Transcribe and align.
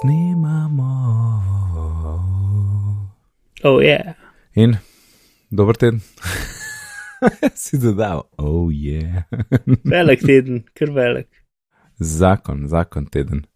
Snimamo. 0.00 0.92
Oh, 3.62 3.82
yeah. 3.82 4.14
In 4.54 4.76
dober 5.50 5.74
teden. 5.74 6.00
si 7.54 7.78
dodal, 7.78 8.28
oh 8.36 8.68
je. 8.72 9.00
Yeah. 9.00 9.22
Velik 9.84 10.20
teden, 10.20 10.64
kar 10.74 10.90
velik. 10.92 11.28
zakon, 11.98 12.68
zakon 12.68 13.06
teden. 13.06 13.46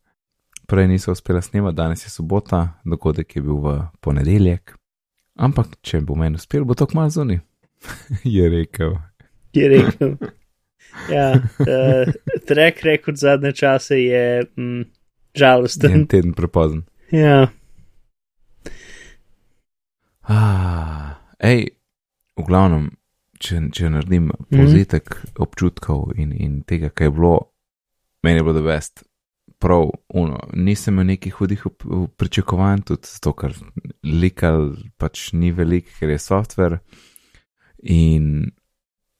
Prej 0.66 0.88
niso 0.88 1.12
uspela 1.12 1.42
snemati, 1.42 1.76
danes 1.76 2.04
je 2.06 2.10
sobota, 2.10 2.80
dogodek 2.84 3.36
je 3.36 3.42
bil 3.42 3.60
v 3.60 3.74
ponedeljek. 4.00 4.74
Ampak, 5.36 5.76
če 5.82 6.00
bo 6.00 6.16
meni 6.16 6.40
uspel, 6.40 6.64
bo 6.64 6.74
to 6.74 6.86
kmalo 6.86 7.10
zunaj. 7.10 7.42
je 8.36 8.48
rekel. 8.48 8.96
Je 9.52 9.68
rekel. 9.68 10.16
Ja, 11.10 11.34
uh, 11.36 12.08
trek 12.48 12.80
rekord 12.82 13.20
zadnje 13.20 13.52
čase 13.52 14.00
je 14.00 14.24
mm, 14.56 14.88
žalosten. 15.34 15.92
En 15.92 16.06
teden 16.06 16.34
prepozen. 16.36 16.84
Ja, 17.10 17.48
Ah, 20.30 21.18
ej, 21.42 21.72
v 22.38 22.42
glavnem, 22.46 22.90
če, 23.42 23.64
če 23.74 23.88
naredim 23.90 24.28
povzetek 24.52 25.08
mm. 25.10 25.30
občutkov 25.42 26.12
in, 26.14 26.30
in 26.30 26.60
tega, 26.62 26.92
kaj 26.94 27.10
je 27.10 27.14
bilo, 27.16 27.36
meni 28.22 28.38
je 28.38 28.44
bilo 28.46 28.54
da 28.60 28.62
best. 28.62 29.02
Prav, 29.60 29.90
uno, 30.16 30.38
nisem 30.54 30.94
imel 30.94 31.10
nekih 31.10 31.34
hudih 31.36 31.66
pričakovanj, 32.16 32.84
tudi 32.88 33.10
zato, 33.10 33.34
ker 33.36 33.56
likal 34.06 34.70
pač 35.02 35.32
ni 35.36 35.50
velik, 35.52 35.90
ker 35.98 36.14
je 36.14 36.22
software. 36.22 36.78
In 37.90 38.52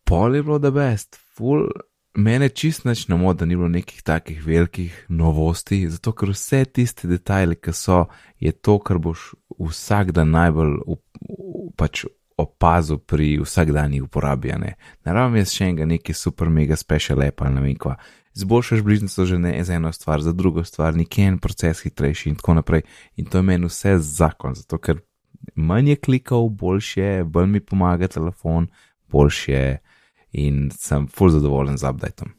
pol 0.07 0.39
je 0.39 0.47
bilo 0.47 0.61
da 0.63 0.71
best, 0.73 1.19
full. 1.35 1.67
Mene 2.15 2.49
čist 2.49 2.85
nič 2.85 3.07
ne 3.09 3.17
moti, 3.17 3.39
da 3.39 3.47
ni 3.47 3.57
bilo 3.57 3.69
nekih 3.69 4.03
takih 4.03 4.41
velikih 4.47 5.05
novosti, 5.09 5.85
zato 5.89 6.13
ker 6.13 6.33
vse 6.35 6.65
tiste 6.65 7.09
detajle, 7.09 7.55
ki 7.55 7.73
so, 7.73 8.07
je 8.43 8.51
to, 8.53 8.79
kar 8.83 8.99
boš 8.99 9.31
vsak 9.61 10.11
dan 10.17 10.35
najbolj 10.35 10.81
pač 11.79 12.05
opazil 12.41 12.99
pri 12.99 13.39
vsakdanji 13.45 14.01
uporabi. 14.01 14.53
Ne, 14.59 14.75
ne 15.05 15.15
rabim 15.15 15.39
jaz 15.39 15.53
še 15.55 15.69
enega 15.69 15.87
neki 15.87 16.17
super 16.17 16.51
mega 16.51 16.77
special 16.77 17.23
app 17.23 17.45
ali 17.45 17.55
ne 17.55 17.65
vem 17.67 17.77
kva. 17.79 17.95
Zboljšaš 18.41 18.83
bližnjico 18.87 19.27
že 19.27 19.39
ne 19.39 19.53
za 19.65 19.77
eno 19.77 19.93
stvar, 19.93 20.23
za 20.23 20.33
drugo 20.33 20.65
stvar, 20.65 20.97
nekje 20.97 21.27
en 21.29 21.39
proces 21.39 21.83
hitrejši 21.85 22.31
in 22.31 22.41
tako 22.41 22.57
naprej. 22.61 22.83
In 23.17 23.27
to 23.27 23.39
je 23.39 23.47
meni 23.47 23.71
vse 23.71 23.99
zakon, 23.99 24.55
zato 24.55 24.79
ker 24.79 25.03
manj 25.55 25.95
je 25.95 25.97
klikov, 25.97 26.49
boljše 26.49 27.25
bolj 27.27 27.47
mi 27.47 27.61
pomaga 27.61 28.09
telefon, 28.09 28.71
boljše 29.11 29.79
in 30.33 30.71
sem 30.71 31.07
full 31.09 31.31
zadovoljen 31.31 31.79
z 31.79 31.89
updateom. 31.91 32.33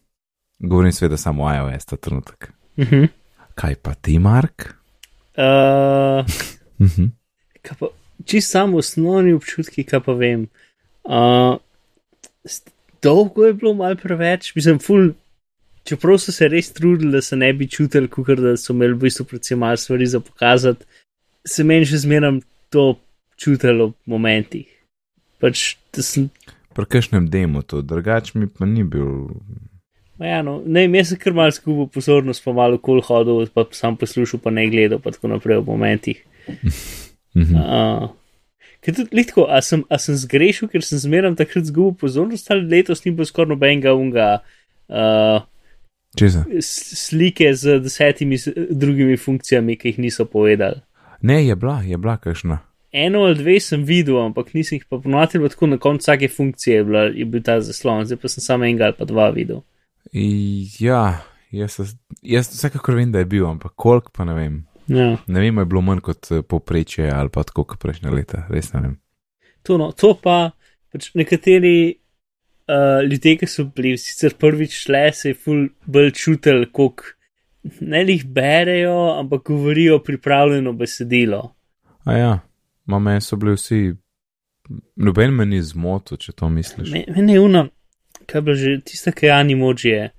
Govorim 0.60 0.92
seveda 0.92 1.18
samo 1.18 1.44
o 1.44 1.54
iOS 1.54 1.86
ta 1.86 1.98
trenutek. 1.98 2.52
uh 2.78 2.86
-huh. 2.88 3.08
Kaj 3.56 3.76
pa 3.76 3.94
ti, 3.94 4.20
Mark? 4.20 4.76
uh, 5.38 6.26
Mhm. 6.86 7.06
kaj 7.62 7.78
pa, 7.80 7.88
čist 8.26 8.52
samo 8.52 8.78
osnovni 8.78 9.34
občutki, 9.34 9.84
kaj 9.84 10.00
pa 10.00 10.14
vem. 10.14 10.48
Uh, 11.04 11.58
dolgo 13.02 13.46
je 13.46 13.54
bilo 13.54 13.74
malo 13.74 13.96
preveč, 13.96 14.56
mislim, 14.56 14.80
ful. 14.80 15.12
Čeprav 15.84 16.20
so 16.22 16.32
se 16.32 16.48
res 16.48 16.74
trudili, 16.74 17.12
da 17.12 17.22
se 17.22 17.36
ne 17.36 17.54
bi 17.54 17.68
čutili, 17.68 18.08
kot 18.08 18.28
da 18.38 18.58
so 18.58 18.74
imeli 18.74 18.94
v 18.94 19.00
bistvu 19.02 19.26
predvsem 19.26 19.60
malo 19.60 19.78
stvari 19.78 20.06
za 20.06 20.20
pokazati, 20.20 20.86
se 21.48 21.64
meni 21.64 21.86
še 21.90 21.98
zmeraj 21.98 22.40
to 22.70 23.00
čutilo 23.36 23.88
v 23.88 24.14
momentih. 24.14 24.68
Pač, 25.42 25.78
da 25.94 26.06
sem 26.06 26.30
Pri 26.76 26.88
kakšnem 26.88 27.28
demo 27.28 27.62
to, 27.62 27.82
drugač 27.84 28.34
mi 28.34 28.48
pa 28.48 28.66
ni 28.66 28.84
bil. 28.84 29.28
Ma 30.20 30.30
Ja, 30.30 30.42
no, 30.46 30.60
ne, 30.66 30.86
jaz 30.86 31.12
sem 31.12 31.20
kar 31.20 31.34
malo 31.34 31.52
skupaj 31.52 31.90
pozornost, 31.96 32.44
pa 32.46 32.54
malo 32.54 32.78
kol 32.78 33.02
hodil, 33.02 33.42
pa 33.50 33.66
sam 33.74 33.98
poslušal, 33.98 34.40
pa 34.44 34.54
ne 34.54 34.68
gledal, 34.70 35.02
pa 35.02 35.12
tako 35.12 35.34
naprej 35.34 35.64
v 35.64 35.70
momentih. 35.72 36.26
Uh, 37.32 38.10
ker 38.84 38.92
tudi 38.92 39.16
litko, 39.16 39.46
a 39.48 39.62
sem, 39.64 39.86
a 39.88 39.96
sem 40.04 40.18
zgrešil, 40.20 40.68
ker 40.68 40.84
sem 40.84 41.00
zmeraj 41.00 41.38
takrat 41.40 41.64
zgubil 41.70 41.96
pozornost, 41.96 42.50
ali 42.52 42.68
letos 42.68 43.06
ni 43.06 43.14
bilo 43.16 43.24
skoraj 43.24 43.54
nobenega 43.54 43.94
unga 43.96 44.26
uh, 44.92 45.40
Česa? 46.20 46.44
slike 46.60 47.54
z 47.56 47.80
desetimi 47.80 48.36
drugimi 48.68 49.16
funkcijami, 49.16 49.78
ki 49.80 49.94
jih 49.94 50.02
niso 50.04 50.28
povedali. 50.28 50.84
Ne, 51.24 51.40
je 51.46 51.56
bila, 51.56 51.80
je 51.88 51.96
bila 51.96 52.18
kakšna. 52.20 52.60
Eno 52.92 53.24
ali 53.24 53.38
dve 53.40 53.60
sem 53.64 53.84
videl, 53.88 54.18
ampak 54.20 54.54
nisem 54.54 54.78
jih 54.78 54.88
pa 54.90 55.00
ponovil, 55.00 55.48
tako 55.50 55.68
na 55.72 55.78
koncu 55.80 56.04
vsake 56.04 56.28
funkcije 56.28 56.82
je, 56.82 56.84
bila, 56.84 57.04
je 57.16 57.26
bil 57.26 57.44
ta 57.44 57.62
zaslon, 57.64 58.04
zdaj 58.06 58.20
pa 58.20 58.32
sem 58.32 58.44
samo 58.44 58.68
enega 58.68 58.90
ali 58.90 58.98
pa 58.98 59.08
dva 59.08 59.30
videl. 59.32 59.62
Ja, 60.12 61.22
jaz, 61.56 61.78
jaz 62.22 62.50
vsekakor 62.52 62.98
vem, 63.00 63.14
da 63.14 63.24
je 63.24 63.30
bil, 63.32 63.46
ampak 63.48 63.78
koliko 63.80 64.12
pa 64.12 64.28
ne 64.28 64.36
vem. 64.36 64.60
Ja. 64.92 65.16
Ne 65.28 65.40
vem, 65.40 65.58
je 65.58 65.70
bilo 65.72 65.84
manj 65.86 66.04
kot 66.04 66.32
eh, 66.36 66.42
povprečje 66.44 67.08
ali 67.16 67.32
pa 67.32 67.46
tako 67.48 67.64
kot 67.70 67.80
prejšnja 67.80 68.12
leta, 68.12 68.44
res 68.52 68.74
ne 68.74 68.82
vem. 68.84 69.00
To, 69.64 69.78
no, 69.80 69.92
to 69.96 70.16
pa 70.20 70.52
pač 70.92 71.14
nekateri 71.16 71.94
uh, 72.68 73.00
ljudje, 73.08 73.38
ki 73.40 73.48
so 73.48 73.70
bili 73.72 73.96
sicer 74.02 74.36
prvič 74.36 74.76
šle, 74.84 75.06
se 75.16 75.32
je 75.32 75.38
ful 75.38 75.68
bolj 75.86 76.12
čutili, 76.18 76.68
kot 76.74 77.06
ne 77.80 78.02
jih 78.04 78.26
berejo, 78.26 79.14
ampak 79.22 79.46
govorijo 79.54 80.02
pripravljeno 80.04 80.74
besedilo. 80.74 81.44
A 82.10 82.18
ja, 82.18 82.32
ma 82.92 83.00
meni 83.00 83.22
so 83.24 83.38
bili 83.40 83.56
vsi, 83.56 83.80
noben 85.00 85.34
me 85.36 85.46
ni 85.46 85.62
zmotil, 85.64 86.20
če 86.20 86.32
to 86.36 86.50
misliš. 86.52 86.92
Me- 86.92 87.06
Mene 87.16 87.34
je 87.34 87.44
una, 87.44 87.66
kaj 88.28 88.42
bi 88.42 88.56
že 88.56 88.74
tista, 88.86 89.12
ki 89.12 89.26
je 89.26 89.32
animoji 89.32 89.94
je 89.94 90.10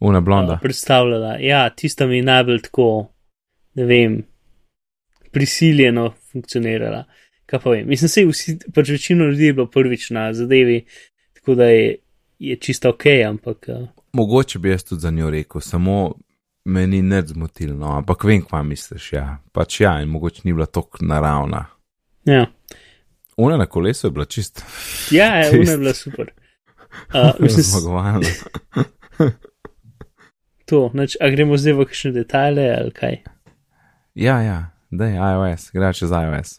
Una 0.00 0.18
uh, 0.18 0.24
blonda. 0.24 0.58
predstavljala. 0.62 1.36
Ja, 1.40 1.68
tista 1.70 2.06
mi 2.06 2.18
je 2.18 2.26
najbolj 2.26 2.62
tako, 2.66 2.88
ne 3.74 3.84
vem, 3.88 4.18
prisiljeno 5.32 6.10
funkcionirala. 6.32 7.04
Kaj 7.46 7.60
pa 7.62 7.70
vem, 7.70 7.86
mislim, 7.88 8.08
se 8.08 8.24
vsi, 8.26 8.56
pač 8.74 8.88
večino 8.90 9.24
ljudi 9.24 9.44
je 9.46 9.52
bilo 9.52 9.66
prvič 9.70 10.10
na 10.10 10.32
zadevi, 10.34 10.84
tako 11.38 11.54
da 11.54 11.64
je, 11.70 11.96
je 12.38 12.56
čisto 12.56 12.90
ok, 12.90 13.06
ampak. 13.28 13.66
Uh, 13.68 13.88
Mogoče 14.12 14.58
bi 14.58 14.70
jaz 14.70 14.84
tudi 14.84 15.00
za 15.00 15.10
njo 15.10 15.30
rekel, 15.30 15.60
samo 15.60 16.14
meni 16.64 17.02
ne 17.02 17.22
zmotil, 17.22 17.76
no, 17.78 17.92
ampak 18.00 18.24
vem, 18.24 18.42
kva 18.42 18.62
misliš, 18.62 19.12
ja. 19.12 19.38
Pač 19.52 19.80
ja, 19.80 20.00
in 20.02 20.08
mogoče 20.08 20.42
ni 20.44 20.52
bila 20.52 20.66
tako 20.66 21.04
naravna. 21.06 21.66
Ja. 22.26 22.46
Una 23.36 23.56
na 23.56 23.66
kolesu 23.66 24.06
je 24.06 24.10
bila 24.10 24.24
čist. 24.24 24.64
Ja, 25.10 25.36
ja, 25.36 25.50
ona 25.52 25.70
je 25.70 25.78
bila 25.78 25.94
super. 25.94 26.32
Uh, 27.14 27.30
mislim, 27.40 27.62
Zmagovalna. 27.62 28.28
to, 30.68 30.90
nač, 30.94 31.16
a 31.20 31.28
gremo 31.28 31.58
zdaj 31.60 31.74
v 31.76 31.84
kakšne 31.90 32.12
detajle 32.14 32.64
ali 32.72 32.90
kaj. 32.90 33.18
Ja, 34.14 34.38
ja, 34.40 34.56
da 34.90 35.10
je 35.10 35.20
iOS, 35.20 35.68
gre 35.76 35.92
čez 35.92 36.10
iOS. 36.10 36.54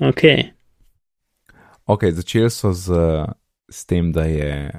Ok, 0.00 0.24
Ok, 1.90 2.04
začeli 2.14 2.50
so 2.50 2.70
z, 2.72 2.94
s 3.70 3.86
tem, 3.86 4.12
da 4.12 4.24
je, 4.24 4.70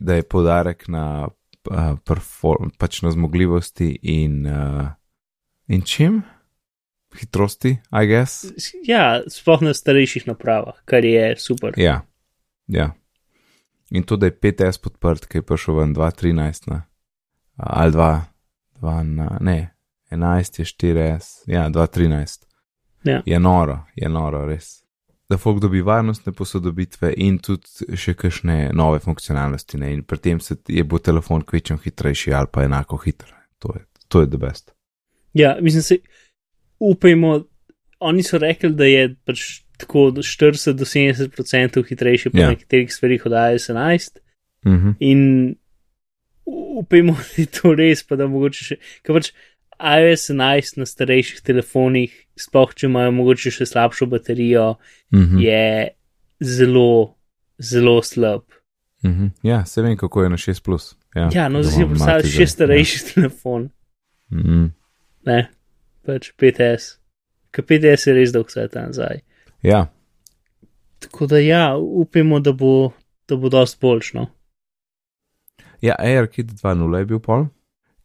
da 0.00 0.14
je 0.14 0.22
podarek 0.22 0.88
na, 0.88 1.28
uh, 1.70 1.94
perform, 2.02 2.72
pač 2.78 3.02
na 3.06 3.12
zmogljivosti 3.14 3.92
in, 4.02 4.46
uh, 4.46 4.88
in 5.70 5.86
čim? 5.86 6.24
Hitrosti, 7.20 7.76
I 7.92 8.06
guess. 8.06 8.46
Ja, 8.84 9.22
sploh 9.32 9.62
na 9.64 9.74
starejših 9.74 10.26
napravah, 10.28 10.78
kar 10.84 11.04
je 11.04 11.34
super. 11.40 11.74
Ja, 11.80 12.00
ja. 12.66 12.92
In 13.90 14.02
to, 14.02 14.16
da 14.16 14.26
je 14.26 14.38
5S 14.42 14.80
podprt, 14.82 15.28
ki 15.30 15.38
je 15.38 15.46
prišel 15.46 15.78
ven 15.78 15.94
2.13, 15.94 16.70
ne? 16.70 16.82
ali 17.56 17.92
2, 17.92 18.20
2 18.80 19.02
na, 19.02 19.38
ne, 19.40 19.76
11 20.10 20.58
je 20.58 20.64
4S, 20.64 21.44
ja, 21.46 21.68
2.13. 21.70 22.44
Ja. 23.04 23.22
Je 23.26 23.38
noro, 23.40 23.78
je 23.94 24.08
noro, 24.08 24.44
res. 24.46 24.82
Da 25.28 25.38
folk 25.38 25.60
dobi 25.60 25.80
varnostne 25.82 26.32
posodobitve 26.32 27.12
in 27.16 27.38
tudi 27.42 27.96
še 27.98 28.14
kakšne 28.14 28.70
nove 28.74 29.00
funkcionalnosti, 29.02 29.78
ne? 29.78 29.92
in 29.94 30.04
pri 30.06 30.18
tem 30.22 30.40
se 30.40 30.56
je 30.68 30.84
bo 30.84 30.98
telefon 30.98 31.42
kvečem 31.42 31.80
hitrejši 31.82 32.34
ali 32.34 32.50
pa 32.52 32.62
enako 32.66 32.98
hiter. 33.02 33.32
To 33.58 33.74
je, 33.74 33.84
to 34.08 34.22
je 34.22 34.30
the 34.30 34.38
best. 34.38 34.70
Ja, 35.34 35.56
mislim, 35.60 35.82
se 35.82 35.98
upajmo, 36.80 37.44
oni 38.00 38.22
so 38.22 38.38
rekli, 38.38 38.70
da 38.70 38.84
je 38.84 39.14
pač 39.24 39.44
tako 39.76 40.10
do 40.10 40.22
40 40.22 40.72
do 40.72 40.84
70 40.84 41.40
odstotkov 41.40 41.82
hitrejši 41.84 42.30
po 42.30 42.38
Ja. 42.38 42.42
ja. 42.42 42.50
nekaterih 42.50 42.92
stvarih 42.92 43.26
od 43.26 43.32
iOS 43.32 43.68
11 43.68 44.18
Mhm. 44.64 44.90
in 45.00 45.54
upajmo, 46.46 47.12
da 47.26 47.42
je 47.42 47.46
to 47.46 47.74
res, 47.74 48.02
pa 48.02 48.16
da 48.16 48.26
mogoče 48.26 48.64
še, 48.64 48.76
ker 49.02 49.14
pač 49.14 49.32
iOS 49.76 50.30
11 50.30 50.76
na 50.76 50.86
starejših 50.86 51.40
telefonih, 51.42 52.12
sploh 52.36 52.74
če 52.74 52.86
imajo 52.86 53.12
mogoče 53.12 53.50
še 53.50 53.66
slabšo 53.66 54.06
baterijo, 54.06 54.76
Mhm. 55.12 55.38
je 55.38 55.88
zelo, 56.40 57.14
zelo 57.58 58.02
slab. 58.02 58.42
Mhm. 59.04 59.26
Ja, 59.42 59.64
se 59.64 59.82
vem, 59.82 59.96
kako 59.96 60.22
je 60.22 60.28
na 60.28 60.36
6. 60.36 60.60
Plus. 60.60 60.94
Ja, 61.14 61.28
Ja, 61.32 61.48
no, 61.48 61.58
da 61.58 61.64
zdaj 61.64 61.84
si 61.86 62.04
mati 62.04 62.26
še 62.26 62.32
zdaj, 62.36 62.46
starejši 62.48 62.98
telefon, 63.14 63.70
Ja. 64.30 64.38
Mhm. 64.38 64.64
ne, 65.26 65.48
pač 66.06 66.30
5S. 66.38 66.96
Ker 67.50 67.64
5S 67.64 68.06
je 68.08 68.14
res 68.14 68.32
dolg 68.32 68.50
svet 68.50 68.74
nazaj. 68.74 69.20
ja, 69.62 69.86
Tako 70.98 71.26
da 71.26 71.38
ja, 71.38 71.76
upajmo, 71.76 72.38
da 72.40 72.52
bo, 72.52 72.92
da 73.28 73.36
bo 73.36 73.48
dosti 73.52 73.78
boljš. 73.80 74.12
No. 74.14 74.26
Ja, 75.82 75.94
AirKit 75.98 76.46
2.0 76.46 76.98
je 76.98 77.04
bil 77.06 77.18
pol, 77.20 77.46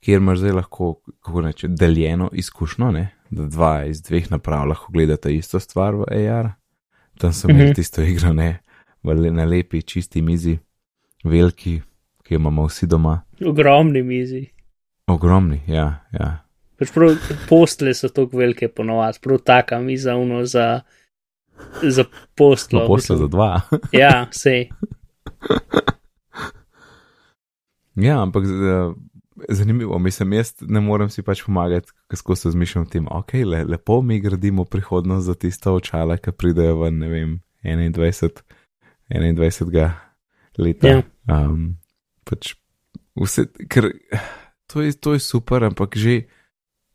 kjer 0.03 0.19
imaš 0.19 0.42
zdaj 0.42 0.51
lahko, 0.51 0.89
kako 1.21 1.42
reče, 1.42 1.68
deljeno 1.68 2.30
izkušnjo, 2.33 2.92
ne? 2.92 3.06
da 3.31 3.45
dva 3.48 3.86
iz 3.88 4.01
dveh 4.03 4.27
naprav 4.31 4.68
lahko 4.68 4.92
gledata 4.92 5.30
isto 5.31 5.59
stvar 5.59 5.95
v 5.95 6.03
AR. 6.12 6.50
Tam 7.18 7.33
sem 7.33 7.50
imel 7.50 7.65
Mhm. 7.69 7.74
tisto 7.74 8.01
igro, 8.01 8.33
ne, 8.33 8.59
na 9.31 9.45
lepi, 9.45 9.81
čisti 9.81 10.21
mizi, 10.21 10.57
veliki, 11.24 11.81
ki 12.24 12.33
jo 12.33 12.39
imamo 12.39 12.65
vsi 12.68 12.88
doma. 12.88 13.21
Ogromni 13.45 14.03
mizi. 14.03 14.50
Ogromni, 15.07 15.62
ja, 15.68 16.03
ja. 16.12 16.44
Pač 16.81 16.89
postle 17.45 17.94
so 17.94 18.10
tako 18.10 18.39
velike 18.42 18.66
ponovadi, 18.74 19.22
prav 19.22 19.38
taka 19.45 19.78
miza 19.80 20.16
uno 20.18 20.42
za, 20.50 20.81
za 21.83 22.06
postlo. 22.33 22.81
No, 22.81 22.88
posle 22.89 23.18
za 23.22 23.28
dva. 23.30 23.62
Ja, 24.01 24.25
sej. 24.33 24.72
ja, 27.95 28.22
ampak 28.22 28.45
z- 28.50 28.94
zanimivo, 29.50 30.00
mislim, 30.00 30.33
jaz 30.33 30.56
ne 30.62 30.81
morem 30.81 31.10
si 31.10 31.22
pač 31.22 31.44
pomagati, 31.45 31.94
ko 32.10 32.18
skozi 32.18 32.48
razmišljam 32.50 32.86
o 32.86 32.89
tem, 32.89 33.07
ok, 33.12 33.34
le, 33.45 33.63
lepo 33.63 34.01
mi 34.01 34.19
gradimo 34.19 34.66
prihodnost 34.66 35.25
za 35.25 35.36
tista 35.36 35.72
očala, 35.72 36.18
ki 36.18 36.34
pridejo 36.34 36.81
v, 36.81 36.92
ne 36.92 37.10
vem, 37.10 37.38
21, 37.63 38.42
21. 39.10 39.92
leta. 40.57 40.88
Ja. 40.88 41.01
Um, 41.30 41.77
pač 42.25 42.56
vse, 43.22 43.48
ker 43.69 43.92
to 44.66 44.81
je, 44.81 44.94
to 44.98 45.13
je 45.13 45.22
super, 45.22 45.63
ampak 45.69 45.94
že 45.94 46.24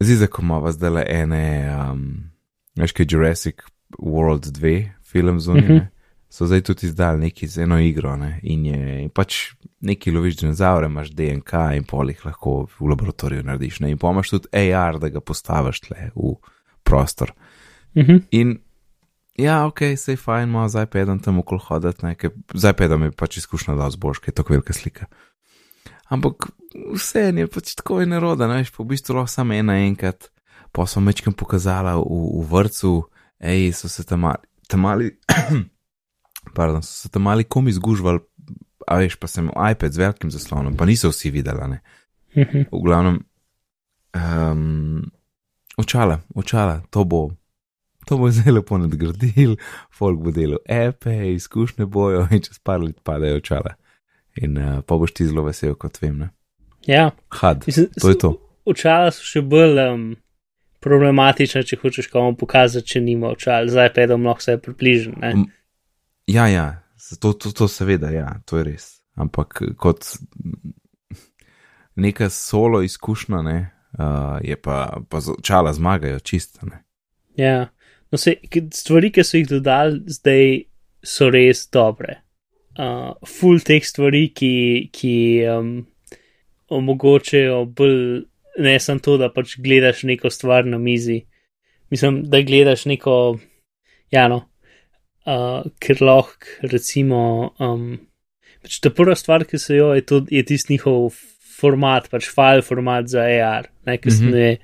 zdaj, 0.01 0.27
ko 0.27 0.43
imamo 0.43 0.73
zdaj 0.73 0.91
le 0.91 1.05
ene, 1.09 1.45
um, 1.73 2.31
veš, 2.77 2.93
kaj 2.93 3.07
Jurassic 3.11 3.63
World 3.99 4.51
2 4.53 4.89
film 5.05 5.41
zunaj, 5.41 5.63
mm 5.63 5.69
-hmm. 5.69 5.87
so 6.29 6.47
zdaj 6.47 6.61
tudi 6.61 6.87
izdali 6.87 7.21
neki 7.21 7.47
z 7.47 7.63
eno 7.63 7.79
igro, 7.81 8.17
ne, 8.17 8.41
in 8.43 8.67
je 8.67 9.03
in 9.03 9.11
pač 9.11 9.55
neki 9.81 10.11
loviš 10.11 10.37
dinozaure, 10.37 10.87
imaš 10.87 11.11
DNK 11.11 11.53
in 11.77 11.85
pol 11.85 12.09
jih 12.09 12.27
lahko 12.27 12.67
v 12.81 12.89
laboratoriju 12.89 13.43
narediš, 13.43 13.81
ne, 13.81 13.91
in 13.91 13.99
pa 13.99 14.11
imaš 14.11 14.31
tudi 14.31 14.49
AR, 14.53 14.99
da 14.99 15.09
ga 15.09 15.21
postaviš 15.21 15.81
tle 15.81 16.11
v 16.15 16.35
prostor. 16.83 17.33
Mhm. 17.97 18.17
In 18.31 18.59
ja, 19.39 19.67
ok, 19.67 19.79
se 19.97 20.13
je 20.13 20.17
fajn, 20.17 20.49
malo 20.49 20.69
z 20.69 20.83
iPadom 20.83 21.19
tam 21.19 21.39
okoli 21.39 21.61
hoditi, 21.65 22.07
ne, 22.07 22.15
ker 22.15 22.31
z 22.55 22.71
iPadom 22.71 23.03
je 23.03 23.11
pač 23.11 23.37
izkušnja 23.37 23.75
da 23.75 23.91
zboljš, 23.91 24.19
ker 24.19 24.29
je 24.29 24.35
tako 24.35 24.53
velika 24.53 24.73
slika. 24.73 25.07
Ampak 26.09 26.51
vse 26.95 27.31
je 27.35 27.47
pač 27.51 27.75
tako 27.75 28.01
je 28.01 28.07
neroda, 28.11 28.47
ne, 28.47 28.61
veš, 28.63 28.73
pa 28.75 28.83
v 28.85 28.91
bistvu 28.93 29.17
lahko 29.17 29.33
samo 29.33 29.57
ena 29.57 29.79
enkrat, 29.83 30.31
pa 30.73 30.87
so 30.87 31.03
mečkem 31.03 31.35
pokazala 31.35 31.97
v, 31.99 32.05
v 32.07 32.45
vrtu, 32.51 32.95
ej, 33.41 33.73
so 33.75 33.91
se 33.91 34.05
tam 34.07 34.27
mali, 34.27 34.47
tam 34.71 34.87
mali, 34.87 35.11
pardon, 36.57 36.83
so 36.83 37.07
se 37.07 37.13
tam 37.13 37.27
mali 37.27 37.45
komi 37.45 37.75
zgužvali, 37.75 38.23
a 38.87 39.01
veš, 39.03 39.19
pa 39.19 39.31
sem 39.31 39.51
iPad 39.51 39.93
z 39.93 40.03
velikim 40.03 40.31
zaslonom, 40.31 40.77
pa 40.79 40.87
niso 40.87 41.11
vsi 41.11 41.33
videli, 41.35 41.71
ne. 41.75 41.81
Mhm. 42.37 42.69
V 42.71 42.83
glavnem, 42.85 43.19
um, 44.15 45.03
očala, 45.77 46.21
očala, 46.35 46.83
to 46.91 47.05
bo, 47.05 47.31
to 48.07 48.19
bo 48.21 48.31
zelo 48.37 48.61
lepo 48.61 48.79
nadgradil, 48.79 49.57
folk 49.91 50.21
bo 50.23 50.31
delal 50.31 50.63
epe, 50.71 51.35
izkušnje 51.35 51.87
bojo 51.87 52.29
in 52.31 52.45
čez 52.45 52.63
par 52.63 52.85
let 52.85 53.01
padejo 53.03 53.43
očala. 53.43 53.75
In 54.43 54.59
uh, 54.59 54.81
pa 54.87 54.97
boš 55.01 55.13
ti 55.17 55.27
zelo 55.27 55.47
vesel, 55.47 55.75
kot 55.75 55.99
vem, 56.03 56.19
ne. 56.19 56.29
Ja, 56.87 57.11
Had, 57.33 57.65
mislim, 57.67 57.89
to 58.01 58.09
je 58.09 58.19
to. 58.19 58.31
Očala 58.69 59.11
so 59.11 59.25
še 59.25 59.41
bolj 59.43 59.79
um, 59.83 60.03
problematična, 60.85 61.63
če 61.67 61.79
hočeš 61.83 62.11
komu 62.13 62.37
pokazati, 62.39 62.87
če 62.87 63.01
nima 63.01 63.31
očal. 63.33 63.67
Zdaj 63.71 63.93
pa 63.95 64.05
je 64.05 64.11
dom 64.13 64.27
lahko 64.27 64.45
vse 64.45 64.59
približen. 64.63 65.15
ne. 65.23 65.33
M- 65.35 65.47
Ja, 66.27 66.49
ja, 66.51 66.83
to, 67.23 67.31
to, 67.39 67.53
to 67.55 67.69
seveda, 67.71 68.11
ja, 68.11 68.41
to 68.51 68.59
je 68.59 68.65
res. 68.67 68.87
Ampak 69.15 69.61
kot 69.79 70.03
neka 71.95 72.27
solo 72.31 72.83
izkušnja, 72.83 73.43
ne, 73.47 73.71
uh, 73.99 74.39
je 74.43 74.57
pa, 74.59 75.01
pa 75.09 75.21
očala 75.39 75.73
zmagajo 75.73 76.19
čisto, 76.19 76.67
ne. 76.67 76.83
Ja, 77.39 77.69
no, 78.11 78.19
se, 78.19 78.35
stvari, 78.75 79.13
ki 79.15 79.25
so 79.25 79.39
jih 79.39 79.47
dodali, 79.49 80.03
zdaj 80.11 80.65
so 81.07 81.31
res 81.31 81.69
dobre. 81.71 82.26
Uh, 82.77 83.15
full 83.25 83.63
teh 83.65 83.81
stvari, 83.85 84.27
ki, 84.37 84.53
ki 84.93 85.13
um, 85.49 85.71
omogočajo 86.69 87.63
bolj, 87.77 88.27
ne 88.61 88.75
samo 88.81 89.01
to, 89.05 89.17
da 89.21 89.31
pač 89.33 89.55
gledaš 89.63 90.03
neko 90.09 90.29
stvar 90.33 90.67
na 90.69 90.79
mizi. 90.79 91.23
Mislim, 91.91 92.23
da 92.29 92.43
gledaš 92.45 92.85
neko, 92.91 93.39
ja, 94.13 94.27
no, 94.29 94.43
uh, 95.25 95.65
ker 95.81 96.03
lahko, 96.05 96.53
recimo, 96.69 97.55
um, 97.63 97.95
pač 98.65 98.81
ta 98.85 98.93
prva 98.93 99.17
stvar, 99.17 99.47
ki 99.49 99.61
so 99.63 99.77
jo, 99.77 99.91
je, 99.97 100.05
to, 100.05 100.21
je 100.29 100.45
tisti 100.45 100.75
njihov 100.75 101.15
format, 101.57 102.11
pač 102.13 102.29
file 102.29 102.65
format 102.67 103.09
za 103.09 103.25
AR, 103.25 103.71
ne, 103.87 103.97
ki 103.97 104.11
se 104.13 104.25
Mhm. 104.25 104.35
ne. 104.35 104.57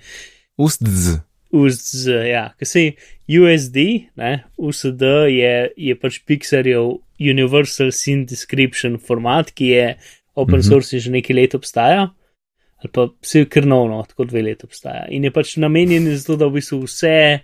Ustz, 0.60 1.14
USD, 1.52 2.08
ja, 2.28 2.46
ki 2.58 2.66
se 2.68 2.82
USD, 3.28 3.78
ne, 4.16 4.44
USD 4.56 5.02
je, 5.32 5.54
je 5.76 5.94
pač 6.00 6.20
Pixarjev 6.28 6.98
Universal 7.30 7.92
Scene 7.92 8.24
Description 8.26 8.98
format, 8.98 9.50
ki 9.50 9.66
je 9.66 9.96
open 10.34 10.58
Mhm. 10.58 10.62
source 10.68 10.92
in 10.96 11.00
že 11.00 11.10
nekaj 11.10 11.36
let 11.36 11.54
obstaja, 11.54 12.08
ali 12.82 12.90
pa 12.92 13.08
vse 13.22 13.44
krnovno, 13.48 14.02
tako 14.08 14.24
dve 14.24 14.42
leti 14.42 14.66
obstaja. 14.66 15.06
In 15.10 15.24
je 15.24 15.30
pač 15.30 15.56
namenjen 15.56 16.16
za 16.16 16.26
to, 16.26 16.36
da 16.36 16.46
v 16.46 16.52
bistvu 16.58 16.82
vse, 16.82 17.40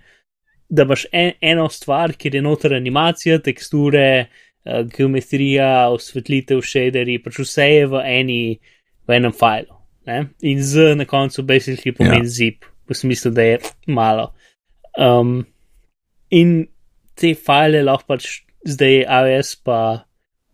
da 0.70 0.82
imaš 0.82 1.06
en, 1.12 1.32
eno 1.40 1.68
stvar, 1.68 2.12
kjer 2.12 2.34
je 2.34 2.42
noter 2.42 2.74
animacija, 2.74 3.38
teksture, 3.38 4.26
uh, 4.64 4.80
geometrija, 4.96 5.88
osvetlitev, 5.90 6.60
shaderji, 6.62 7.22
pač 7.22 7.38
vse 7.38 7.68
je 7.70 7.86
v, 7.86 8.02
eni, 8.04 8.58
v 9.06 9.10
enem 9.16 9.32
filu. 9.32 9.76
Ne? 10.06 10.28
In 10.42 10.62
z 10.62 10.94
na 10.96 11.04
koncu 11.04 11.42
basically 11.42 11.92
pomeni 11.92 12.24
Ja. 12.24 12.28
zip, 12.28 12.64
v 12.88 12.94
smislu, 12.94 13.30
da 13.30 13.42
je 13.42 13.58
malo. 13.86 14.32
Um, 14.98 15.46
in 16.30 16.66
te 17.14 17.34
file 17.34 17.82
lahko 17.84 18.06
pač 18.06 18.42
zdaj 18.74 19.04
iOS, 19.04 19.54
pa 19.64 19.78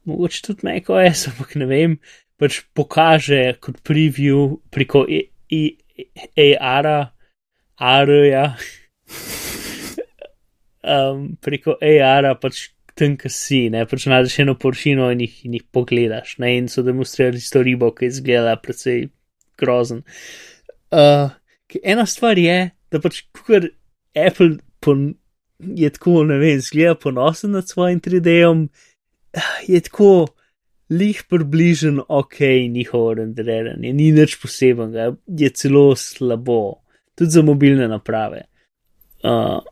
mogoče 0.09 0.43
tudi 0.49 0.69
macOS, 0.69 1.27
ampak 1.31 1.57
ne 1.61 1.69
vem, 1.71 1.97
pač 2.41 2.63
pokaže 2.77 3.57
kot 3.63 3.81
preview 3.87 4.59
preko 4.75 5.07
E, 5.55 5.63
AR-a, 6.59 7.13
AR-ja, 7.79 8.47
um, 10.95 11.37
preko 11.39 11.77
AR-a 11.79 12.35
pač 12.41 12.71
tam, 12.99 13.17
ki 13.19 13.31
si, 13.31 13.61
ne, 13.71 13.85
pač 13.91 14.07
najdeš 14.11 14.41
eno 14.45 14.55
površino 14.59 15.11
in 15.15 15.25
jih, 15.25 15.37
in 15.49 15.57
jih 15.59 15.67
pogledaš, 15.75 16.37
ne, 16.43 16.55
in 16.59 16.69
so 16.71 16.83
demonstrirali 16.87 17.43
isto 17.43 17.63
ribo, 17.63 17.91
ki 17.95 18.07
je 18.07 18.15
izgledala 18.15 18.57
precej 18.63 19.09
grozen. 19.59 20.03
Uh, 20.95 21.35
ena 21.83 22.07
stvar 22.07 22.39
je, 22.39 22.59
da 22.91 23.01
pač 23.03 23.25
kar 23.39 23.69
Apple 24.15 24.59
pon, 24.83 25.13
je 25.59 25.91
tako, 25.91 26.25
ne 26.25 26.39
vem, 26.39 26.61
zgleda 26.61 26.95
ponosen 26.95 27.51
nad 27.51 27.69
svojim 27.69 28.01
3D-om, 28.01 28.69
je 29.67 29.81
tako 29.81 30.27
lih 30.91 31.23
približen 31.29 32.01
ok 32.09 32.41
njihovo 32.71 33.15
renderiranje, 33.15 33.93
ni 33.93 34.13
nič 34.13 34.37
posebenega, 34.43 35.15
je 35.27 35.49
celo 35.51 35.97
slabo, 35.97 36.75
tudi 37.15 37.31
za 37.31 37.43
mobilne 37.43 37.89
naprave. 37.89 38.43
Uh, 39.25 39.63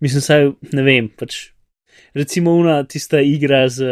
mislim, 0.00 0.20
saj 0.20 0.50
ne 0.72 0.82
vem, 0.82 1.08
pač. 1.08 1.50
Recimo, 2.16 2.54
una 2.56 2.80
tista 2.84 3.20
igra 3.20 3.68
z, 3.68 3.84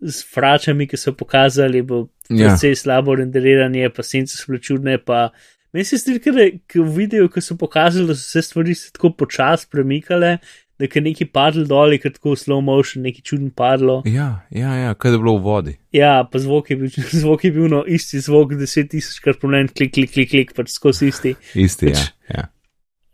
z 0.00 0.24
fračami, 0.34 0.86
ki 0.88 0.96
so 1.00 1.14
pokazali, 1.16 1.82
bo 1.82 2.08
Ja. 2.30 2.48
precej 2.48 2.76
slabo 2.76 3.14
renderiranje, 3.18 3.90
pa 3.90 4.02
sence 4.02 4.36
so 4.38 4.46
bile 4.46 4.60
čudne. 4.62 4.98
Pa 4.98 5.30
meni 5.72 5.84
se 5.84 5.98
zdi, 5.98 6.18
da 6.30 6.46
v 6.82 6.86
videu, 6.94 7.28
ki 7.28 7.42
so 7.42 7.56
pokazali, 7.58 8.06
da 8.06 8.14
so 8.14 8.22
se 8.22 8.42
stvari 8.42 8.74
se 8.74 8.92
tako 8.92 9.10
počasi 9.10 9.66
premikale, 9.70 10.38
da 10.80 10.88
je 10.88 11.02
nekaj 11.04 11.28
padlo 11.28 11.66
dol, 11.68 11.92
ker 12.00 12.12
tako 12.14 12.32
slow 12.38 12.62
motion, 12.64 13.04
nekaj 13.04 13.24
čudno 13.26 13.50
padlo. 13.56 13.98
Ja, 14.08 14.46
ja, 14.48 14.72
ja, 14.78 14.94
kaj 14.96 15.12
je 15.12 15.18
bilo 15.20 15.34
v 15.36 15.44
vodi. 15.44 15.74
Ja, 15.92 16.12
pa 16.24 16.40
zvok 16.40 16.70
je 16.72 16.76
bil, 16.80 16.94
zvok 17.22 17.44
je 17.44 17.52
bil 17.56 17.68
no, 17.72 17.82
isti 17.84 18.22
zvok, 18.24 18.56
10 18.60 18.88
tisoč 18.94 19.20
krat 19.24 19.42
pomen, 19.42 19.68
klik, 19.68 19.92
klik, 19.98 20.14
klik, 20.14 20.32
klik, 20.32 20.54
pač 20.56 20.72
skozi 20.72 21.10
isti. 21.12 21.34
Isti, 21.60 21.92
ja. 21.92 22.00
Pač- 22.00 22.32
ja. 22.32 22.46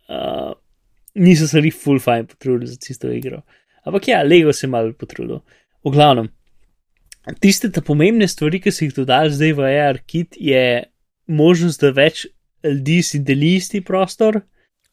Uh, 0.06 0.54
niso 1.18 1.48
se 1.50 1.62
jih 1.64 1.74
full 1.74 1.98
fine 2.02 2.28
potrudili 2.30 2.70
za 2.70 2.78
tisto 2.78 3.10
igro. 3.10 3.42
Ampak 3.86 4.08
ja, 4.12 4.22
Lego 4.22 4.54
se 4.54 4.66
je 4.66 4.70
malo 4.70 4.94
potrudil. 4.94 5.42
V 5.82 5.94
glavnem, 5.94 6.30
tiste 7.42 7.70
ta 7.74 7.82
pomembne 7.82 8.28
stvari, 8.30 8.60
ki 8.62 8.70
si 8.70 8.86
jih 8.86 8.94
dodali 9.00 9.34
zdaj 9.34 9.56
v 9.58 9.70
AR 9.74 9.98
kit, 10.06 10.38
je 10.38 10.84
možnost, 11.26 11.82
da 11.82 11.90
več 11.94 12.28
ljudi 12.62 13.00
si 13.02 13.22
deli 13.26 13.56
isti 13.58 13.82
prostor, 13.82 14.40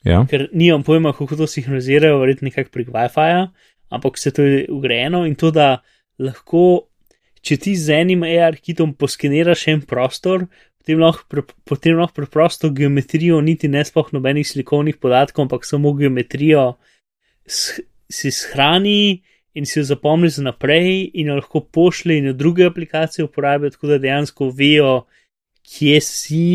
ja. 0.07 0.23
ker 0.29 0.47
nimam 0.53 0.83
pojma, 0.83 1.13
kako 1.15 1.43
to 1.43 1.47
sinhronizirajo, 1.47 2.19
verjetno 2.21 2.49
nekako 2.49 2.73
prek 2.73 2.91
WiFi-ja, 2.93 3.47
ampak 3.93 4.19
vse 4.19 4.33
to 4.35 4.45
je 4.47 4.65
ugrajeno 4.73 5.25
in 5.29 5.35
to, 5.39 5.51
da 5.55 5.83
lahko, 6.21 6.89
če 7.43 7.57
ti 7.61 7.75
z 7.79 7.99
enim 8.03 8.23
AR 8.27 8.57
kitom 8.61 8.93
poskeniraš 8.99 9.67
en 9.73 9.83
prostor, 9.87 10.47
potem 10.83 10.99
lahko, 10.99 11.27
pre, 11.31 11.45
potem 11.67 11.99
lahko 11.99 12.21
preprosto 12.21 12.71
geometrijo, 12.75 13.41
niti 13.41 13.71
ne 13.71 13.83
sploh 13.85 14.11
nobenih 14.15 14.47
slikovnih 14.47 14.99
podatkov, 15.01 15.47
ampak 15.47 15.67
samo 15.67 15.93
geometrijo 15.97 16.73
si 17.47 18.31
shrani 18.31 19.23
in 19.53 19.65
si 19.65 19.79
jo 19.79 19.85
zapomni 19.85 20.29
za 20.29 20.43
naprej 20.43 21.11
in 21.13 21.29
jo 21.29 21.37
lahko 21.39 21.61
pošlje 21.61 22.17
in 22.17 22.31
jo 22.31 22.33
druge 22.33 22.65
aplikacije 22.65 23.25
uporabijo, 23.25 23.69
tako 23.69 23.87
da 23.87 23.97
dejansko 23.97 24.49
vejo, 24.49 25.05
kje 25.63 26.01
si 26.01 26.47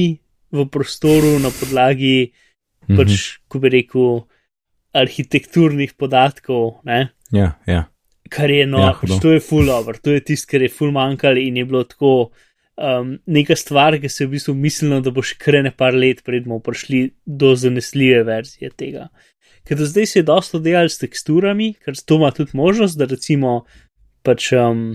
v 0.52 0.64
prostoru 0.72 1.38
na 1.40 1.50
podlagi, 1.52 2.32
mm 2.88 2.94
-hmm. 2.94 2.96
pač, 2.96 3.38
ko 3.48 3.58
bi 3.58 3.68
rekel, 3.68 4.20
arhitekturnih 4.92 5.94
podatkov. 5.94 6.80
Ne? 6.84 7.08
Ja, 7.32 7.52
ja. 7.66 7.86
Kar 8.28 8.50
je 8.50 8.66
no, 8.66 8.82
Ja, 8.82 8.92
pač 9.00 9.16
to 9.22 9.32
je 9.32 9.40
full 9.40 9.70
over, 9.72 9.96
to 9.96 10.12
je 10.12 10.20
tisto, 10.20 10.50
kar 10.50 10.62
je 10.62 10.68
full 10.68 10.92
manjkalo 10.92 11.40
in 11.40 11.56
je 11.56 11.64
bilo 11.64 11.84
tako. 11.84 12.30
Um, 12.78 13.16
neka 13.26 13.56
stvar, 13.58 13.96
ki 13.98 14.06
se 14.06 14.22
je 14.22 14.28
v 14.28 14.36
bistvu 14.36 14.52
mislila, 14.54 15.00
da 15.02 15.10
bo 15.10 15.18
še 15.26 15.34
kar 15.42 15.56
ne 15.64 15.72
par 15.74 15.96
let, 15.98 16.20
pred 16.22 16.44
bomo 16.44 16.60
prišli 16.62 17.08
do 17.26 17.56
zanesljive 17.58 18.20
verzije 18.22 18.70
tega. 18.70 19.08
Ker 19.66 19.80
do 19.80 19.88
zdaj 19.88 20.06
se 20.06 20.18
je 20.20 20.26
dosto 20.28 20.60
delal 20.62 20.86
s 20.86 21.00
teksturami, 21.02 21.72
ker 21.82 21.98
to 21.98 22.20
ima 22.20 22.30
tudi 22.30 22.54
možnost, 22.54 22.94
da 23.00 23.08
recimo 23.10 23.64
pač 24.22 24.52
um, 24.54 24.92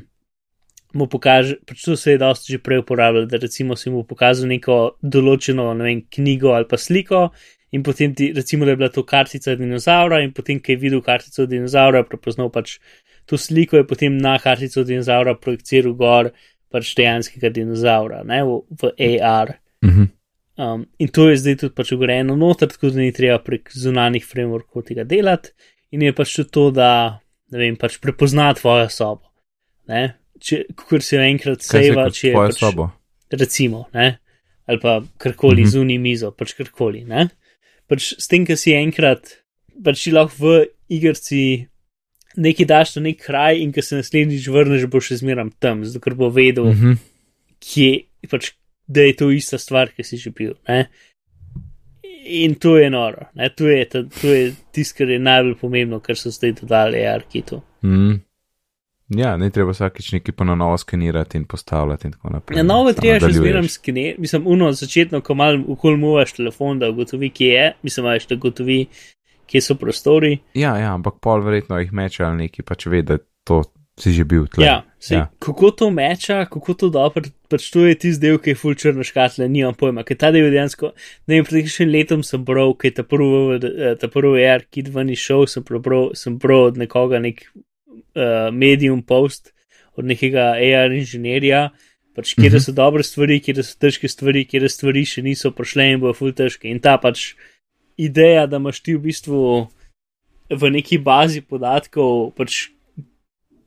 mu 0.96 1.10
pokaže, 1.12 1.58
pač 1.68 1.84
to 1.84 1.98
se 2.00 2.16
je 2.16 2.22
dosto 2.24 2.54
že 2.54 2.62
prej 2.64 2.86
uporabljalo, 2.86 3.28
da 3.28 3.42
recimo 3.42 3.76
si 3.76 3.92
mu 3.92 4.06
pokazal 4.08 4.48
neko 4.48 4.96
določeno, 5.04 5.74
ne 5.76 5.84
vem, 5.84 6.02
knjigo 6.08 6.56
ali 6.56 6.70
pa 6.70 6.80
sliko 6.80 7.34
in 7.74 7.84
potem 7.84 8.14
ti, 8.16 8.32
recimo, 8.36 8.66
da 8.66 8.72
je 8.72 8.80
bila 8.82 8.90
to 8.94 9.04
kartica 9.04 9.56
dinozaura 9.58 10.22
in 10.22 10.34
potem, 10.34 10.60
ki 10.62 10.76
je 10.76 10.82
videl 10.82 11.02
kartico 11.02 11.46
dinozaura, 11.50 12.04
prepoznal 12.06 12.52
pač 12.54 12.78
to 13.26 13.40
sliko, 13.40 13.80
je 13.80 13.88
potem 13.88 14.18
na 14.22 14.38
kartico 14.40 14.84
dinozaura 14.86 15.36
projiciral 15.40 15.96
gor 15.98 16.32
pač 16.74 16.94
dejanskega 16.98 17.50
dinozaura, 17.54 18.24
ne, 18.28 18.44
v, 18.46 18.60
v 18.82 18.94
AR. 19.10 19.58
Mhm. 19.86 20.12
Um, 20.54 20.86
in 21.02 21.10
to 21.10 21.32
je 21.32 21.38
zdaj 21.42 21.56
tudi 21.64 21.74
pač 21.74 21.92
ugrajeno 21.96 22.36
noter, 22.38 22.70
tako 22.70 22.92
da 22.94 23.02
ni 23.02 23.14
treba 23.14 23.40
prek 23.42 23.72
zunanih 23.74 24.26
frameworkov 24.26 24.86
tega 24.86 25.06
delati. 25.10 25.50
In 25.94 26.06
je 26.06 26.14
pač 26.14 26.36
tudi 26.38 26.54
to, 26.54 26.68
da 26.74 26.90
ne 27.54 27.62
vem, 27.62 27.78
pač 27.78 27.98
prepozna 28.02 28.52
tvojo 28.58 28.86
sobo. 28.94 29.32
Ne? 29.90 30.12
Če, 30.44 30.64
kot 30.78 31.06
si 31.06 31.18
enkrat 31.18 31.66
seva, 31.66 32.06
če 32.14 32.30
je 32.32 32.36
pač, 32.38 32.60
sobo? 32.62 32.92
recimo, 33.34 33.88
ne? 33.98 34.20
ali 34.70 34.80
pa 34.80 35.02
karkoli 35.18 35.62
Mhm. 35.62 35.62
mm 35.62 35.66
-hmm. 35.66 35.72
zunaj 35.72 35.98
mizo, 35.98 36.32
pač 36.32 36.54
karkoli. 36.54 37.04
Ne? 37.04 37.30
Pač 37.88 38.14
s 38.18 38.28
tem, 38.32 38.46
ki 38.48 38.56
si 38.58 38.74
enkrat, 38.74 39.40
pač 39.84 40.04
si 40.06 40.12
lahko 40.12 40.36
v 40.40 40.66
igrci 40.90 41.68
nekaj 42.38 42.66
daš 42.66 42.96
na 42.96 43.02
nek 43.10 43.20
kraj 43.22 43.60
in 43.62 43.74
ko 43.74 43.82
se 43.82 44.00
naslednjič 44.00 44.48
vrneš, 44.50 44.88
bo 44.90 45.02
še 45.04 45.20
zmeram 45.20 45.52
tam, 45.62 45.84
zato 45.86 46.02
ker 46.02 46.16
bo 46.18 46.30
vedel, 46.30 46.66
mm 46.66 46.74
-hmm. 46.74 46.94
Mhm. 46.96 47.02
kje, 47.60 47.92
pač, 48.30 48.52
da 48.88 49.02
je 49.02 49.16
to 49.16 49.32
ista 49.32 49.58
stvar, 49.58 49.92
ki 49.96 50.04
si 50.04 50.18
že 50.18 50.32
bil. 50.32 50.54
Ne? 50.68 50.90
In 52.26 52.56
to 52.56 52.78
je 52.78 52.90
noro, 52.90 53.26
ne? 53.36 53.50
to 53.50 53.68
je, 53.68 53.86
ta- 53.86 54.04
to 54.22 54.28
je 54.28 54.56
tisto, 54.72 54.98
kar 54.98 55.10
je 55.10 55.20
najbolj 55.20 55.56
pomembno, 55.60 56.00
kar 56.00 56.16
so 56.16 56.32
zdaj 56.32 56.52
dodali 56.62 57.06
AR-kitu. 57.06 57.62
Mhm. 57.84 58.14
Ja, 59.18 59.36
ne 59.38 59.50
treba 59.54 59.74
vsakič 59.74 60.12
nekaj 60.18 60.36
pa 60.38 60.48
na 60.48 60.56
novo 60.56 60.78
skenirati 60.78 61.38
in 61.38 61.46
postavljati 61.50 62.08
in 62.08 62.16
tako 62.16 62.34
naprej. 62.34 62.58
Na 62.58 62.64
novo 62.64 62.94
Samo 62.94 63.02
treba 63.02 63.20
še 63.28 63.34
zmeraj 63.38 63.68
skenerati, 63.76 64.22
mislim, 64.22 64.48
uno 64.48 64.72
začetno, 64.72 65.22
ko 65.22 65.38
mal 65.38 65.60
okol 65.76 65.98
muvaš 65.98 66.36
telefon, 66.40 66.80
da 66.80 66.90
ugotovi, 66.90 67.30
kje 67.30 67.52
je, 67.54 67.68
mislim, 67.84 68.10
veš, 68.10 68.28
da 68.32 68.40
ugotovi, 68.40 68.80
kje 69.52 69.62
so 69.62 69.78
prostori. 69.80 70.38
Ja, 70.58 70.78
ja, 70.82 70.94
ampak 70.94 71.22
pol 71.22 71.46
verjetno 71.46 71.80
jih 71.82 71.94
meče 71.94 72.26
ali 72.26 72.46
neki 72.48 72.66
pač 72.66 72.88
ve, 72.90 73.04
da 73.06 73.20
to 73.44 73.64
si 74.00 74.14
že 74.14 74.26
bil 74.26 74.48
tle. 74.50 74.66
Ja, 74.66 74.82
sej, 74.98 75.18
ja. 75.18 75.26
kako 75.40 75.70
to 75.78 75.90
meča, 75.94 76.46
kako 76.50 76.74
to 76.74 76.90
dobro, 76.90 77.30
pač 77.52 77.68
to 77.70 77.86
je 77.86 77.94
tisti 77.94 78.26
del, 78.26 78.40
ki 78.42 78.54
je 78.54 78.58
full 78.58 78.78
črna 78.80 79.06
škatla, 79.06 79.46
nimam 79.46 79.78
pojma, 79.78 80.02
ker 80.08 80.18
ta 80.18 80.32
del 80.34 80.50
dejansko, 80.50 80.94
ne 81.30 81.38
vem, 81.38 81.46
pred 81.46 81.68
kakšnim 81.68 81.94
letom 81.94 82.24
sem 82.26 82.42
bral, 82.46 82.74
ker 82.74 82.90
je 82.90 82.98
ta 82.98 83.06
prvi, 83.06 83.60
eh, 83.62 83.94
ta 84.02 84.10
prvi 84.10 84.48
AR, 84.50 84.66
ki 84.66 84.88
ven 84.90 85.14
izšel, 85.14 85.46
sem 85.52 85.66
prebral, 85.68 86.10
sem 86.18 86.40
bral 86.42 86.72
od 86.72 86.82
nekoga 86.82 87.22
nek 87.22 87.46
uh, 88.16 88.52
medium 88.54 89.02
post, 89.04 89.54
od 89.96 90.06
nekega 90.06 90.54
AR 90.58 90.92
inženirja, 90.92 91.70
pač 92.16 92.34
kje 92.36 92.50
Mhm. 92.50 92.60
so 92.60 92.72
dobre 92.72 93.04
stvari, 93.04 93.40
kje 93.40 93.64
so 93.64 93.78
težke 93.80 94.08
stvari, 94.10 94.46
kje 94.46 94.70
stvari 94.70 95.06
še 95.06 95.22
niso 95.22 95.52
prišle 95.52 95.92
in 95.94 96.00
bojo 96.00 96.14
full 96.14 96.32
težke. 96.34 96.66
In 96.70 96.80
ta 96.80 96.98
pač 96.98 97.34
ideja, 97.98 98.48
da 98.48 98.58
imaš 98.58 98.82
ti 98.82 98.96
v 98.96 99.02
bistvu 99.10 99.68
v 100.50 100.70
neki 100.70 100.98
bazi 100.98 101.42
podatkov 101.42 102.34
pač 102.36 102.70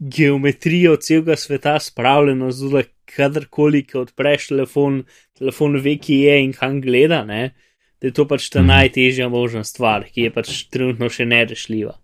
geometrijo 0.00 0.96
celega 0.96 1.36
sveta 1.36 1.78
spravljeno 1.80 2.50
zelo, 2.52 2.82
kadarkoli, 3.16 3.84
ko 3.86 4.00
odpreš 4.02 4.48
telefon, 4.48 5.04
telefon 5.38 5.78
ve, 5.80 5.96
ki 5.96 6.14
je 6.26 6.34
in 6.44 6.52
kam 6.52 6.80
gleda, 6.80 7.24
ne? 7.24 7.54
da 8.00 8.08
je 8.08 8.12
to 8.12 8.26
pač 8.28 8.50
ta 8.50 8.60
Mhm. 8.60 8.66
najtežja 8.68 9.28
možna 9.28 9.64
stvar, 9.64 10.04
ki 10.04 10.20
je 10.26 10.30
pač 10.30 10.64
trenutno 10.70 11.08
še 11.08 11.24
nerešljiva. 11.24 11.94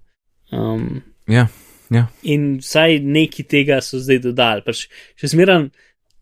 Um, 0.52 1.02
Ja, 1.28 1.46
ja. 1.92 2.06
in 2.22 2.56
vsaj 2.62 3.00
neki 3.04 3.46
tega 3.48 3.80
so 3.84 4.00
zdaj 4.02 4.22
dodali. 4.26 4.64
Pač 4.66 4.86
še 5.20 5.32
zmeraj 5.32 5.68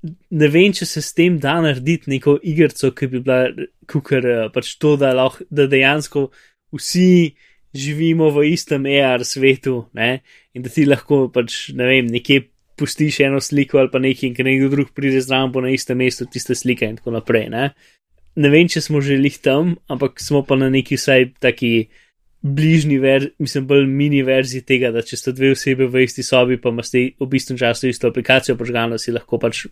ne 0.02 0.48
vem, 0.48 0.72
če 0.72 0.88
se 0.88 1.02
s 1.04 1.12
tem 1.16 1.36
da 1.40 1.58
narediti 1.60 2.10
neko 2.10 2.38
igrico, 2.42 2.92
ki 2.96 3.08
bi 3.12 3.20
bila 3.20 3.50
kukar 3.90 4.26
pač 4.54 4.74
to, 4.80 4.96
da, 5.00 5.12
lahko, 5.16 5.44
da 5.52 5.68
dejansko 5.70 6.28
vsi 6.76 7.34
živimo 7.76 8.30
v 8.34 8.48
istem 8.54 8.86
AR 8.88 9.24
svetu 9.26 9.84
ne? 9.94 10.20
in 10.54 10.64
da 10.64 10.72
ti 10.72 10.86
lahko 10.88 11.28
pač 11.32 11.68
ne 11.76 11.86
vem, 11.86 12.08
nekje 12.10 12.48
pustiš 12.80 13.20
eno 13.26 13.40
sliko 13.44 13.78
ali 13.78 13.92
pa 13.92 14.00
nekaj 14.00 14.30
in 14.30 14.34
ker 14.34 14.46
nekdo 14.48 14.70
drug 14.72 14.92
pride 14.96 15.20
zraven 15.20 15.52
po 15.52 15.60
na 15.60 15.70
istem 15.74 16.00
mestu 16.00 16.26
tiste 16.26 16.56
slike 16.56 16.88
in 16.88 16.96
tako 16.98 17.12
naprej. 17.14 17.50
Ne, 17.52 17.70
ne 18.40 18.52
vem, 18.52 18.70
če 18.72 18.80
smo 18.82 19.02
že 19.04 19.20
lih 19.20 19.36
tam, 19.44 19.76
ampak 19.92 20.22
smo 20.22 20.42
pa 20.46 20.56
na 20.58 20.70
neki 20.72 20.96
vsaj 20.98 21.34
taki 21.44 21.90
bližnji, 22.42 22.98
ver, 22.98 23.28
mislim, 23.38 23.66
bolj 23.68 23.86
mini 23.86 24.22
verziji 24.24 24.64
tega, 24.64 24.90
da 24.94 25.02
če 25.04 25.18
sta 25.20 25.34
dve 25.36 25.52
osebe 25.54 25.88
v 25.90 26.06
isti 26.06 26.24
sobi, 26.24 26.56
pa 26.60 26.72
imate 26.72 27.04
v 27.20 27.28
bistvu 27.28 27.58
času 27.60 27.90
isto 27.90 28.08
aplikacijo 28.08 28.56
požgano, 28.56 28.98
si 28.98 29.12
lahko 29.12 29.38
pač 29.42 29.66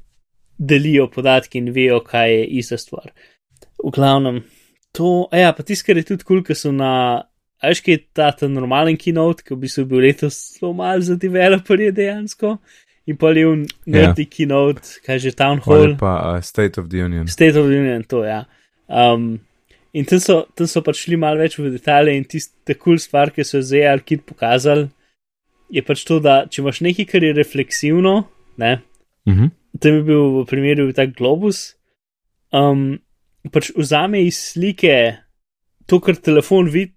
delijo 0.58 1.06
podatke 1.12 1.58
in 1.60 1.70
vejo, 1.72 2.02
kaj 2.04 2.34
je 2.34 2.44
ista 2.60 2.78
stvar. 2.80 3.12
V 3.78 3.92
glavnem, 3.94 4.42
to, 4.92 5.28
a 5.32 5.46
ja, 5.46 5.54
pa 5.56 5.64
tisto, 5.64 5.87
kar 5.88 6.00
je 6.00 6.10
tudi 6.10 6.26
kul, 6.26 6.42
cool, 6.42 6.44
ker 6.50 6.58
so 6.58 6.75
na, 6.75 6.92
veš, 7.64 7.82
kaj 7.87 7.96
je 7.96 8.02
ta, 8.20 8.28
ta 8.37 8.50
normalen 8.52 9.00
keynote, 9.00 9.46
ki 9.46 9.56
v 9.56 9.62
bistvu 9.64 9.87
bil 9.88 10.04
letos 10.04 10.37
zelo 10.58 10.75
mal 10.76 11.00
za 11.04 11.16
developerje 11.16 11.94
dejansko. 11.96 12.58
In 13.08 13.16
pa 13.16 13.30
je 13.32 13.46
v 13.48 13.64
nerdi 13.88 14.26
yeah. 14.26 14.28
keynote, 14.28 14.98
kaj 15.06 15.22
že 15.25 15.30
town 15.32 15.62
hall. 15.64 15.94
pa 15.96 16.37
uh, 16.37 16.42
State 16.44 16.76
of 16.76 16.90
the 16.92 17.00
Union. 17.00 17.25
State 17.25 17.56
of 17.56 17.64
the 17.70 17.78
Union, 17.80 18.04
to 18.04 18.20
ja. 18.28 18.42
Um, 18.84 19.40
in 19.92 20.04
tam 20.09 20.21
so, 20.21 20.42
tam 20.54 20.68
so 20.68 20.83
pač 20.85 21.04
šli 21.04 21.16
malo 21.21 21.40
več 21.40 21.59
v 21.59 21.73
detalje 21.73 22.16
in 22.16 22.25
tiste 22.28 22.75
kul 22.75 22.97
cool 22.97 23.02
stvar, 23.02 23.33
ki 23.35 23.47
so 23.47 23.61
zdaj 23.64 23.88
Arkid 23.92 24.25
pokazali, 24.28 24.88
je 25.73 25.83
pač 25.85 26.04
to, 26.09 26.18
da 26.21 26.42
če 26.49 26.62
imaš 26.62 26.83
nekaj, 26.85 27.09
kar 27.09 27.25
je 27.25 27.33
refleksivno, 27.37 28.14
ne, 28.61 28.78
Mhm. 29.28 29.50
tam 29.80 29.95
je 29.95 30.02
bil 30.02 30.23
v 30.40 30.47
primeru 30.49 30.92
tak 30.97 31.12
globus, 31.16 31.75
um, 32.52 32.99
pač 33.52 33.71
vzame 33.76 34.23
iz 34.25 34.38
slike 34.52 35.18
to, 35.87 36.00
kar 36.00 36.16
telefon 36.16 36.71
vidi, 36.73 36.95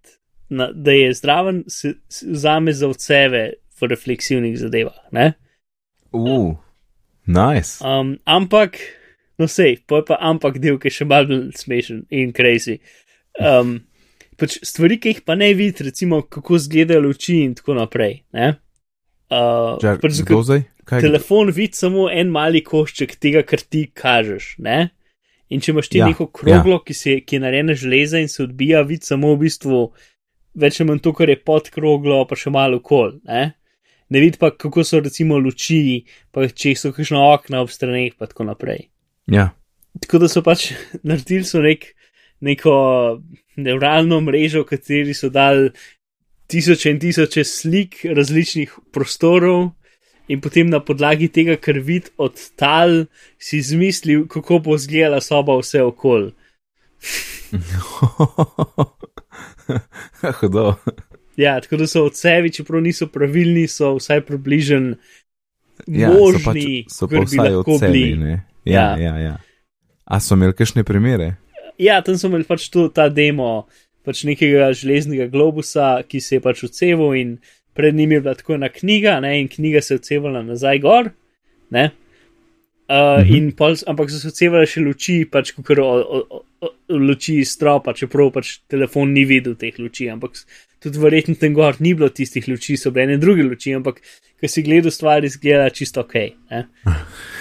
na, 0.50 0.72
da 0.72 0.92
je 0.92 1.14
zdraven, 1.14 1.64
se, 1.68 1.96
se 2.12 2.28
vzame 2.28 2.74
za 2.74 2.88
odseve 2.88 3.44
v 3.80 3.88
refleksivnih 3.88 4.58
zadevah. 4.60 5.00
Ne? 5.12 5.34
Uh, 6.12 6.56
nice. 7.28 7.80
Um, 7.84 8.18
ampak, 8.26 8.80
no 9.42 9.50
sej, 9.50 9.80
pa 9.90 10.02
je 10.02 10.08
pa 10.12 10.20
ampak 10.32 10.60
del, 10.62 10.78
ki 10.82 10.92
je 10.92 10.98
še 11.02 11.08
malo 11.10 11.32
bolj 11.32 11.56
smešen 11.58 12.06
in 12.14 12.34
crazy. 12.38 12.78
Um, 13.42 13.80
pač 14.40 14.60
stvari, 14.66 15.00
ki 15.02 15.16
jih 15.16 15.24
pa 15.26 15.38
ne 15.40 15.52
vidiš, 15.58 15.86
recimo 15.90 16.22
kako 16.22 16.60
izgledajo 16.62 17.06
luči 17.08 17.42
in 17.46 17.56
tako 17.58 17.78
naprej. 17.80 18.22
Ne? 18.38 18.54
Uh, 19.32 19.78
Čak, 19.82 20.02
pač 20.04 20.22
zdaj? 20.22 20.66
Kaj? 20.86 21.04
telefon 21.06 21.52
vidi 21.56 21.78
samo 21.78 22.08
en 22.10 22.32
mali 22.34 22.64
košček 22.66 23.16
tega, 23.22 23.46
kar 23.48 23.62
ti 23.62 23.86
kažeš. 23.94 24.56
Ne? 24.66 24.92
In 25.52 25.62
če 25.64 25.74
imaš 25.74 25.90
ti 25.92 26.00
Ja, 26.00 26.08
neko 26.10 26.30
kroglo, 26.32 26.80
ja. 26.80 26.84
ki, 26.88 26.96
se, 26.96 27.18
ki 27.28 27.38
je 27.38 27.44
narejeno 27.44 27.76
železa 27.78 28.22
in 28.24 28.30
se 28.32 28.44
odbija, 28.44 28.84
vidi 28.88 29.08
samo 29.08 29.34
v 29.36 29.44
bistvu 29.46 29.82
več 30.60 30.80
ali 30.80 30.90
manj 30.90 31.04
to, 31.06 31.14
kar 31.16 31.32
je 31.32 31.40
pod 31.40 31.68
kroglo, 31.74 32.22
pa 32.28 32.38
še 32.40 32.54
malo 32.54 32.80
kol. 32.84 33.18
Ne, 33.28 33.54
ne 34.12 34.24
vidi 34.24 34.40
pa, 34.40 34.52
kako 34.52 34.84
so 34.88 35.00
recimo 35.04 35.40
luči, 35.40 36.04
pa 36.32 36.48
če 36.48 36.76
so 36.80 36.94
kakšno 36.96 37.24
okna 37.32 37.64
ob 37.64 37.72
straneh, 37.72 38.16
pa 38.18 38.32
tako 38.32 38.48
naprej. 38.52 38.91
Ja. 39.32 39.52
Tako 40.02 40.24
da 40.24 40.30
so 40.32 40.44
pač 40.46 40.72
naredili 41.08 41.48
so 41.48 41.62
nek, 41.64 41.92
neko 42.44 42.74
neuralno 43.62 44.22
mrežo, 44.24 44.66
v 44.66 44.74
kateri 44.74 45.16
so 45.18 45.32
dali 45.34 45.72
tisoče 46.52 46.92
in 46.92 47.00
tisoče 47.00 47.46
slik 47.48 48.02
različnih 48.18 48.74
prostorov. 48.92 49.70
In 50.32 50.40
potem 50.40 50.70
na 50.72 50.80
podlagi 50.80 51.28
tega, 51.34 51.58
kar 51.60 51.82
vidi 51.84 52.12
od 52.22 52.38
tal, 52.56 53.06
si 53.42 53.58
izmislil, 53.60 54.28
kako 54.32 54.62
bo 54.64 54.76
izgledala 54.80 55.20
soba 55.22 55.58
vse 55.60 55.82
okoli. 55.84 56.32
Hudo. 60.40 60.76
Ja, 61.36 61.58
tako 61.60 61.82
da 61.82 61.88
so 61.88 62.06
odsevi, 62.08 62.52
čeprav 62.54 62.82
niso 62.86 63.10
pravilni, 63.12 63.66
so 63.68 63.96
vsaj 63.98 64.22
približen 64.28 64.94
Ja, 65.88 66.12
so 66.14 66.38
pač, 66.38 66.46
možni, 66.46 66.86
so 66.92 67.08
pa 67.08 67.16
kakor 67.16 67.26
bi 67.26 67.36
vsaj 67.36 67.50
lahko 67.50 67.76
odsevi, 67.76 67.94
bili. 67.94 68.38
Ja, 68.66 68.98
Ja. 68.98 68.98
ja, 68.98 69.16
ja. 69.20 69.38
A 70.06 70.20
so 70.20 70.36
imeli 70.36 70.54
kakšne 70.54 70.84
primere? 70.84 71.36
Ja, 71.80 72.02
tam 72.06 72.18
so 72.20 72.28
imeli 72.28 72.46
pač 72.48 72.68
to, 72.74 72.90
ta 72.94 73.08
demo, 73.10 73.68
pač 74.06 74.26
nekega 74.28 74.72
železnega 74.76 75.30
globusa, 75.32 76.02
ki 76.08 76.22
se 76.22 76.38
je 76.38 76.44
pač 76.44 76.64
odseval 76.68 77.16
in 77.18 77.38
pred 77.78 77.96
njim 77.96 78.12
je 78.12 78.22
bila 78.22 78.36
tako 78.36 78.58
ena 78.58 78.70
knjiga, 78.70 79.20
ne, 79.24 79.38
in 79.42 79.48
knjiga 79.48 79.82
se 79.82 79.94
je 79.94 80.02
odsevala 80.02 80.44
nazaj 80.44 80.82
gor, 80.84 81.12
ne. 81.72 81.92
Uh, 82.92 83.22
mhm. 83.24 83.54
pol, 83.56 83.78
ampak 83.88 84.10
so 84.12 84.20
se 84.20 84.28
odsevale 84.34 84.68
še 84.68 84.82
luči, 84.84 85.22
pač 85.32 85.54
kot 85.56 85.70
luči 86.92 87.38
iz 87.40 87.54
stropa, 87.56 87.94
čeprav 87.96 88.34
pač 88.36 88.58
telefon 88.68 89.14
ni 89.16 89.24
videl 89.24 89.56
teh 89.56 89.78
luči. 89.80 90.10
Ampak 90.12 90.36
tudi 90.84 91.00
verjetno 91.00 91.38
tam 91.40 91.56
gor 91.56 91.80
ni 91.80 91.94
bilo 91.96 92.10
tistih 92.12 92.50
luči, 92.52 92.76
so 92.76 92.92
bile 92.92 93.08
ene 93.08 93.22
druge 93.22 93.46
luči, 93.48 93.72
ampak 93.78 94.02
ko 94.36 94.50
si 94.52 94.66
gledal 94.66 94.92
stvari, 94.92 95.32
izgleda 95.32 95.70
čisto 95.72 96.04
ok. 96.04 96.18
Ne, 96.52 96.66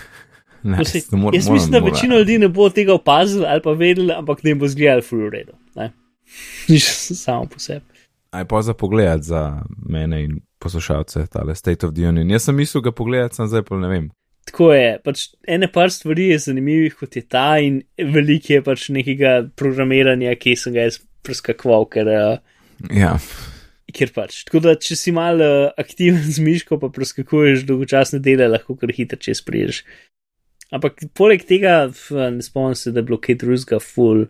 se, 0.85 1.17
mor, 1.17 1.35
jaz 1.35 1.49
mislim, 1.49 1.73
da 1.73 1.79
večina 1.79 2.19
ljudi 2.19 2.39
ne 2.39 2.49
bo 2.49 2.69
tega 2.71 2.95
opazila 2.95 3.49
ali 3.49 3.63
pa 3.63 3.73
vedela, 3.73 4.19
ampak 4.19 4.43
ne 4.43 4.55
bo 4.55 4.69
zgledal 4.69 5.03
full 5.03 5.31
redo. 5.31 5.53
Nič 6.69 6.85
samo 7.19 7.47
po 7.51 7.59
sebi. 7.59 7.85
Aj 8.31 8.45
pa 8.47 8.63
za 8.63 8.75
pogled 8.75 9.23
za 9.27 9.63
mene 9.89 10.25
in 10.25 10.41
poslušalce, 10.59 11.27
tale 11.27 11.55
State 11.55 11.87
of 11.87 11.95
the 11.95 12.09
Union. 12.09 12.31
Jaz 12.31 12.47
sem 12.47 12.55
mislil 12.55 12.83
ga 12.83 12.93
pogledati, 12.93 13.41
sem 13.41 13.49
zdaj 13.51 13.65
pa 13.67 13.79
ne 13.81 13.89
vem. 13.91 14.11
Tako 14.47 14.73
je, 14.73 14.99
pač 15.05 15.25
ene 15.49 15.67
par 15.73 15.91
stvari 15.91 16.31
je 16.31 16.39
zanimivih 16.47 16.95
kot 16.97 17.17
je 17.17 17.23
ta 17.27 17.59
in 17.59 17.83
veliko 17.99 18.53
je 18.55 18.63
pač 18.63 18.89
nekega 18.95 19.35
programiranja, 19.57 20.37
ki 20.39 20.55
sem 20.57 20.77
ga 20.77 20.87
jaz 20.87 21.01
preskakval, 21.27 21.89
ker. 21.91 22.09
Uh, 22.09 22.95
ja 22.95 23.17
kjer 23.95 24.13
pač. 24.15 24.45
Tako 24.49 24.63
da, 24.65 24.77
če 24.79 24.97
si 24.99 25.15
malo 25.15 25.47
uh, 25.47 25.73
aktiven 25.81 26.23
z 26.23 26.43
miško, 26.45 26.79
pa 26.83 26.91
preskakuješ 26.95 27.67
dolgočasne 27.69 28.21
dele, 28.23 28.49
lahko 28.51 28.77
kar 28.79 28.93
hitro 28.95 29.19
čez 29.21 29.43
priješ. 29.47 29.83
Ampak 30.71 31.03
poleg 31.19 31.43
tega, 31.49 31.91
ne 32.31 32.43
spomnim 32.43 32.77
se, 32.79 32.93
da 32.95 33.03
je 33.03 33.09
bilo 33.09 33.19
kaj 33.19 33.41
drugega, 33.43 33.81
full, 33.83 34.27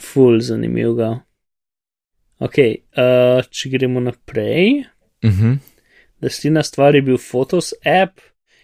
full 0.00 0.40
zanimivega. 0.44 1.10
Ok, 2.40 2.58
uh, 2.96 3.42
če 3.48 3.72
gremo 3.72 4.00
naprej. 4.00 4.86
Uh. 5.24 5.30
-huh. 5.30 5.58
Naslednja 6.20 6.62
stvar 6.62 6.94
je 6.94 7.02
bil 7.02 7.18
Photos 7.20 7.74
app 7.84 8.20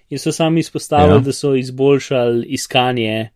in 0.08 0.18
so 0.18 0.32
sami 0.32 0.60
izpostavili, 0.60 1.18
ja. 1.18 1.24
da 1.24 1.32
so 1.32 1.54
izboljšali 1.54 2.46
iskanje, 2.46 3.30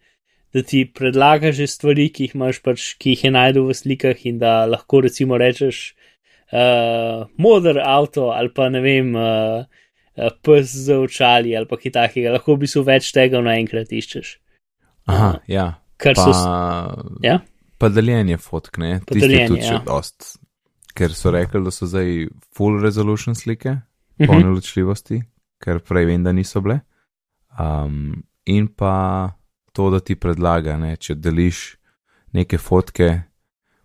da 0.53 0.63
ti 0.63 0.93
predlaga 0.95 1.53
že 1.53 1.67
stvari, 1.67 2.09
ki 2.13 2.25
jih 2.25 2.35
imaš 2.35 2.63
pač, 2.63 2.95
ki 2.99 3.11
jih 3.11 3.25
je 3.25 3.31
najdel 3.31 3.69
v 3.69 3.75
slikah 3.75 4.27
in 4.27 4.39
da 4.39 4.67
lahko 4.67 5.01
recimo 5.01 5.39
rečeš, 5.39 5.95
uh, 6.53 7.29
moder 7.37 7.81
avto 7.85 8.29
ali 8.31 8.53
pa 8.55 8.69
ne 8.69 8.81
vem, 8.81 9.15
uh, 9.17 9.65
pes 10.17 10.73
za 10.87 10.99
očali 11.01 11.57
ali 11.57 11.69
pa 11.69 11.77
kaj 11.81 11.93
takega, 11.93 12.33
lahko 12.37 12.57
bi 12.57 12.69
se 12.71 12.83
več 12.85 13.13
tega 13.15 13.43
naenkrat 13.45 13.93
iščeš. 13.93 14.33
Aha, 15.13 15.37
ja. 15.51 15.67
Kar 16.01 16.17
pa, 16.19 16.25
so. 16.25 17.15
Ja? 17.25 17.39
Pa 17.79 17.91
deljenje 17.93 18.39
fotk, 18.43 18.79
ne? 18.83 18.99
Deljenje 19.09 19.49
tudi 19.53 19.65
ja. 19.65 19.81
dost. 19.85 20.37
Ker 20.97 21.13
so 21.13 21.33
rekli, 21.33 21.61
da 21.65 21.73
so 21.73 21.89
zdaj 21.89 22.27
full 22.57 22.81
resolution 22.83 23.37
slike, 23.37 23.71
uh 23.71 23.79
-huh. 24.19 24.27
polne 24.27 24.49
ločljivosti, 24.49 25.21
ker 25.61 25.81
prej 25.81 26.07
vem, 26.09 26.25
da 26.25 26.33
niso 26.33 26.61
bile. 26.61 26.81
Um, 27.61 28.25
in 28.45 28.69
pa 28.69 29.33
to, 29.73 29.91
da 29.91 30.01
ti 30.01 30.17
predlaga, 30.17 30.77
ne, 30.77 30.97
če 30.97 31.15
deliš 31.15 31.77
neke 32.33 32.59
fotke, 32.59 33.23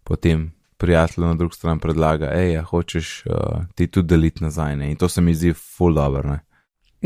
potem 0.04 0.52
prijatelj 0.82 1.26
na 1.26 1.36
drugi 1.38 1.60
strani 1.60 1.80
predlaga, 1.80 2.32
hej, 2.34 2.56
ja, 2.56 2.64
hočeš 2.66 3.12
uh, 3.26 3.66
ti 3.76 3.88
tudi 3.88 4.16
deliti 4.16 4.44
nazaj. 4.44 4.76
Ne? 4.80 4.92
In 4.92 4.98
to 4.98 5.10
se 5.10 5.22
mi 5.22 5.36
zdi 5.38 5.54
full 5.54 5.96
dobro. 5.96 6.40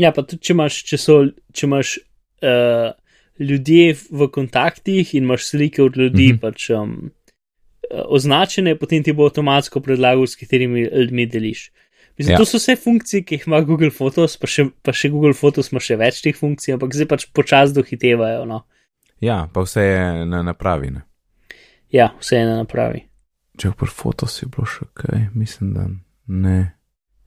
Ja, 0.00 0.12
pa 0.16 0.24
tudi 0.24 0.48
če 0.48 0.56
imaš, 0.56 0.80
če 0.88 1.00
so, 1.00 1.18
če 1.52 1.68
imaš 1.68 1.96
uh, 1.96 2.90
ljudje 3.38 3.96
v 4.10 4.28
kontaktih 4.32 5.14
in 5.14 5.28
imaš 5.28 5.50
slike 5.50 5.82
od 5.84 5.96
ljudi, 5.96 6.32
mm 6.32 6.36
-hmm. 6.36 6.40
pač 6.40 6.70
um, 6.70 7.10
označene, 7.90 8.76
potem 8.76 9.02
ti 9.02 9.12
bo 9.12 9.28
avtomatsko 9.28 9.80
predlagal, 9.80 10.26
s 10.26 10.36
katerimi 10.36 10.88
ljudmi 10.92 11.26
deliš. 11.26 11.70
Mislim, 12.18 12.32
ja. 12.32 12.38
To 12.38 12.44
so 12.44 12.56
vse 12.56 12.76
funkcije, 12.76 13.22
ki 13.22 13.34
jih 13.34 13.44
ima 13.46 13.60
Google 13.60 13.90
Photos, 13.90 14.36
pa 14.36 14.46
še, 14.46 14.70
pa 14.82 14.92
še 14.92 15.10
Google 15.12 15.34
Photos 15.34 15.68
ima 15.72 15.80
še 15.80 15.96
več 16.00 16.22
teh 16.24 16.36
funkcij, 16.36 16.74
ampak 16.74 16.94
zdaj 16.96 17.08
pač 17.10 17.26
počasi 17.32 17.76
dohitevajo. 17.76 18.44
No. 18.48 18.62
Ja, 19.20 19.48
pa 19.52 19.60
vse 19.66 19.84
je 19.84 20.24
na 20.24 20.42
napravi. 20.42 20.90
Ne? 20.96 21.04
Ja, 21.92 22.14
vse 22.20 22.40
je 22.40 22.46
na 22.46 22.56
napravi. 22.62 23.05
Če 23.56 23.72
pa 23.78 23.86
foto 23.88 24.28
si 24.28 24.46
bilo 24.46 24.66
še 24.68 24.88
kaj, 24.94 25.30
mislim, 25.34 25.72
da 25.72 25.86
ne. 26.26 26.58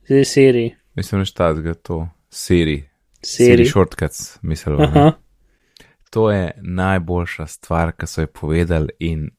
Zdaj 0.09 0.25
seri. 0.25 0.67
Mislim, 0.95 1.19
da 1.19 1.25
je 1.25 1.31
štazga 1.31 1.73
to. 1.73 2.03
Seri. 2.29 2.83
Seri. 3.25 3.65
Shortcuts, 3.65 4.37
mislim. 4.41 4.79
To 6.09 6.31
je 6.31 6.51
najboljša 6.61 7.45
stvar, 7.47 7.91
kar 7.97 8.09
so 8.09 8.21
ji 8.21 8.27
povedali 8.27 8.93
in 8.99 9.29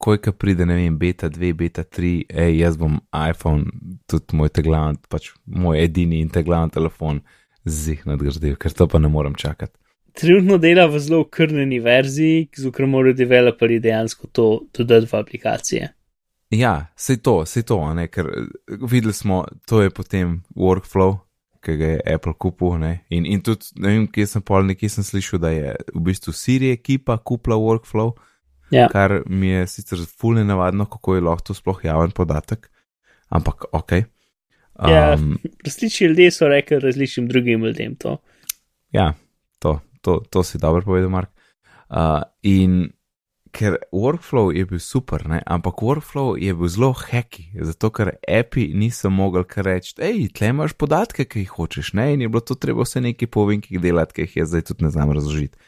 ko 0.00 0.14
je 0.14 0.32
pride, 0.32 0.66
ne 0.66 0.74
vem, 0.74 0.96
beta 0.98 1.28
2, 1.28 1.52
beta 1.54 1.82
3, 1.84 2.12
ej, 2.28 2.54
jaz 2.62 2.78
bom 2.80 2.96
iPhone, 3.12 3.66
tudi 4.08 4.36
moj 4.38 4.48
teglavan, 4.48 4.96
pač 5.12 5.28
moj 5.44 5.76
edini 5.82 6.22
in 6.24 6.30
teglavan 6.32 6.72
telefon 6.72 7.20
zih 7.68 8.06
nadgradil, 8.08 8.56
ker 8.56 8.72
to 8.72 8.88
pa 8.88 8.98
ne 8.98 9.10
morem 9.12 9.36
čakati. 9.36 9.76
Trenutno 10.16 10.56
dela 10.58 10.86
v 10.88 10.98
zelo 11.04 11.26
krneni 11.28 11.78
verziji, 11.84 12.48
z 12.56 12.72
katero 12.72 12.88
morajo 12.88 13.18
developerji 13.18 13.82
dejansko 13.84 14.30
to 14.32 14.46
dodati 14.78 15.06
v 15.12 15.20
aplikacije. 15.20 15.90
Ja, 16.50 16.86
se 16.96 17.16
to, 17.16 17.46
se 17.46 17.62
to, 17.62 17.78
ne, 17.94 18.08
ker 18.10 18.26
videli 18.66 19.12
smo, 19.14 19.44
to 19.66 19.82
je 19.82 19.90
potem 19.94 20.40
workflow, 20.58 21.20
ki 21.62 21.76
ga 21.78 21.90
je 21.92 22.00
Apple 22.14 22.34
kupil. 22.38 22.74
Ne, 22.82 23.04
in, 23.14 23.26
in 23.26 23.42
tudi, 23.46 23.70
ne 23.78 23.94
vem, 23.94 24.08
kje 24.10 24.26
sem 24.32 24.42
pol, 24.42 24.66
nekje 24.66 24.90
sem 24.96 25.06
slišal, 25.06 25.42
da 25.44 25.52
je 25.54 25.76
v 25.94 26.02
bistvu 26.08 26.34
Siri 26.34 26.72
ekipa 26.74 27.20
kupila 27.22 27.58
workflow, 27.60 28.16
ja. 28.74 28.88
kar 28.90 29.20
mi 29.30 29.52
je 29.52 29.68
sicer 29.70 30.02
fulne 30.10 30.42
navadno, 30.44 30.88
kako 30.90 31.14
je 31.14 31.26
lahko 31.28 31.50
to 31.50 31.58
sploh 31.58 31.84
javen 31.86 32.10
podatek, 32.16 32.66
ampak 33.30 33.68
ok. 33.70 34.00
Um, 34.80 34.90
ja, 34.90 35.14
različni 35.66 36.06
ljudje 36.10 36.30
so 36.34 36.48
rekli 36.48 36.80
različnim 36.82 37.28
drugim 37.28 37.64
ljudem 37.64 37.94
to. 37.94 38.16
Ja, 38.90 39.12
to, 39.58 39.78
to, 40.00 40.18
to 40.30 40.42
si 40.42 40.58
dobro 40.58 40.82
povedal, 40.82 41.10
Mark. 41.10 41.30
Uh, 41.90 42.22
in 42.42 42.90
ker 43.52 43.76
workflow 43.92 44.50
je 44.54 44.64
bil 44.66 44.80
super, 44.82 45.24
ne? 45.28 45.40
ampak 45.46 45.82
workflow 45.82 46.34
je 46.38 46.54
bil 46.54 46.68
zelo 46.68 46.92
heki, 46.94 47.48
zato 47.66 47.90
ker 47.94 48.12
api 48.28 48.70
niso 48.74 49.10
mogli 49.10 49.44
kar 49.48 49.66
reči, 49.66 49.94
hej, 49.98 50.28
tle 50.36 50.52
imaš 50.54 50.74
podatke, 50.78 51.26
ki 51.26 51.44
jih 51.44 51.54
hočeš, 51.58 51.92
ne? 51.98 52.12
in 52.14 52.24
je 52.24 52.30
bilo 52.30 52.44
to 52.44 52.54
treba 52.54 52.86
vse 52.86 53.02
neki 53.04 53.26
povinki 53.26 53.80
delati, 53.82 54.16
ki 54.16 54.28
jih 54.28 54.36
jaz 54.42 54.54
zdaj 54.54 54.68
tudi 54.70 54.86
ne 54.86 54.92
znam 54.94 55.14
razložiti. 55.16 55.58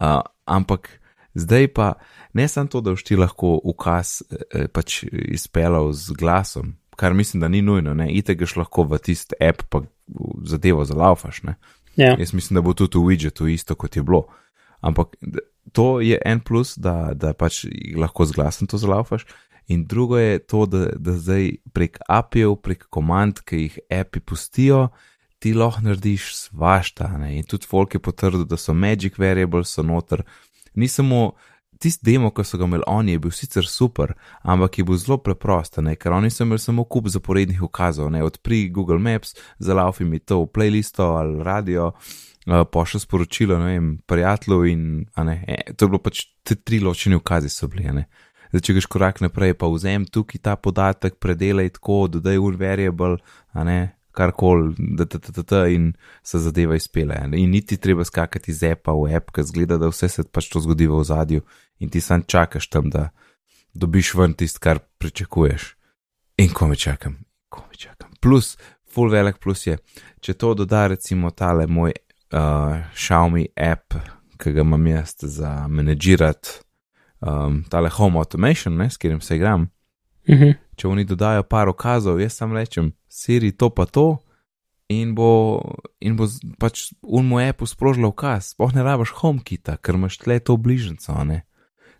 Uh, 0.00 0.20
ampak 0.44 0.88
zdaj 1.34 1.68
pa 1.74 1.92
ne 2.32 2.48
samo 2.48 2.68
to, 2.68 2.80
da 2.80 2.94
všti 2.94 3.16
lahko 3.16 3.58
ukaz 3.64 4.20
eh, 4.30 4.68
pač 4.68 5.02
izpelal 5.10 5.92
z 5.92 6.14
glasom, 6.18 6.76
kar 6.96 7.14
mislim, 7.14 7.40
da 7.40 7.48
ni 7.48 7.62
nujno, 7.62 7.94
ne, 7.94 8.10
itegeš 8.12 8.56
lahko 8.60 8.84
v 8.84 8.98
tisti 8.98 9.34
app, 9.40 9.62
pa 9.68 9.82
zadevo 10.44 10.84
zalaufaš, 10.84 11.42
ne. 11.42 11.56
Ja. 11.96 12.14
Jaz 12.18 12.32
mislim, 12.34 12.54
da 12.54 12.62
bo 12.62 12.74
tudi 12.74 12.98
v 12.98 13.06
widgetu 13.08 13.48
isto, 13.48 13.74
kot 13.74 13.96
je 13.96 14.02
bilo. 14.02 14.26
Ampak 14.80 15.16
to 15.72 16.00
je 16.00 16.18
en 16.24 16.40
plus, 16.40 16.74
da, 16.76 17.12
da 17.14 17.32
pač 17.34 17.64
lahko 17.96 18.26
z 18.26 18.36
glasom 18.36 18.68
to 18.70 18.78
zlaufaš. 18.78 19.26
In 19.70 19.84
drugo 19.86 20.18
je 20.18 20.38
to, 20.38 20.64
da, 20.66 20.86
da 20.98 21.14
zdaj 21.14 21.50
prek 21.72 22.00
API-jev, 22.08 22.56
prek 22.58 22.88
komand, 22.90 23.44
ki 23.46 23.66
jih 23.66 23.78
API 24.00 24.20
pustijo, 24.20 24.88
ti 25.38 25.54
lahko 25.54 25.84
narediš 25.86 26.32
svašta. 26.36 27.12
Ne? 27.22 27.36
In 27.38 27.46
tudi 27.46 27.68
folk 27.70 27.94
je 27.94 28.02
potrdil, 28.02 28.44
da 28.50 28.58
so 28.58 28.74
magic 28.74 29.18
variables 29.18 29.70
so 29.76 29.84
noter. 29.86 30.24
Ni 30.74 30.88
samo 30.88 31.32
tisti 31.80 32.04
demo, 32.12 32.30
ki 32.34 32.44
so 32.44 32.58
ga 32.60 32.68
imeli 32.68 32.84
oni, 32.86 33.16
je 33.16 33.22
bil 33.24 33.32
sicer 33.34 33.66
super, 33.68 34.12
ampak 34.42 34.78
je 34.78 34.86
bil 34.86 34.98
zelo 35.00 35.18
preprost, 35.24 35.80
ne? 35.84 35.96
ker 35.96 36.12
oni 36.12 36.30
so 36.30 36.44
imeli 36.44 36.60
samo 36.62 36.84
kup 36.84 37.08
zaporednih 37.12 37.62
ukazov, 37.64 38.10
ne 38.12 38.22
odpri 38.24 38.66
Google 38.68 39.00
Maps, 39.00 39.34
zalaufi 39.58 40.04
mi 40.04 40.20
to 40.20 40.42
v 40.44 40.50
playlisto 40.54 41.12
ali 41.18 41.42
radio 41.44 41.90
uh, 41.90 42.64
pošlje 42.72 43.00
sporočilo, 43.06 43.58
ne 43.58 43.72
vem, 43.72 43.92
prijatelju 44.06 44.64
in, 44.68 44.82
ne, 45.16 45.36
e, 45.48 45.72
to 45.72 45.86
je 45.86 45.94
bilo 45.94 46.02
pač 46.04 46.26
te 46.44 46.54
tri 46.56 46.80
ločene 46.84 47.16
ukazi 47.16 47.52
so 47.52 47.68
bili, 47.68 47.88
ne. 47.92 48.08
Zdaj, 48.50 48.64
če 48.66 48.74
greš 48.74 48.86
korak 48.90 49.20
naprej, 49.22 49.54
pa 49.54 49.68
vzem 49.70 50.04
tukaj 50.10 50.40
ta 50.42 50.56
podatek, 50.58 51.20
predelaj 51.22 51.76
tako, 51.78 52.08
dodaj 52.10 52.40
un 52.42 52.56
variable, 52.58 53.20
a 53.54 53.64
ne, 53.64 53.78
karkoli, 54.12 54.74
da 54.98 55.06
ta 55.06 55.18
ta 55.18 55.32
ta 55.32 55.42
ta 55.42 55.60
in 55.68 55.92
se 56.22 56.38
zadeva 56.38 56.76
izpele. 56.76 57.16
In 57.32 57.50
niti 57.50 57.76
treba 57.76 58.04
skakati 58.04 58.50
iz 58.50 58.62
appa 58.62 58.92
v 58.92 59.14
app, 59.16 59.30
ker 59.34 59.44
zgleda, 59.44 59.78
da 59.78 59.90
vse 59.90 60.08
se 60.08 60.24
pač 60.24 60.50
to 60.50 60.60
zgodi 60.60 60.88
v 60.90 61.02
zadju 61.04 61.42
in 61.78 61.90
ti 61.90 62.00
sam 62.00 62.22
čakaš 62.22 62.68
tam, 62.68 62.90
da 62.90 63.08
dobiš 63.74 64.14
ven 64.14 64.34
tist, 64.34 64.58
kar 64.58 64.78
pričakuješ. 64.98 65.74
In 66.40 66.52
ko 66.54 66.68
me 66.68 66.76
čakam, 66.76 67.18
ko 67.48 67.64
me 67.68 67.76
čakam. 67.76 68.10
Plus, 68.20 68.56
full 68.90 69.10
velik 69.10 69.38
plus 69.38 69.66
je, 69.66 69.78
če 70.20 70.34
to 70.34 70.54
doda 70.54 70.86
recimo 70.90 71.30
tale 71.30 71.66
moj 71.66 71.92
uh, 71.94 72.80
Xiaomi 72.94 73.46
app, 73.56 73.94
ki 74.40 74.52
ga 74.56 74.64
imam 74.64 74.86
jaz 74.86 75.14
za 75.20 75.68
menedžirati, 75.68 76.60
um, 77.20 77.62
tale 77.70 77.90
home 77.92 78.18
automation, 78.18 78.76
ne, 78.76 78.90
s 78.90 78.96
katerim 78.96 79.20
se 79.20 79.36
igram. 79.36 79.68
Uh 80.30 80.36
mhm. 80.36 80.44
-huh. 80.44 80.54
Če 80.76 80.88
oni 80.88 81.04
dodajo 81.04 81.42
par 81.42 81.68
okazov, 81.68 82.20
jaz 82.20 82.32
sam 82.32 82.52
rečem, 82.52 82.92
Siri 83.08 83.52
to 83.52 83.70
pa 83.70 83.84
to. 83.86 84.18
In 84.88 85.14
bo, 85.14 85.60
in 86.00 86.16
bo 86.16 86.26
pač 86.58 86.92
moj 87.02 87.48
app 87.48 87.62
sprožil 87.66 88.04
ukaz, 88.08 88.50
spoh 88.50 88.74
ne 88.74 88.82
rabaš 88.82 89.12
HomeKita, 89.14 89.76
ker 89.76 89.94
imaš 89.94 90.18
tle 90.18 90.40
to 90.40 90.56
bližnjico, 90.56 91.24
ne. 91.24 91.42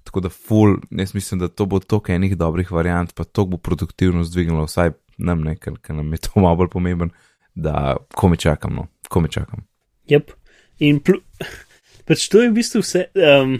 Tako 0.04 0.20
da, 0.20 0.28
full, 0.28 0.80
jaz 0.90 1.14
mislim, 1.14 1.40
da 1.40 1.48
to 1.48 1.66
bo 1.66 1.78
toliko 1.78 2.12
enih 2.12 2.36
dobrih 2.36 2.72
variant, 2.72 3.14
pa 3.14 3.24
to 3.24 3.46
bo 3.46 3.56
produktivno 3.56 4.24
zdvignilo, 4.24 4.64
vsaj 4.64 4.90
nam 5.18 5.44
ne, 5.44 5.54
ker, 5.56 5.78
ker 5.78 5.96
nam 5.96 6.12
je 6.12 6.18
to 6.18 6.30
malo 6.42 6.56
bolj 6.56 6.68
pomemben, 6.68 7.10
da 7.54 7.96
ko 8.14 8.28
me 8.28 8.36
čakam, 8.36 8.74
no, 8.74 8.86
ko 9.08 9.20
me 9.20 9.28
čakam. 9.28 9.66
Yep. 10.10 10.34
In 10.80 10.98
pl 11.00 11.20
pač 12.08 12.26
to 12.28 12.42
je 12.42 12.50
v 12.50 12.56
bistvu 12.58 12.82
vse. 12.82 13.06
Um, 13.14 13.58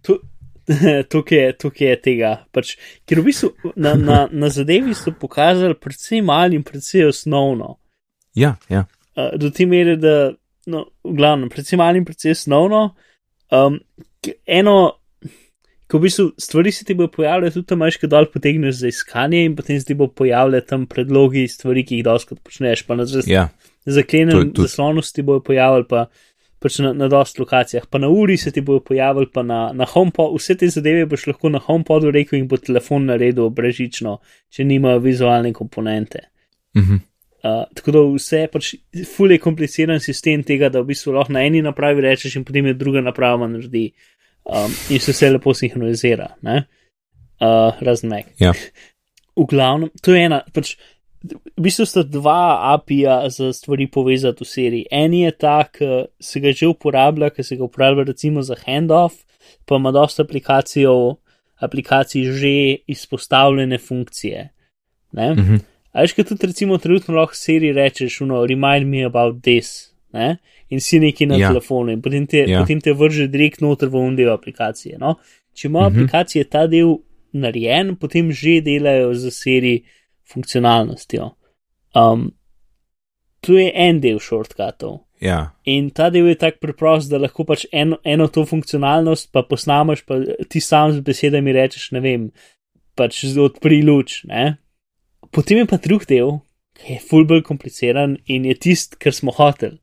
to, 0.00 0.22
Tukaj 1.12 1.38
je, 1.38 1.52
tukaj 1.56 1.88
je 1.88 1.96
tega. 2.02 2.32
Pač, 2.52 2.74
ker 3.08 3.22
v 3.22 3.30
bistvu 3.30 3.72
na, 3.76 3.94
na, 3.96 4.18
na 4.28 4.50
zadevi 4.52 4.94
so 4.96 5.14
pokazali 5.16 5.76
predvsem 5.78 6.24
malo 6.28 6.56
in 6.56 6.64
predvsem 6.66 7.08
osnovno. 7.08 7.78
Ja, 8.36 8.56
ja. 8.68 8.84
Uh, 9.16 9.32
do 9.40 9.50
te 9.54 9.66
mere, 9.66 9.96
da, 10.00 10.30
no, 10.68 10.84
v 11.04 11.16
glavnem, 11.16 11.48
predvsem 11.52 11.80
malo 11.80 12.00
in 12.00 12.06
predvsem 12.08 12.36
osnovno. 12.36 12.82
Um, 13.54 13.80
eno, 14.44 14.76
ko 15.88 15.98
v 15.98 16.04
bistvu 16.04 16.28
stvari 16.36 16.72
se 16.74 16.84
ti 16.84 16.94
bodo 16.94 17.14
pojavljale, 17.16 17.54
tudi 17.54 17.70
tam 17.70 17.84
kaj 17.88 18.10
dol 18.12 18.28
potegneš 18.32 18.82
za 18.82 18.90
iskanje 18.92 19.44
in 19.46 19.56
potem 19.56 19.80
se 19.80 19.88
ti 19.88 19.96
bo 19.96 20.10
pojavljale 20.12 20.60
tam 20.68 20.84
predlogi 20.86 21.46
stvari, 21.48 21.84
ki 21.88 22.00
jih 22.00 22.04
doskrat 22.04 22.42
počneš, 22.44 22.84
pa 22.84 22.98
na 22.98 23.06
ja. 23.26 23.48
zaklenem 23.86 24.52
zaslonosti 24.56 25.24
bojo 25.24 25.40
pojavljali 25.48 25.88
pa 25.88 26.06
pač 26.62 26.78
na, 26.82 26.92
na 26.96 27.08
dost 27.10 27.38
lokacijah, 27.38 27.86
pa 27.90 28.00
na 28.02 28.08
uri 28.10 28.36
se 28.36 28.50
ti 28.52 28.60
bojo 28.60 28.80
pojavili, 28.80 29.30
pa 29.34 29.42
na, 29.46 29.60
na 29.74 29.86
HomePod, 29.86 30.34
vse 30.36 30.56
te 30.58 30.68
zadeve 30.72 31.06
boš 31.06 31.28
lahko 31.30 31.52
na 31.54 31.60
HomePodu 31.62 32.10
rekel 32.14 32.40
in 32.40 32.48
bo 32.50 32.58
telefon 32.58 33.06
naredil 33.06 33.50
brežično, 33.54 34.18
če 34.50 34.66
nima 34.66 34.96
vizualne 35.02 35.52
komponente. 35.54 36.28
Uh 36.74 36.82
-huh. 36.82 37.00
uh, 37.44 37.64
tako 37.74 37.92
da 37.92 38.04
vse 38.14 38.46
pač 38.52 38.74
ful 39.16 39.32
je 39.32 39.38
kompliciran 39.38 40.00
sistem 40.00 40.42
tega, 40.42 40.68
da 40.68 40.80
v 40.80 40.90
bistvu 40.92 41.12
lahko 41.12 41.32
na 41.32 41.46
eni 41.46 41.62
napravi 41.62 42.00
rečeš 42.00 42.36
in 42.36 42.44
potem 42.44 42.66
je 42.66 42.74
druga 42.74 43.00
naprava 43.00 43.46
naredi 43.46 43.92
um, 44.44 44.74
in 44.90 45.00
se 45.00 45.12
vse 45.12 45.30
lepo 45.30 45.54
sinhronizira, 45.54 46.28
uh, 46.42 47.72
razen 47.80 48.10
meg. 48.10 48.26
Ja. 48.38 48.52
V 49.36 49.46
glavnem, 49.46 49.90
to 50.02 50.14
je 50.14 50.24
ena, 50.24 50.42
pač 50.54 50.76
v 51.22 51.62
bistvu 51.62 51.86
sta 51.86 52.02
dva 52.06 52.74
API-ja 52.74 53.26
za 53.30 53.52
stvari 53.52 53.88
povezati 53.90 54.44
v 54.44 54.48
seriji. 54.48 54.86
En 54.90 55.14
je 55.14 55.30
ta, 55.30 55.64
ki 55.66 56.06
se 56.20 56.40
ga 56.40 56.52
že 56.52 56.68
uporablja, 56.70 57.30
ki 57.34 57.42
se 57.42 57.56
ga 57.56 57.64
uporablja 57.66 58.04
recimo 58.12 58.42
za 58.42 58.54
handoff, 58.66 59.24
pa 59.66 59.76
ima 59.76 59.90
dosta 59.90 60.22
aplikacij 61.58 62.24
že 62.32 62.76
izpostavljene 62.86 63.78
funkcije. 63.78 64.48
Ne? 65.12 65.32
Uh 65.32 65.38
-huh. 65.38 65.60
A 65.92 66.00
veš, 66.00 66.12
kaj 66.12 66.24
tudi 66.24 66.46
recimo 66.46 66.78
trenutno 66.78 67.14
lahko 67.14 67.34
seriji 67.34 67.72
rečeš, 67.72 68.20
no, 68.20 68.46
remind 68.46 68.86
me 68.86 69.04
about 69.04 69.42
this. 69.42 69.94
Ne? 70.12 70.36
In 70.68 70.80
si 70.80 71.00
neki 71.00 71.26
na 71.26 71.36
ja. 71.36 71.48
telefonu, 71.48 71.92
in 71.92 72.02
potem 72.02 72.26
te, 72.26 72.44
ja. 72.48 72.60
potem 72.60 72.80
te 72.80 72.92
vrže 72.92 73.26
direkt 73.26 73.60
noter 73.60 73.88
v 73.88 73.96
un 73.96 74.16
del 74.16 74.30
aplikacije. 74.30 74.98
No? 74.98 75.16
Če 75.54 75.68
ima 75.68 75.78
uh 75.78 75.84
-huh. 75.84 75.88
aplikacije 75.88 76.44
ta 76.44 76.66
del 76.66 76.96
narejen, 77.32 77.96
potem 77.96 78.32
že 78.32 78.60
delajo 78.60 79.14
za 79.14 79.30
seriji 79.30 79.84
funkcionalnostjo. 80.32 81.30
Um, 81.94 82.30
tu 83.40 83.56
je 83.56 83.70
en 83.74 84.00
del 84.00 84.20
shortcutov. 84.20 85.04
Ja. 85.20 85.54
In 85.64 85.90
ta 85.90 86.10
del 86.14 86.28
je 86.30 86.38
tako 86.38 86.62
preprost, 86.62 87.10
da 87.10 87.18
lahko 87.18 87.44
pač 87.48 87.66
eno, 87.74 87.98
eno 88.06 88.28
to 88.30 88.44
funkcionalnost 88.46 89.32
pa 89.34 89.42
posnameš, 89.42 90.04
pa 90.06 90.20
ti 90.50 90.62
sam 90.62 90.92
z 90.94 91.02
besedami 91.06 91.54
rečeš, 91.56 91.90
ne 91.96 92.02
vem, 92.04 92.28
pač 92.98 93.24
odpri 93.38 93.80
luč. 93.82 94.22
Ne? 94.30 94.58
Potem 95.34 95.62
je 95.62 95.70
pa 95.70 95.80
drug 95.82 96.06
del, 96.06 96.36
ki 96.78 96.98
je 96.98 97.06
fulbol 97.10 97.42
kompliciran 97.42 98.14
in 98.30 98.46
je 98.46 98.54
tist, 98.68 98.94
kar 99.02 99.14
smo 99.14 99.34
hoteli. 99.34 99.80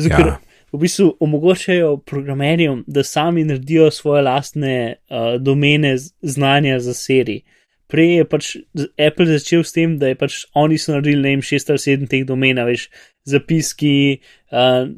Zato, 0.00 0.38
ja. 0.38 0.38
v 0.72 0.80
bistvu 0.80 1.10
omogočajo 1.20 1.98
programerjem, 2.08 2.84
da 2.88 3.04
sami 3.04 3.44
naredijo 3.44 3.90
svoje 3.92 4.22
lastne 4.24 4.76
uh, 4.94 5.34
domene 5.42 5.96
znanja 6.22 6.78
za 6.80 6.94
serije 6.96 7.44
prej 7.90 8.16
je 8.20 8.24
pač 8.30 8.48
Apple 8.94 9.26
začel 9.28 9.64
s 9.66 9.74
tem, 9.76 9.98
da 10.00 10.10
je 10.10 10.18
pač 10.18 10.44
oni 10.58 10.78
so 10.80 10.94
naredili, 10.94 11.22
ne 11.22 11.34
vem, 11.34 11.44
šest 11.44 11.72
ali 11.72 11.82
sedem 11.82 12.08
teh 12.10 12.24
domen, 12.28 12.60
veš, 12.66 12.88
zapiski, 13.28 14.20
uh, 14.54 14.88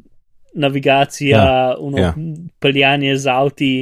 navigacija, 0.55 1.43
ja, 1.43 1.75
uno, 1.81 1.99
ja. 1.99 2.13
peljanje 2.61 3.17
z 3.17 3.33
avti, 3.33 3.75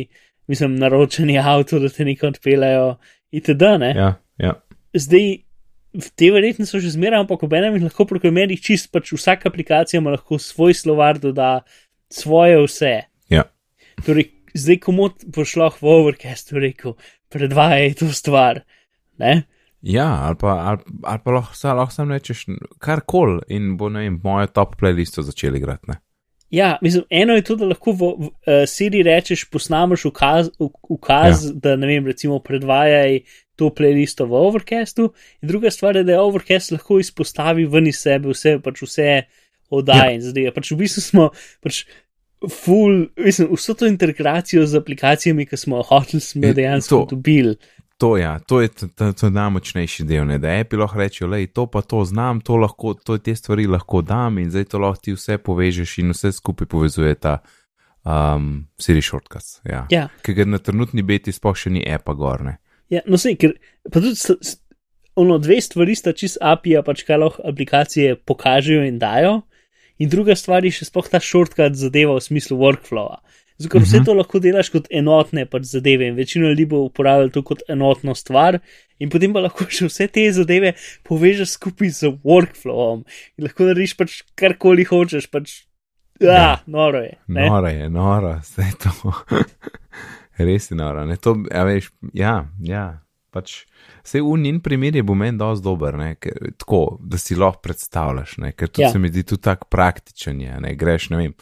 mislim, 0.51 0.77
naročanje 0.79 1.39
avto, 1.43 1.79
da 1.83 1.91
te 1.91 2.07
nekaj 2.07 2.35
odpeljajo, 2.35 2.89
itd. 3.35 3.71
Ja, 3.97 4.15
ja. 4.39 4.55
Zdaj, 4.95 5.31
te 6.19 6.31
verjetno 6.31 6.67
so 6.67 6.81
že 6.83 6.93
zmeraj, 6.95 7.25
ampak 7.25 7.43
ob 7.47 7.55
enem 7.55 7.79
lahko 7.83 8.07
programerjih 8.07 8.63
čist 8.63 8.91
pač 8.95 9.13
vsaka 9.15 9.51
aplikacija 9.51 10.01
ima 10.01 10.15
lahko 10.15 10.39
svoj 10.39 10.75
slovar, 10.75 11.19
doda 11.19 11.61
svoje 12.11 12.59
vse. 12.63 12.95
Ja. 13.31 13.47
Torej, 14.07 14.31
zdaj, 14.55 14.81
komu 14.87 15.11
bo 15.27 15.47
šlo 15.47 15.71
v 15.81 15.95
overcastu, 15.95 16.59
rekel, 16.63 16.97
predvajaj 17.31 17.99
to 18.03 18.11
stvar. 18.15 18.63
Ne? 19.21 19.43
Ja, 19.81 20.09
ali 20.27 20.37
pa, 20.41 20.59
ali, 20.73 21.01
ali 21.09 21.25
pa 21.25 21.35
lahko, 21.39 21.57
lahko 21.77 21.95
sam 21.95 22.13
rečeš 22.13 22.45
karkoli 22.79 23.41
in 23.49 23.75
bo 23.81 23.89
ne 23.89 24.05
vem, 24.05 24.21
mojo 24.25 24.49
top 24.53 24.77
playlisto 24.81 25.25
začeli 25.25 25.61
igrati. 25.61 25.97
Ja, 26.51 26.79
mislim, 26.83 27.05
eno 27.11 27.37
je 27.39 27.45
to, 27.47 27.55
da 27.57 27.69
lahko 27.71 27.93
v, 27.95 28.09
v 28.19 28.27
uh, 28.27 28.65
Siri 28.69 29.05
rečeš, 29.07 29.45
posnameš 29.51 30.05
ukaz, 30.11 30.51
ukaz 30.59 31.45
ja. 31.47 31.53
da 31.55 31.77
ne 31.79 31.87
vem, 31.87 32.07
recimo 32.11 32.41
predvajaj 32.43 33.21
to 33.57 33.71
playlisto 33.71 34.27
v 34.27 34.35
Overcastu, 34.35 35.13
in 35.41 35.53
druga 35.53 35.71
stvar 35.71 35.97
je, 35.97 36.05
da 36.05 36.17
je 36.17 36.21
Overcast 36.21 36.75
lahko 36.75 36.99
izpostavi 36.99 37.69
ven 37.71 37.87
iz 37.87 38.03
sebe 38.03 38.35
vse, 38.35 38.57
pač 38.65 38.83
vse 38.83 39.09
oddaje 39.71 40.11
ja. 40.11 40.17
in 40.19 40.25
zdaj. 40.27 40.51
Pač 40.57 40.73
v 40.75 40.81
bistvu 40.83 41.05
smo 41.05 41.29
pač 41.63 41.85
full, 42.49 43.07
mislim, 43.21 43.53
vso 43.55 43.77
to 43.79 43.87
integracijo 43.87 44.67
z 44.67 44.81
aplikacijami, 44.81 45.47
ki 45.47 45.61
smo 45.61 45.85
hoteli, 45.87 46.25
smo 46.25 46.53
dejansko 46.57 47.05
dobili. 47.11 47.55
To, 48.01 48.17
ja, 48.17 48.39
to 48.39 48.63
je 48.65 48.69
to 48.97 49.29
najmočnejši 49.29 50.07
del, 50.09 50.25
ne? 50.25 50.39
da 50.41 50.55
Apple 50.57 50.79
lahko 50.81 50.99
reče, 50.99 51.27
da 51.29 51.41
to 51.53 51.67
pa 51.69 51.83
to 51.85 52.01
znam, 52.09 52.41
to 52.41 52.57
lahko, 52.57 52.95
to 52.95 53.19
te 53.19 53.35
stvari 53.37 53.67
lahko 53.69 54.01
dam 54.01 54.39
in 54.41 54.49
zdaj 54.51 54.65
to 54.73 54.79
lahko 54.81 55.05
ti 55.05 55.13
vse 55.13 55.37
povežeš 55.39 55.99
in 56.01 56.15
vse 56.17 56.33
skupaj 56.33 56.69
povezuje 56.73 57.15
ta 57.21 57.39
um, 58.05 58.65
Siri 58.81 59.03
Shortcuts. 59.05 59.61
Ja. 59.69 59.85
Ja. 59.93 60.09
Ker 60.25 60.39
ga 60.39 60.49
na 60.49 60.63
trenutni 60.65 61.05
beti 61.05 61.33
sploh 61.33 61.57
še 61.57 61.75
ni 61.77 61.85
Apple 61.85 62.17
gorne. 62.17 62.57
Ja, 62.91 63.05
no, 63.05 63.21
sej, 63.21 63.37
ker 63.37 63.53
pa 63.93 64.01
tudi 64.01 64.17
ono 65.21 65.37
dve 65.39 65.61
stvari 65.61 65.95
sta 65.99 66.17
čist 66.17 66.41
API, 66.41 66.79
pač 66.87 67.05
kaj 67.05 67.21
lahko 67.21 67.45
aplikacije 67.53 68.17
pokažejo 68.25 68.87
in 68.89 68.97
dajo, 69.03 69.43
in 70.01 70.09
druga 70.09 70.33
stvar 70.39 70.65
je 70.65 70.73
še 70.81 70.89
sploh 70.89 71.13
ta 71.13 71.21
shortcut 71.21 71.77
zadeva 71.77 72.17
v 72.17 72.25
smislu 72.25 72.57
workflowa. 72.57 73.21
Zato, 73.61 73.79
vse 73.79 73.97
mhm. 73.97 74.05
to 74.05 74.15
lahko 74.17 74.41
delaš 74.41 74.71
kot 74.73 74.87
enotne 74.89 75.45
pač 75.47 75.67
zadeve 75.69 76.07
in 76.09 76.15
večino 76.17 76.49
ljudi 76.49 76.65
bo 76.67 76.79
uporabljalo 76.87 77.29
to 77.35 77.43
kot 77.45 77.61
enotno 77.69 78.15
stvar, 78.17 78.57
in 78.99 79.11
potem 79.13 79.35
pa 79.37 79.43
lahko 79.45 79.67
še 79.77 79.91
vse 79.91 80.07
te 80.09 80.25
zadeve 80.33 80.73
povežeš 81.09 81.59
skupaj 81.59 81.93
z 81.99 82.13
workflowom 82.25 83.05
in 83.05 83.45
lahko 83.45 83.69
narediš 83.69 83.99
pač 84.01 84.17
karkoli 84.41 84.89
hočeš. 84.89 85.29
Pač, 85.29 85.59
ja, 86.25 86.33
ja, 86.33 86.49
noro 86.65 87.05
je. 87.05 87.19
Ne? 87.29 87.51
Noro 87.53 87.75
je, 87.75 87.93
noro, 87.93 88.33
vse 88.47 88.71
to. 88.81 89.13
Res 90.41 90.71
je 90.73 90.81
noro. 90.81 91.05
To, 91.21 91.37
ja, 91.53 91.69
veš, 91.69 91.93
ja, 92.17 92.35
ja. 92.65 92.89
Pač, 93.31 93.61
vse 94.03 94.25
v 94.25 94.41
njim 94.41 94.57
primer 94.65 94.97
je 94.97 95.05
bo 95.07 95.15
meni 95.15 95.39
dosti 95.39 95.63
dober, 95.63 96.01
ne, 96.01 96.15
ker, 96.19 96.49
tako, 96.59 96.97
da 96.99 97.21
si 97.21 97.37
lahko 97.39 97.61
predstavljaš, 97.69 98.39
ne, 98.43 98.57
ker 98.57 98.73
to 98.73 98.83
ja. 98.83 98.89
se 98.91 98.99
mi 98.99 99.13
zdi 99.13 99.23
tudi 99.23 99.45
tako 99.45 99.69
praktičen. 99.71 100.41
Je, 100.41 100.57
ne, 100.65 100.73
greš, 100.81 101.13
ne 101.13 101.21
vem 101.21 101.37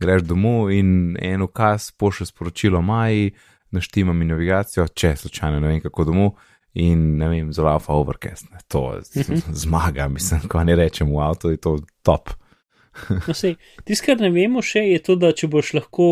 greš 0.00 0.22
domov 0.28 0.70
in 0.72 1.16
en 1.20 1.42
ukaz 1.42 1.90
pošlje 1.92 2.26
sporočilo 2.26 2.82
Maji, 2.82 3.30
naštima 3.70 4.12
mi 4.12 4.24
navigacijo, 4.24 4.88
če 4.88 5.14
slučajno 5.16 5.60
ne 5.60 5.68
vem 5.68 5.80
kako 5.80 6.04
domov. 6.04 6.32
In 6.74 7.16
ne 7.18 7.28
vem, 7.28 7.48
fa 7.52 7.94
overcast, 7.98 8.46
ne. 8.52 8.58
to 8.68 8.94
je 8.94 9.24
mhm. 9.24 9.40
zmaga, 9.52 10.08
mislim, 10.08 10.46
ko 10.48 10.62
ne 10.64 10.76
rečem 10.78 11.08
v 11.10 11.18
avtu, 11.18 11.50
je 11.50 11.56
to 11.56 11.78
top. 12.02 12.30
no, 13.10 13.34
Tisto, 13.34 14.04
kar 14.06 14.20
ne 14.20 14.30
vemo 14.30 14.62
še, 14.62 14.84
je 14.86 15.00
to, 15.02 15.16
da 15.18 15.32
če 15.34 15.48
boš 15.50 15.72
lahko 15.74 16.06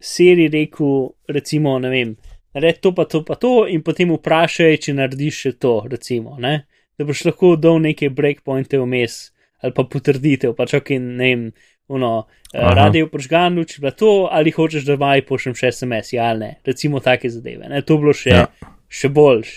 seri 0.00 0.50
rekel, 0.52 1.14
recimo, 1.32 1.78
ne 1.80 1.88
vem, 1.88 2.12
naredi 2.54 2.82
to, 2.84 2.92
pa 2.92 3.08
to, 3.08 3.22
pa 3.24 3.38
to, 3.40 3.64
in 3.64 3.80
potem 3.86 4.12
vprašaj, 4.12 4.76
če 4.84 4.94
narediš 4.98 5.40
še 5.40 5.54
to, 5.56 5.74
recimo, 5.88 6.36
ne? 6.36 6.66
da 6.98 7.06
boš 7.06 7.24
lahko 7.28 7.54
dal 7.56 7.78
neke 7.80 8.10
breakpointe 8.10 8.78
vmes 8.82 9.28
ali 9.62 9.74
pa 9.74 9.84
potrditev, 9.90 10.52
pač 10.54 10.76
ok, 10.78 10.92
ne 11.02 11.28
vem, 11.30 11.44
uno, 11.88 12.26
eh, 12.52 12.60
radio 12.74 13.08
požgan, 13.08 13.56
luč 13.58 13.78
bila 13.80 13.90
to, 13.90 14.28
ali 14.30 14.50
hočeš, 14.50 14.84
da 14.88 14.96
maj 15.00 15.24
pošljem 15.28 15.56
še 15.58 15.72
SMS, 15.72 16.12
ja 16.12 16.32
ali 16.32 16.46
ne, 16.46 16.50
recimo 16.66 17.00
take 17.00 17.30
zadeve. 17.30 17.68
Ne? 17.68 17.82
To 17.82 17.96
je 17.96 18.04
bilo 18.04 18.14
še, 18.16 18.34
ja. 18.34 18.74
še 18.88 19.08
boljš. 19.08 19.54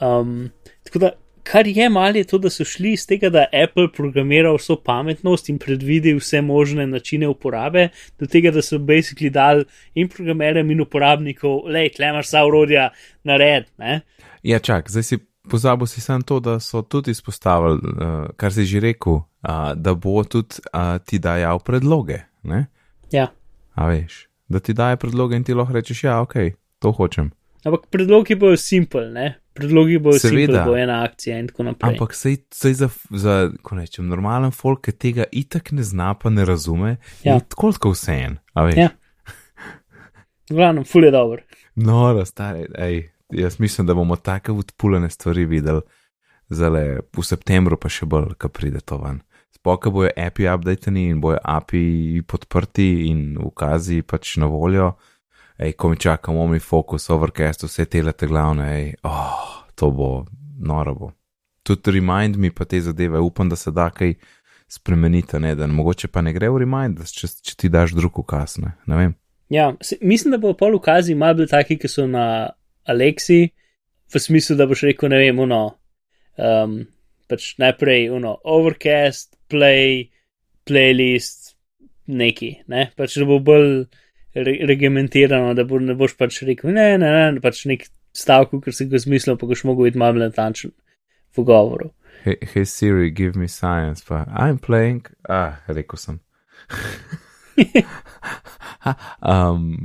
Um, 0.00 0.50
tako 0.84 1.02
da, 1.04 1.10
kar 1.44 1.68
je 1.68 1.88
malo, 1.92 2.16
je 2.16 2.24
to, 2.24 2.38
da 2.38 2.50
so 2.50 2.64
šli 2.64 2.94
iz 2.96 3.04
tega, 3.06 3.28
da 3.30 3.44
Apple 3.52 3.90
programira 3.92 4.52
vso 4.56 4.78
pametnost 4.80 5.48
in 5.52 5.60
predvidi 5.60 6.14
vse 6.16 6.40
možne 6.42 6.86
načine 6.86 7.28
uporabe, 7.28 7.90
do 8.20 8.26
tega, 8.26 8.50
da 8.54 8.64
so 8.64 8.80
basically 8.80 9.30
dal 9.30 9.64
in 9.94 10.08
programerjem 10.08 10.72
in 10.72 10.80
uporabnikov, 10.84 11.68
le, 11.68 11.86
tle 11.92 12.10
imaš 12.14 12.32
vsa 12.32 12.46
urodja 12.48 12.88
nared. 13.28 13.68
Ne? 13.78 14.00
Ja, 14.42 14.58
čak, 14.58 14.90
zdaj 14.92 15.08
si 15.08 15.20
pozabil 15.50 15.86
si 15.86 16.00
samo 16.00 16.22
to, 16.22 16.40
da 16.40 16.60
so 16.60 16.82
tudi 16.82 17.10
izpostavili, 17.10 17.80
uh, 17.84 18.26
kar 18.36 18.52
si 18.52 18.64
že 18.64 18.80
rekel, 18.80 19.12
uh, 19.12 19.72
da 19.74 19.94
bo 19.94 20.24
tudi 20.24 20.62
uh, 20.72 20.98
ti 21.04 21.18
dajal 21.18 21.58
predloge. 21.58 22.18
Ne? 22.42 22.66
Ja. 23.12 23.30
A 23.74 23.86
veš, 23.86 24.26
da 24.48 24.60
ti 24.60 24.72
daje 24.72 24.96
predloge 24.96 25.36
in 25.36 25.44
ti 25.44 25.54
lahko 25.54 25.72
rečeš, 25.72 26.04
ja, 26.04 26.20
ok, 26.20 26.34
to 26.78 26.92
hočem. 26.92 27.32
Ampak 27.64 27.86
predlogi 27.90 28.36
bojo 28.36 28.56
simpel, 28.60 29.08
ne? 29.12 29.38
Predlogi 29.56 29.98
bojo 29.98 30.18
simpel, 30.18 30.58
bo 30.66 30.76
ena 30.76 30.98
akcija 31.04 31.38
in 31.40 31.48
tako 31.48 31.64
naprej. 31.70 31.94
Ampak 31.94 32.14
sej, 32.14 32.36
sej 32.52 32.74
za, 32.74 32.88
za, 33.10 33.36
ko 33.64 33.78
rečem, 33.78 34.08
normalen 34.08 34.52
folk, 34.52 34.82
ki 34.84 34.92
tega 34.92 35.24
itak 35.32 35.72
ne 35.72 35.86
zna, 35.86 36.12
pa 36.20 36.30
ne 36.30 36.44
razume, 36.44 36.96
ja. 37.22 37.38
je 37.38 37.46
tako 37.54 37.72
kot 37.78 37.96
vse 37.96 38.18
en. 38.26 38.36
Ja. 38.76 38.90
Glavno, 40.50 40.84
ful 40.84 41.08
je 41.08 41.10
dobro. 41.14 41.40
Noro, 41.74 42.24
stari, 42.28 42.66
ej, 42.78 43.00
jaz 43.32 43.60
mislim, 43.60 43.86
da 43.86 43.94
bomo 43.94 44.16
take 44.16 44.52
odpuljene 44.52 45.10
stvari 45.10 45.44
videli 45.44 45.80
zale 46.48 47.00
v 47.16 47.24
septembru, 47.24 47.76
pa 47.80 47.88
še 47.88 48.06
bolj, 48.06 48.34
ko 48.38 48.48
pride 48.48 48.80
to 48.84 48.98
ven. 49.00 49.22
Spoka 49.54 49.90
bojo 49.90 50.10
API 50.16 50.48
updateni 50.52 51.08
in 51.08 51.20
bojo 51.20 51.38
API 51.40 52.22
podprti 52.28 53.08
in 53.08 53.38
ukazi 53.40 54.02
pač 54.02 54.36
na 54.36 54.46
voljo. 54.50 54.92
Ej, 55.58 55.76
ko 55.78 55.88
mi 55.88 55.96
čakamo, 55.96 56.46
mi 56.50 56.58
fokus, 56.58 57.06
overcast, 57.14 57.62
vse 57.64 57.86
te 57.86 58.02
lete 58.02 58.26
glavne, 58.26 58.64
ej, 58.74 58.88
oh, 59.06 59.62
to 59.78 59.90
bo 59.94 60.08
noro 60.58 60.94
bo. 60.94 61.10
Tudi 61.62 61.94
remind 61.94 62.36
mi 62.36 62.50
pa 62.50 62.66
te 62.66 62.80
zadeve, 62.82 63.20
upam, 63.22 63.48
da 63.48 63.56
se 63.56 63.70
da 63.70 63.86
kaj 63.90 64.16
spremeniti, 64.68 65.38
ne, 65.38 65.54
da 65.54 65.66
mogoče 65.70 66.10
pa 66.10 66.24
ne 66.26 66.32
gre 66.34 66.50
v 66.50 66.64
remind, 66.64 67.04
če, 67.06 67.30
če 67.46 67.54
ti 67.56 67.70
daš 67.70 67.94
drug 67.94 68.18
ukaz, 68.24 68.58
ne, 68.58 68.74
ne 68.90 68.98
vem. 68.98 69.14
Ja, 69.48 69.70
se, 69.80 69.96
mislim, 70.02 70.34
da 70.34 70.42
bo 70.42 70.52
pol 70.58 70.74
ukazi 70.74 71.14
malo 71.14 71.38
bolj 71.38 71.52
taki, 71.54 71.78
ki 71.78 71.88
so 71.88 72.08
na 72.10 72.50
Alexi, 72.90 73.48
v 74.12 74.20
smislu, 74.20 74.56
da 74.56 74.66
boš 74.70 74.84
rekel, 74.88 75.10
ne 75.12 75.20
vem, 75.22 75.40
uno, 75.40 75.62
um, 76.36 76.78
pač 77.30 77.54
najprej 77.62 78.10
uno, 78.14 78.36
overcast, 78.44 79.34
play, 79.50 80.10
playlist, 80.68 81.54
neki, 82.06 82.50
ne, 82.68 82.88
pač 82.96 83.16
da 83.20 83.26
bo 83.28 83.40
bolj 83.44 83.84
re 84.34 84.56
regimentirano, 84.68 85.54
da 85.56 85.64
bo, 85.68 85.80
ne 85.80 85.96
boš 85.98 86.16
pač 86.20 86.42
rekel, 86.46 86.74
ne, 86.76 86.94
ne, 87.00 87.12
ne, 87.36 87.42
pač 87.44 87.64
nek 87.70 87.86
stavek, 88.14 88.58
ker 88.64 88.76
si 88.76 88.88
ga 88.90 89.00
zmislil, 89.00 89.38
pa 89.40 89.48
boš 89.50 89.64
mogel 89.68 89.88
biti 89.88 90.00
malo 90.00 90.20
natančen 90.22 90.74
v 91.34 91.46
govoru. 91.46 91.90
Hey, 92.24 92.38
hey 92.40 92.64
Siri, 92.64 93.10
give 93.10 93.36
me 93.36 93.48
science, 93.48 94.04
pa 94.04 94.24
I'm 94.30 94.58
playing, 94.58 95.06
ah, 95.28 95.60
rekel 95.68 95.98
sem. 95.98 96.20
um, 99.22 99.78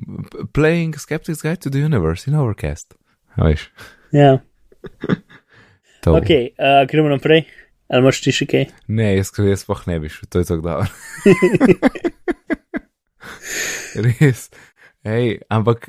playing 0.54 0.93
Skeptic's 0.95 1.41
Guide 1.41 1.62
to 1.62 1.69
the 1.69 1.80
Universe 1.80 2.28
in 2.28 2.36
Overcast. 2.36 2.95
A 3.36 3.43
Veš, 3.45 3.69
Ja, 4.12 4.39
to. 6.04 6.15
ok, 6.15 6.30
uh, 6.58 6.88
gremo 6.88 7.10
naprej. 7.10 7.45
Ali 7.89 8.02
imaš 8.02 8.19
ti 8.21 8.32
še 8.32 8.45
kaj? 8.45 8.65
Ne, 8.88 9.15
jaz, 9.17 9.32
jaz 9.38 9.63
sploh 9.63 9.80
ne 9.88 9.99
bi 9.99 10.10
šel, 10.10 10.28
to 10.30 10.39
je 10.39 10.45
tako 10.45 10.62
dobro. 10.62 10.86
Res. 13.95 14.49
Ej, 15.02 15.39
ampak 15.49 15.88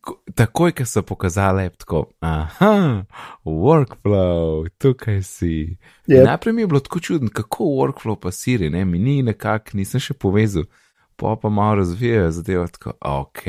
ko- 0.00 0.22
takoj, 0.34 0.72
ko 0.72 0.84
so 0.84 1.02
pokazali, 1.02 1.62
je 1.62 1.70
tako, 1.76 2.00
aha, 2.20 3.04
workflow, 3.44 4.64
tukaj 4.78 5.20
si. 5.22 5.76
Yep. 6.06 6.24
Najprej 6.24 6.52
mi 6.52 6.62
je 6.62 6.66
bilo 6.66 6.80
tako 6.80 7.00
čudno, 7.00 7.28
kako 7.30 7.64
workflow 7.76 8.16
pa 8.16 8.30
siri, 8.30 8.70
ne, 8.70 8.84
mi 8.84 8.98
ni 8.98 9.22
nekako, 9.22 9.76
nisem 9.76 10.00
še 10.00 10.14
povezal, 10.14 10.64
pa 11.22 11.36
pa 11.42 11.48
malo 11.48 11.80
razvijajo 11.80 12.30
zadevo, 12.30 12.66
tako, 12.74 12.92
ok, 13.00 13.42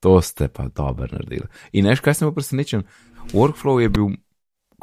to 0.00 0.20
ste 0.22 0.48
pa 0.48 0.68
dobro 0.68 1.08
naredili. 1.12 1.48
In 1.72 1.88
veš, 1.88 2.00
kaj 2.00 2.18
sem 2.18 2.28
bil 2.28 2.34
presenečen, 2.36 2.84
workflow 3.32 3.80
je 3.80 3.88
bil 3.88 4.14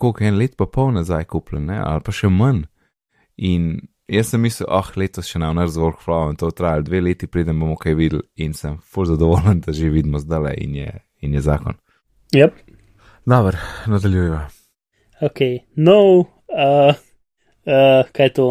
koliko 0.02 0.24
en 0.24 0.38
let 0.38 0.58
pa 0.58 0.66
pol 0.66 0.94
nazaj 0.96 1.28
kupljen, 1.30 1.68
ne, 1.70 1.80
ali 1.82 2.02
pa 2.06 2.14
še 2.16 2.30
manj. 2.34 2.64
In 3.38 3.68
jaz 4.12 4.32
sem 4.34 4.42
mislil, 4.42 4.70
ah, 4.70 4.82
oh, 4.82 4.98
letos 4.98 5.30
še 5.30 5.42
nam 5.42 5.58
naredil 5.58 5.76
z 5.76 5.84
workflowom, 5.84 6.38
to 6.40 6.50
traja 6.58 6.82
dve 6.86 7.04
leti, 7.06 7.30
preden 7.30 7.60
bomo 7.62 7.78
kaj 7.80 7.98
videli 8.00 8.26
in 8.42 8.56
sem 8.58 8.80
full 8.82 9.10
zadovoljen, 9.10 9.62
da 9.66 9.76
že 9.78 9.92
vidimo 9.94 10.22
zdaj 10.22 10.58
in 10.62 10.76
je, 10.82 10.92
in 11.22 11.38
je 11.38 11.46
zakon. 11.46 11.78
Yep. 12.36 12.58
Dobro, 13.30 13.58
nadaljujemo. 13.88 14.42
Ok, 15.22 15.40
no, 15.78 15.98
uh, 16.18 16.26
uh, 16.98 18.12
kaj 18.12 18.26
je 18.26 18.34
to? 18.34 18.48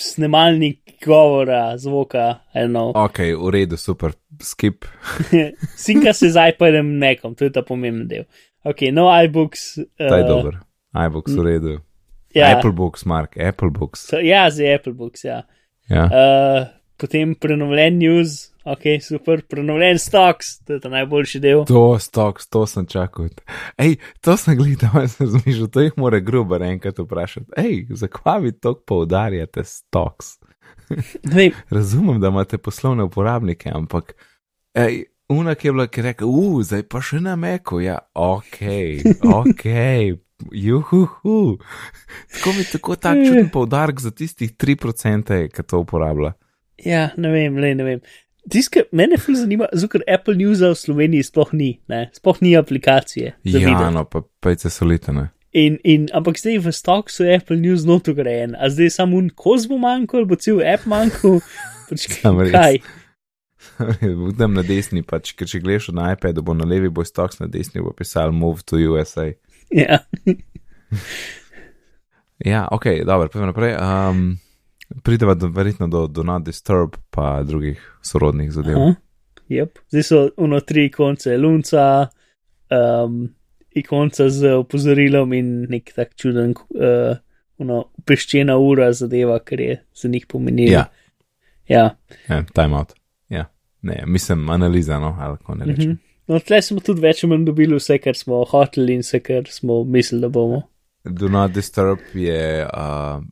Snemalnik 0.00 0.96
govora, 1.04 1.76
zvoka, 1.78 2.40
eno. 2.54 2.90
Ok, 2.94 3.18
v 3.36 3.50
redu, 3.52 3.76
super, 3.76 4.12
skip. 4.42 4.84
Sinka 5.84 6.12
se 6.12 6.30
z 6.30 6.48
iPadom 6.54 6.98
nekom, 6.98 7.34
to 7.34 7.44
je 7.44 7.52
ta 7.52 7.62
pomemben 7.62 8.08
del. 8.08 8.24
Ok, 8.64 8.88
no 8.92 9.08
iBooks. 9.24 9.78
Uh, 9.78 10.08
Ta 10.08 10.16
je 10.20 10.24
dober. 10.28 10.58
iBooks 11.06 11.32
v 11.36 11.44
redu. 11.46 11.78
Ja, 12.34 12.56
Apple 12.56 12.72
Books, 12.72 13.04
Mark, 13.04 13.36
Apple 13.36 13.70
Books. 13.70 14.06
so, 14.08 14.18
ja, 14.22 14.50
za 14.50 14.62
Apple 14.74 14.92
Books, 14.92 15.24
ja. 15.24 15.42
Ja. 15.90 16.04
Uh, 16.06 16.66
potem 17.00 17.34
prenovljen 17.34 17.98
news, 17.98 18.49
ok, 18.64 18.82
super, 19.02 19.42
prenovljen 19.48 19.98
stocks, 19.98 20.58
to 20.64 20.72
je 20.72 20.80
ta 20.80 20.88
najboljši 20.88 21.40
del. 21.40 21.64
To 21.68 21.98
stoks, 21.98 22.48
to 22.48 22.66
sem 22.66 22.86
čakal. 22.86 23.28
Ej, 23.78 23.96
to 24.20 24.36
sem 24.36 24.56
gledal, 24.58 25.00
jaz 25.04 25.16
sem 25.16 25.26
razmišljal, 25.26 25.68
to 25.68 25.86
jih 25.86 25.96
mora 25.96 26.20
gruber 26.20 26.62
enkrat 26.62 26.98
vprašati. 26.98 27.52
Ej, 27.56 27.86
zakaj 27.90 28.40
vi 28.40 28.52
to 28.52 28.74
poudarjate 28.86 29.64
stoks? 29.64 30.38
Razumem, 31.70 32.20
da 32.20 32.28
imate 32.28 32.58
poslovne 32.58 33.04
uporabnike, 33.04 33.70
ampak 33.74 34.14
ej, 34.74 35.04
unak 35.28 35.64
je 35.64 35.72
bila, 35.72 35.86
ki 35.86 36.00
je 36.00 36.04
rekel, 36.04 36.28
uh, 36.28 36.62
zdaj 36.62 36.82
pa 36.90 37.02
še 37.02 37.20
na 37.20 37.36
meku, 37.36 37.80
ja, 37.80 37.98
ok, 38.14 38.58
ok, 39.40 39.66
juhu. 40.52 41.04
Tako 42.34 42.52
mi 42.56 42.64
tako 42.72 42.96
tak 42.96 43.20
čuden 43.26 43.50
poudarek 43.52 44.00
za 44.00 44.10
tistih 44.10 44.54
3%, 44.56 45.46
ki 45.54 45.62
to 45.62 45.84
uporablja. 45.84 46.32
ja, 46.84 47.10
ne 47.16 47.30
vem, 47.30 47.56
le 47.56 47.74
ne 47.74 47.84
vem. 47.84 48.00
Tiskaj, 48.50 48.88
mene 48.96 49.18
ful 49.20 49.36
zanima, 49.38 49.68
ker 49.92 50.04
Apple 50.10 50.36
Newsa 50.38 50.72
v 50.72 50.78
Sloveniji 50.78 51.26
sploh 51.28 51.52
ni, 51.56 51.70
ne, 51.90 52.06
sploh 52.16 52.40
ni 52.44 52.56
aplikacije. 52.58 53.34
Ja, 53.46 53.90
no, 53.94 54.04
pa 54.08 54.24
pejce 54.42 54.72
solite, 54.72 55.14
ne. 55.14 55.28
In, 55.56 55.80
in, 55.82 56.06
ampak 56.14 56.38
zdaj 56.38 56.60
v 56.62 56.72
stoksu 56.74 57.26
je 57.26 57.40
Apple 57.40 57.58
News 57.58 57.82
noto 57.86 58.14
grejen, 58.14 58.54
a 58.54 58.70
zdaj 58.70 58.92
samo 58.94 59.18
un 59.18 59.32
koz 59.34 59.66
bo 59.70 59.80
manjkal, 59.82 60.28
bo 60.30 60.38
cel 60.38 60.62
app 60.62 60.86
manjkal. 60.90 61.40
Pač, 61.90 62.06
kaj? 62.22 62.78
Budem 64.22 64.54
na 64.54 64.62
desni, 64.62 65.02
pač, 65.02 65.34
ker 65.34 65.50
če 65.50 65.58
gledaš 65.62 65.90
na 65.94 66.12
iPadu, 66.14 66.44
bo 66.46 66.54
na 66.54 66.68
levi 66.68 66.90
boj 66.92 67.08
stoks, 67.08 67.40
na 67.42 67.50
desni 67.50 67.82
bo 67.82 67.90
pisal 67.96 68.30
Move 68.30 68.62
to 68.66 68.78
USA. 68.78 69.30
Ja. 69.74 70.02
Ja, 72.40 72.68
ok, 72.72 73.04
dobro, 73.04 73.28
pojdimo 73.28 73.46
naprej. 73.50 73.74
Um, 73.76 74.38
prideva 75.02 75.34
do, 75.34 75.48
verjetno 75.48 75.88
do, 75.88 76.06
do 76.06 76.22
Not 76.22 76.44
Disturb, 76.44 76.96
pa 77.10 77.42
drugih 77.42 77.80
sorodnih 78.02 78.52
zadev. 78.52 78.76
Aha. 78.76 78.94
Yep. 79.50 79.78
Zdaj 79.90 80.02
so 80.02 80.28
uno 80.36 80.60
tri 80.60 80.84
ikonce 80.86 81.36
lunca, 81.36 82.06
um, 82.70 83.28
ikonca 83.70 84.28
z 84.30 84.54
opozorilom 84.54 85.32
in 85.32 85.48
nek 85.70 85.90
tak 85.94 86.14
čuden, 86.14 86.54
uh, 86.54 87.16
uno 87.58 87.80
peščena 88.06 88.56
ura 88.58 88.92
zadeva, 88.92 89.40
ker 89.42 89.60
je 89.60 89.80
za 89.94 90.08
njih 90.08 90.26
pomenila. 90.30 90.72
Ja, 90.72 90.84
ja. 91.68 91.88
ja 92.28 92.44
time 92.54 92.78
out. 92.78 92.94
Ja, 93.28 93.48
ne, 93.82 94.04
mislim, 94.06 94.48
analiza, 94.50 95.00
no, 95.00 95.16
ali 95.20 95.38
kako 95.38 95.54
ne 95.54 95.66
rečem. 95.66 95.90
Mhm. 95.90 95.98
No, 96.30 96.38
tle 96.38 96.60
smo 96.62 96.78
tudi 96.78 97.02
več 97.02 97.24
ali 97.24 97.32
manj 97.32 97.44
dobili 97.48 97.74
vse, 97.74 97.98
kar 97.98 98.14
smo 98.14 98.44
hoteli 98.46 98.94
in 98.94 99.02
vse, 99.02 99.18
kar 99.20 99.48
smo 99.50 99.82
mislili, 99.84 100.22
da 100.22 100.28
bomo. 100.30 100.62
Do 101.04 101.28
Not 101.28 101.50
Disturb 101.52 101.98
je 102.14 102.66
uh, 102.66 103.24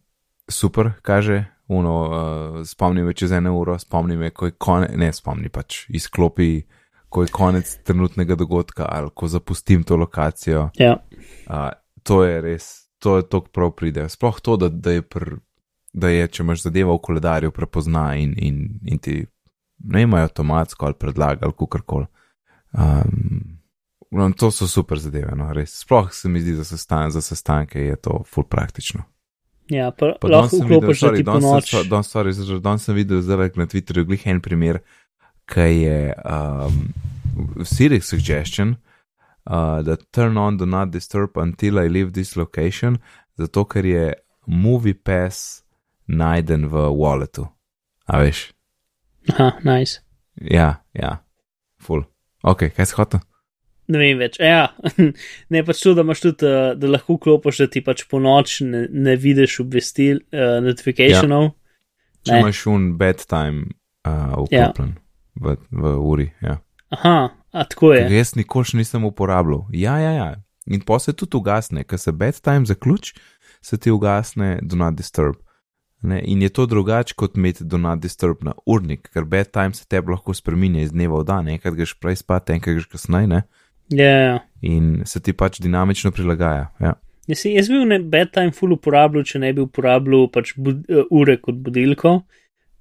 super, 0.48 0.92
kaže. 1.02 1.44
Uno, 1.68 1.94
uh, 2.02 2.66
spomni 2.66 3.02
me 3.02 3.12
čez 3.12 3.32
eno 3.32 3.52
uro, 3.58 3.78
spomni 3.78 4.16
me, 4.16 4.30
ko 4.30 4.46
je 4.48 4.54
konec, 4.56 4.94
ne 4.96 5.11
spomni 5.12 5.50
pač, 5.52 5.82
izklopi, 5.92 6.62
ko 7.08 7.22
je 7.22 7.32
konec 7.32 7.72
trenutnega 7.84 8.37
dogodka 8.40 8.87
ali 8.88 9.11
ko 9.14 9.28
zapustim 9.28 9.82
to 9.84 9.96
lokacijo. 9.96 10.70
Ja. 10.80 10.96
Uh, 11.46 11.68
to 12.02 12.22
je 12.24 12.40
res, 12.40 12.88
to 12.98 13.16
je 13.16 13.28
to, 13.28 13.40
prav 13.40 13.74
pride. 13.76 14.08
Sploh 14.08 14.40
to, 14.40 14.56
da, 14.56 14.68
da, 14.68 14.96
je 14.96 15.02
pr, 15.02 15.34
da 15.92 16.08
je, 16.08 16.28
če 16.28 16.42
imaš 16.42 16.64
zadeva 16.64 16.96
v 16.96 17.02
koledarju, 17.04 17.52
prepozna 17.52 18.14
in, 18.16 18.32
in, 18.37 18.64
in 18.88 18.98
ti 18.98 19.20
ne 19.84 20.02
imajo 20.02 20.30
avtomatsko 20.30 20.87
ali 20.87 20.96
predlaga 20.98 21.46
ali 21.46 21.56
kakorkoli. 21.58 22.08
Um, 22.72 23.61
no, 24.11 24.30
to 24.32 24.50
so 24.50 24.68
super 24.68 24.98
zadeve, 24.98 25.37
no, 25.37 25.52
res. 25.52 25.76
Sploh 25.84 26.08
se 26.12 26.32
mi 26.32 26.40
zdi, 26.40 26.56
da 26.56 26.64
sestan, 26.64 27.11
za 27.12 27.20
sestanke 27.20 27.84
je 27.84 27.96
to 27.96 28.22
full 28.24 28.48
praktično. 28.48 29.04
Ja, 29.68 29.90
pa, 29.90 30.14
Pa 30.20 30.28
lahko 30.28 30.62
vklopiš, 30.64 31.00
ti 31.00 31.24
po 31.24 31.33
danes 31.33 31.44
sem- 31.44 32.02
sorry, 32.02 32.61
danes 32.61 32.83
sem 32.85 32.94
videl 32.96 33.20
zdaj 33.20 33.52
na 33.57 33.66
Twitterju 33.66 34.07
glih 34.09 34.26
en 34.26 34.40
primer, 34.40 34.81
ki 35.46 35.61
je 35.85 36.14
um, 36.24 36.88
Siri 37.64 38.00
suggestion, 38.00 38.76
uh, 39.44 39.83
da 39.85 39.96
turn 40.11 40.37
on 40.38 40.57
do 40.57 40.66
not 40.66 40.90
disturb 40.90 41.37
until 41.37 41.78
I 41.78 41.88
leave 41.88 42.12
this 42.12 42.37
location, 42.37 42.98
zato 43.37 43.64
ker 43.64 43.85
je 43.85 44.14
movie 44.46 44.94
pass 44.94 45.62
najden 46.09 46.68
v 46.68 46.88
walletu. 46.96 47.48
A 48.09 48.18
veš? 48.24 48.52
Aha, 49.28 49.61
nice. 49.64 50.00
Ja, 50.40 50.81
ja, 50.94 51.18
full. 51.81 52.04
Ok, 52.42 52.70
kaj 52.72 52.87
si 52.87 52.94
hotel? 52.96 53.20
Ne 53.88 54.01
vem 54.01 54.18
več. 54.20 54.37
Ja, 54.42 54.74
ne 55.55 55.62
pač 55.64 55.81
to, 55.81 55.94
da 55.96 56.05
imaš 56.05 56.20
tudi, 56.27 56.48
uh, 56.48 56.74
da 56.77 56.90
lahko 56.90 57.16
vklopiš, 57.16 57.62
da 57.64 57.68
ti 57.72 57.83
pač 57.85 58.05
po 58.11 58.20
noč 58.20 58.61
ne, 58.66 58.85
ne 58.92 59.16
vidiš 59.16 59.61
obvestil, 59.64 60.20
uh, 60.35 60.59
notifikationov. 60.64 61.55
Če 62.27 62.35
Ne. 62.35 62.40
imaš 62.42 62.64
un 62.68 62.90
bedtime 63.01 63.70
uh, 64.05 64.35
vklopljen 64.44 64.96
v, 65.40 65.57
v 65.70 65.94
uri. 66.11 66.29
Ja. 66.44 66.59
Aha, 66.92 67.16
a 67.53 67.64
tako 67.64 67.94
Ker 67.94 68.11
je. 68.11 68.18
Jaz 68.18 68.35
nikoli 68.37 68.68
še 68.68 68.81
nisem 68.81 69.07
uporabljal. 69.09 69.64
Ja, 69.72 69.96
ja, 70.03 70.12
ja. 70.16 70.29
In 70.68 70.83
pa 70.85 70.98
se 71.01 71.14
tudi 71.16 71.38
ugasne, 71.38 71.85
ker 71.88 72.01
se 72.01 72.12
bedtime 72.12 72.68
zaključ, 72.68 73.14
se 73.64 73.79
ti 73.81 73.92
ugasne 73.94 74.59
do 74.62 74.77
not 74.77 74.98
disturb. 74.98 75.38
Ne? 76.03 76.20
In 76.29 76.42
je 76.42 76.51
to 76.55 76.66
drugače 76.66 77.16
kot 77.18 77.37
imeti 77.37 77.64
do 77.64 77.79
not 77.79 78.03
disturb 78.05 78.44
na 78.46 78.53
urnik, 78.66 79.09
ker 79.12 79.24
bedtime 79.24 79.74
se 79.74 79.87
tebi 79.88 80.12
lahko 80.12 80.35
spremenja 80.35 80.85
iz 80.85 80.92
dneva 80.92 81.22
v 81.22 81.27
dan, 81.27 81.48
enkrat 81.48 81.74
greš 81.74 81.96
prej 81.98 82.20
spat, 82.20 82.53
enkrat 82.55 82.79
greš 82.79 82.87
kasneje, 82.92 83.42
ne? 83.90 84.03
Ja, 84.03 84.18
ja. 84.20 84.38
In 84.62 85.03
se 85.07 85.20
ti 85.20 85.33
pač 85.33 85.61
dinamično 85.62 86.11
prilagaja. 86.11 86.68
Ja. 86.83 86.94
Jaz, 87.29 87.44
jaz 87.44 87.68
bi 87.68 87.77
bil 87.77 87.88
ne 87.90 87.98
bedtime 88.01 88.55
full 88.57 88.74
uporabljal, 88.74 89.27
če 89.29 89.42
ne 89.42 89.53
bi 89.53 89.62
uporabljal 89.64 90.29
pač 90.33 90.55
bud, 90.57 90.85
uh, 90.88 91.09
ure 91.14 91.37
kot 91.42 91.59
budilko, 91.64 92.14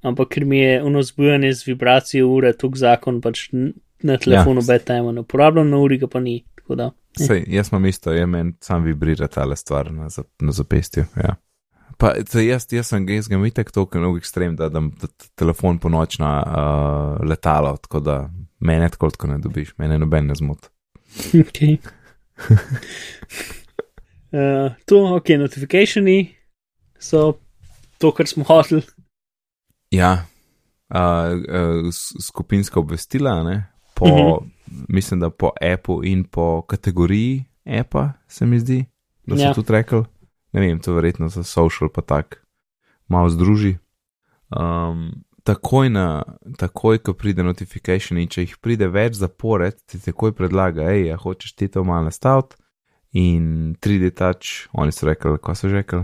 ampak 0.07 0.31
ker 0.35 0.45
mi 0.47 0.61
je 0.61 0.77
ono 0.83 1.03
zbujanje 1.03 1.51
z 1.59 1.67
vibracijo 1.67 2.29
ure, 2.31 2.53
tuk 2.55 2.79
zakon 2.79 3.19
pač 3.21 3.49
na 3.51 4.17
telefonu 4.21 4.63
ja. 4.63 4.71
bedtime 4.73 5.11
ne 5.13 5.25
uporabljam, 5.25 5.69
na 5.69 5.81
uri 5.83 5.99
ga 6.01 6.09
pa 6.11 6.23
ni. 6.23 6.39
Da. 6.67 6.89
Sej, 7.15 7.45
jaz 7.47 7.69
imam 7.71 7.85
isto, 7.87 8.11
je 8.11 8.25
meni 8.27 8.51
sam 8.59 8.83
vibrira 8.83 9.29
ta 9.31 9.45
stvar 9.55 9.87
na, 9.95 10.09
zap, 10.11 10.27
na 10.43 10.51
zapestju. 10.51 11.05
Ja. 11.15 11.37
Pa 11.97 12.11
jaz, 12.43 12.67
jaz 12.71 12.89
sem 12.91 13.07
jaz 13.09 13.29
ga 13.31 13.39
itek 13.47 13.71
toliko 13.71 13.99
mnogo 13.99 14.19
ekstrem, 14.19 14.55
da 14.55 14.67
dam 14.69 14.91
da 15.01 15.07
t- 15.07 15.29
telefon 15.35 15.79
po 15.79 15.89
noč 15.89 16.19
na 16.19 16.31
uh, 16.43 17.27
letalo, 17.27 17.71
tako 17.81 17.99
da 18.03 18.17
mene 18.59 18.89
tako 18.89 19.09
tako 19.15 19.31
ne 19.31 19.39
dobiš, 19.41 19.73
mene 19.77 19.97
noben 19.97 20.27
ne 20.27 20.35
zmot. 20.35 20.69
Okay. 21.17 21.77
uh, 24.31 24.71
to, 24.87 25.15
ok, 25.15 25.29
notifikationi 25.37 26.35
so 26.99 27.39
to, 27.97 28.11
kar 28.11 28.27
smo 28.27 28.43
hoteli. 28.43 28.81
Ja, 29.91 30.25
uh, 30.89 30.99
uh, 30.99 31.89
skupinska 32.21 32.79
obvestila, 32.79 33.43
ne? 33.43 33.77
po, 33.97 34.05
uh 34.05 34.11
-huh. 34.11 34.49
mislim, 34.89 35.19
da 35.19 35.29
po 35.29 35.51
appu 35.73 36.03
in 36.03 36.23
po 36.23 36.61
kategoriji 36.61 37.45
appa, 37.79 38.13
se 38.27 38.45
mi 38.45 38.59
zdi, 38.59 38.85
da 39.25 39.37
so 39.37 39.43
ja. 39.43 39.53
tudi 39.53 39.71
rekli. 39.71 40.03
Ne 40.51 40.61
vem, 40.61 40.79
to 40.79 40.93
verjetno 40.93 41.29
za 41.29 41.43
social 41.43 41.89
pa 41.93 42.01
tak, 42.01 42.45
malo 43.07 43.29
združi. 43.29 43.77
Um, 44.49 45.23
takoj, 45.47 45.89
na, 45.93 46.05
takoj, 46.59 46.99
ko 47.05 47.15
pride 47.15 47.45
notifikation 47.45 48.19
in 48.19 48.27
če 48.31 48.43
jih 48.43 48.57
pride 48.63 48.89
več 48.91 49.17
zapored, 49.21 49.79
ti 49.87 49.99
takoj 50.03 50.35
predlaga, 50.35 50.89
hej, 50.91 51.07
ja, 51.11 51.17
hočeš 51.21 51.55
ti 51.55 51.69
to 51.71 51.85
malo 51.87 52.09
nastaviti. 52.09 52.59
In 53.17 53.73
3D 53.81 54.11
touch, 54.19 54.67
oni 54.77 54.91
so 54.93 55.07
rekli, 55.07 55.39
ko 55.41 55.55
so 55.55 55.71
že 55.71 55.79
rekli, 55.79 56.03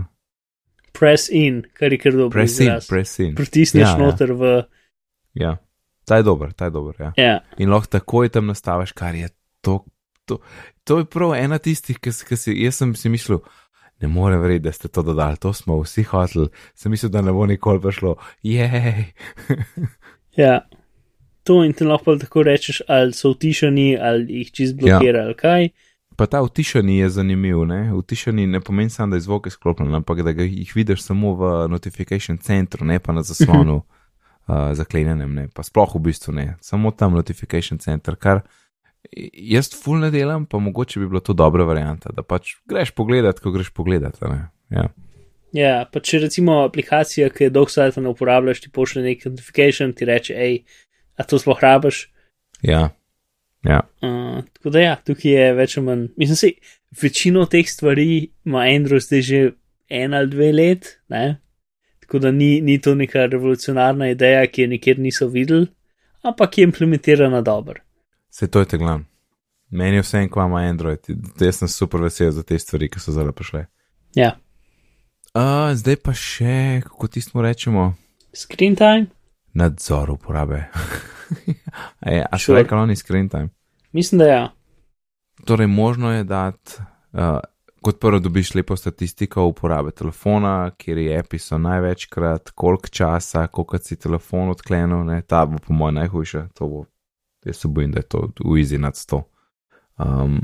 Press 0.94 1.26
in, 1.34 1.64
kar 1.74 1.92
je 1.92 1.98
kar 1.98 2.14
dobro. 2.14 2.30
press 2.30 2.60
in, 2.60 2.68
izraz. 2.68 2.86
press 2.86 3.18
in. 3.18 3.34
Pritisneš 3.34 3.82
Ja, 3.82 3.90
ja, 3.90 3.98
noter 3.98 4.30
ja. 4.30 4.34
v. 4.38 4.52
Ja, 5.34 5.52
ta 6.06 6.20
je 6.20 6.26
dober, 6.26 6.52
ta 6.54 6.68
je 6.70 6.74
dober, 6.76 6.94
ja. 7.00 7.10
Ja, 7.18 7.34
in 7.58 7.72
lahko 7.74 7.90
takoj 7.98 8.30
tam 8.30 8.46
nastaviš, 8.46 8.94
kar 8.94 9.14
je 9.18 9.28
to. 9.60 9.82
To, 10.24 10.38
to 10.88 11.02
je 11.02 11.04
prav 11.04 11.34
ena 11.36 11.58
tistih, 11.60 11.98
ki 12.00 12.08
si, 12.14 12.54
jaz 12.62 12.78
sem 12.80 12.94
si 12.96 13.10
mislil, 13.12 13.42
ne 14.00 14.08
morem 14.08 14.40
verjeti, 14.40 14.64
da 14.64 14.72
ste 14.72 14.88
to 14.88 15.02
dodali, 15.02 15.36
to 15.36 15.52
smo 15.52 15.80
vsi 15.82 16.02
hoteli, 16.02 16.48
sem 16.74 16.90
mislil, 16.90 17.10
da 17.10 17.22
ne 17.22 17.32
bo 17.32 17.46
nikoli 17.46 17.80
prišlo, 17.80 18.16
jej. 18.42 19.04
ja. 20.42 20.60
To 21.44 21.60
in 21.64 21.72
ti 21.72 21.84
lahko 21.84 22.16
tako 22.16 22.42
rečeš, 22.42 22.82
ali 22.88 23.12
so 23.12 23.34
utišani, 23.34 23.98
ali 24.00 24.40
jih 24.40 24.52
čist 24.52 24.76
blokira, 24.80 25.18
ja. 25.18 25.24
ali 25.24 25.34
kaj. 25.34 25.68
Pa 26.16 26.26
ta 26.26 26.42
utišani 26.42 26.98
je 26.98 27.08
zanimiv, 27.10 27.64
ne? 27.66 27.92
Utišani 27.94 28.46
ne 28.46 28.60
pomeni 28.60 28.90
samo, 28.90 29.10
da 29.10 29.16
je 29.16 29.26
zvok 29.26 29.46
izklopljen, 29.46 29.94
ampak 29.94 30.22
da 30.22 30.30
jih 30.30 30.72
vidiš 30.76 31.02
samo 31.02 31.34
v 31.34 31.52
notification 31.68 32.38
centru, 32.38 32.86
ne 32.86 32.98
pa 32.98 33.12
na 33.12 33.22
zaslonu 33.22 33.76
uh, 34.46 34.72
zaklenjenem, 34.72 35.34
ne? 35.34 35.48
pa 35.54 35.62
sploh 35.62 35.94
v 35.94 36.00
bistvu 36.08 36.32
ne, 36.32 36.56
samo 36.60 36.90
tam 36.90 37.12
notification 37.12 37.78
center, 37.78 38.16
kar 38.16 38.40
jaz 39.32 39.70
ful 39.78 40.00
ne 40.02 40.10
delam, 40.10 40.46
pa 40.46 40.58
mogoče 40.58 41.00
bi 41.00 41.08
bila 41.08 41.20
to 41.24 41.36
dobra 41.36 41.64
varianta, 41.64 42.12
da 42.14 42.22
pač 42.22 42.56
greš 42.70 42.94
pogledat, 42.96 43.40
ko 43.40 43.52
greš 43.54 43.70
pogledat. 43.74 44.18
Ja. 44.70 44.88
Ja, 45.54 45.74
pa 45.86 46.02
če 46.02 46.24
recimo 46.24 46.58
aplikacija, 46.64 47.30
ki 47.30 47.46
je 47.46 47.54
dolg 47.54 47.70
sajta 47.70 48.02
ne 48.02 48.10
uporabljaš, 48.10 48.64
ti 48.64 48.72
pošlje 48.74 49.04
nek 49.04 49.24
notification, 49.28 49.92
ti 49.94 50.08
reče, 50.08 50.34
hej, 50.34 50.58
a 51.14 51.26
to 51.30 51.38
sploh 51.38 51.60
rabiš. 51.62 52.08
Ja, 52.62 52.88
ja, 53.64 53.80
Uh, 54.04 54.42
tako 54.52 54.70
da 54.70 54.80
ja, 54.80 54.96
tukaj 55.00 55.30
je 55.32 55.44
več 55.56 55.78
ali 55.78 55.86
manj. 55.86 56.00
Mislim 56.20 56.36
si, 56.36 56.50
večino 57.00 57.46
teh 57.48 57.64
stvari 57.64 58.26
ima 58.44 58.66
Android 58.68 59.00
zdaj 59.00 59.22
že 59.24 59.38
en 59.88 60.14
ali 60.14 60.28
dve 60.28 60.50
let, 60.52 60.90
ne? 61.08 61.38
tako 62.04 62.18
da 62.18 62.30
ni, 62.30 62.60
ni 62.60 62.76
to 62.80 62.92
neka 62.94 63.24
revolucionarna 63.32 64.10
ideja, 64.12 64.44
ki 64.46 64.62
je 64.62 64.68
nikjer 64.68 64.98
niso 65.00 65.30
videli, 65.32 65.66
ampak 66.22 66.58
je 66.58 66.66
implementirana 66.68 67.40
dobro. 67.40 67.80
Se 68.34 68.50
to 68.50 68.64
je 68.64 68.66
te 68.66 68.78
glavno. 68.78 69.04
Meni 69.70 69.96
je 69.96 70.02
vse 70.02 70.18
en, 70.18 70.28
ko 70.28 70.42
ima 70.42 70.66
Android, 70.66 71.06
jaz 71.40 71.60
sem 71.62 71.68
super 71.70 72.02
vesel 72.02 72.30
za 72.34 72.42
te 72.42 72.58
stvari, 72.58 72.88
ki 72.90 73.00
so 73.00 73.14
zdaj 73.14 73.32
prišle. 73.32 73.66
Ja, 74.14 74.34
Uh, 75.34 75.72
zdaj 75.74 75.96
pa 75.98 76.12
še, 76.14 76.78
kako 76.86 77.08
tismo 77.10 77.42
rečemo, 77.42 77.88
screen 78.30 78.76
time, 78.78 79.08
nadzor 79.50 80.12
uporabe. 80.14 80.60
je, 82.06 82.22
a 82.32 82.38
Sure. 82.38 82.62
rekli 82.62 82.78
oni 82.78 82.96
screen 82.96 83.28
time? 83.28 83.48
mislim, 83.92 84.18
da 84.18 84.26
ja. 84.26 84.52
Torej, 85.44 85.66
možno 85.66 86.12
je 86.12 86.24
dati, 86.24 86.78
uh, 87.12 87.40
kot 87.82 87.98
prvo 88.00 88.18
dobiš 88.18 88.54
lepo 88.54 88.76
statistiko 88.76 89.42
uporabe 89.50 89.90
telefona, 89.90 90.70
kjer 90.78 90.98
je 90.98 91.18
api 91.18 91.38
so 91.38 91.58
največkrat, 91.58 92.50
koliko 92.54 92.88
časa, 92.88 93.46
koliko 93.46 93.78
si 93.78 93.98
telefon 93.98 94.54
odklenil, 94.54 95.02
ne, 95.04 95.22
ta 95.22 95.46
bo 95.46 95.58
po 95.58 95.74
mojem 95.74 95.94
najhujša, 95.94 96.46
to 96.54 96.68
bo, 96.68 96.84
jaz 97.44 97.56
se 97.56 97.68
bojim, 97.68 97.92
da 97.92 98.02
je 98.02 98.08
to 98.08 98.28
v 98.44 98.58
easy 98.60 98.78
nad 98.78 98.94
100. 98.94 99.22
Um, 99.98 100.38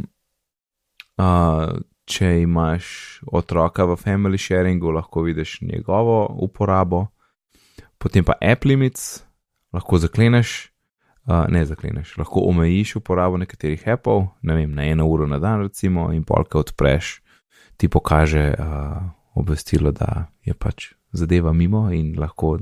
uh, 1.18 1.80
če 2.10 2.40
imaš 2.42 3.20
otroka 3.32 3.86
v 3.86 3.96
family 3.98 4.38
sharingu, 4.38 4.90
lahko 4.90 5.22
vidiš 5.22 5.60
njegovo 5.62 6.26
uporabo, 6.42 7.06
potem 7.98 8.24
pa 8.24 8.34
app 8.40 8.64
limits, 8.64 9.22
lahko 9.72 9.98
zakleneš, 9.98 10.72
uh, 11.28 11.46
ne 11.48 11.64
zakleneš, 11.64 12.16
lahko 12.18 12.44
omejiš 12.50 12.96
uporabo 13.00 13.38
nekaterih 13.38 13.86
appov, 13.88 14.26
ne 14.42 14.58
vem, 14.58 14.74
na 14.74 14.88
eno 14.90 15.06
uro 15.06 15.26
na 15.26 15.38
dan, 15.38 15.62
recimo, 15.62 16.10
in 16.12 16.24
polka 16.24 16.58
odpreš, 16.58 17.20
ti 17.76 17.88
pokaže 17.88 18.54
uh, 18.58 19.02
obvestilo, 19.34 19.92
da 19.92 20.26
je 20.44 20.54
pač 20.54 20.92
zadeva 21.12 21.52
mimo 21.52 21.88
in 21.92 22.14
lahko 22.18 22.58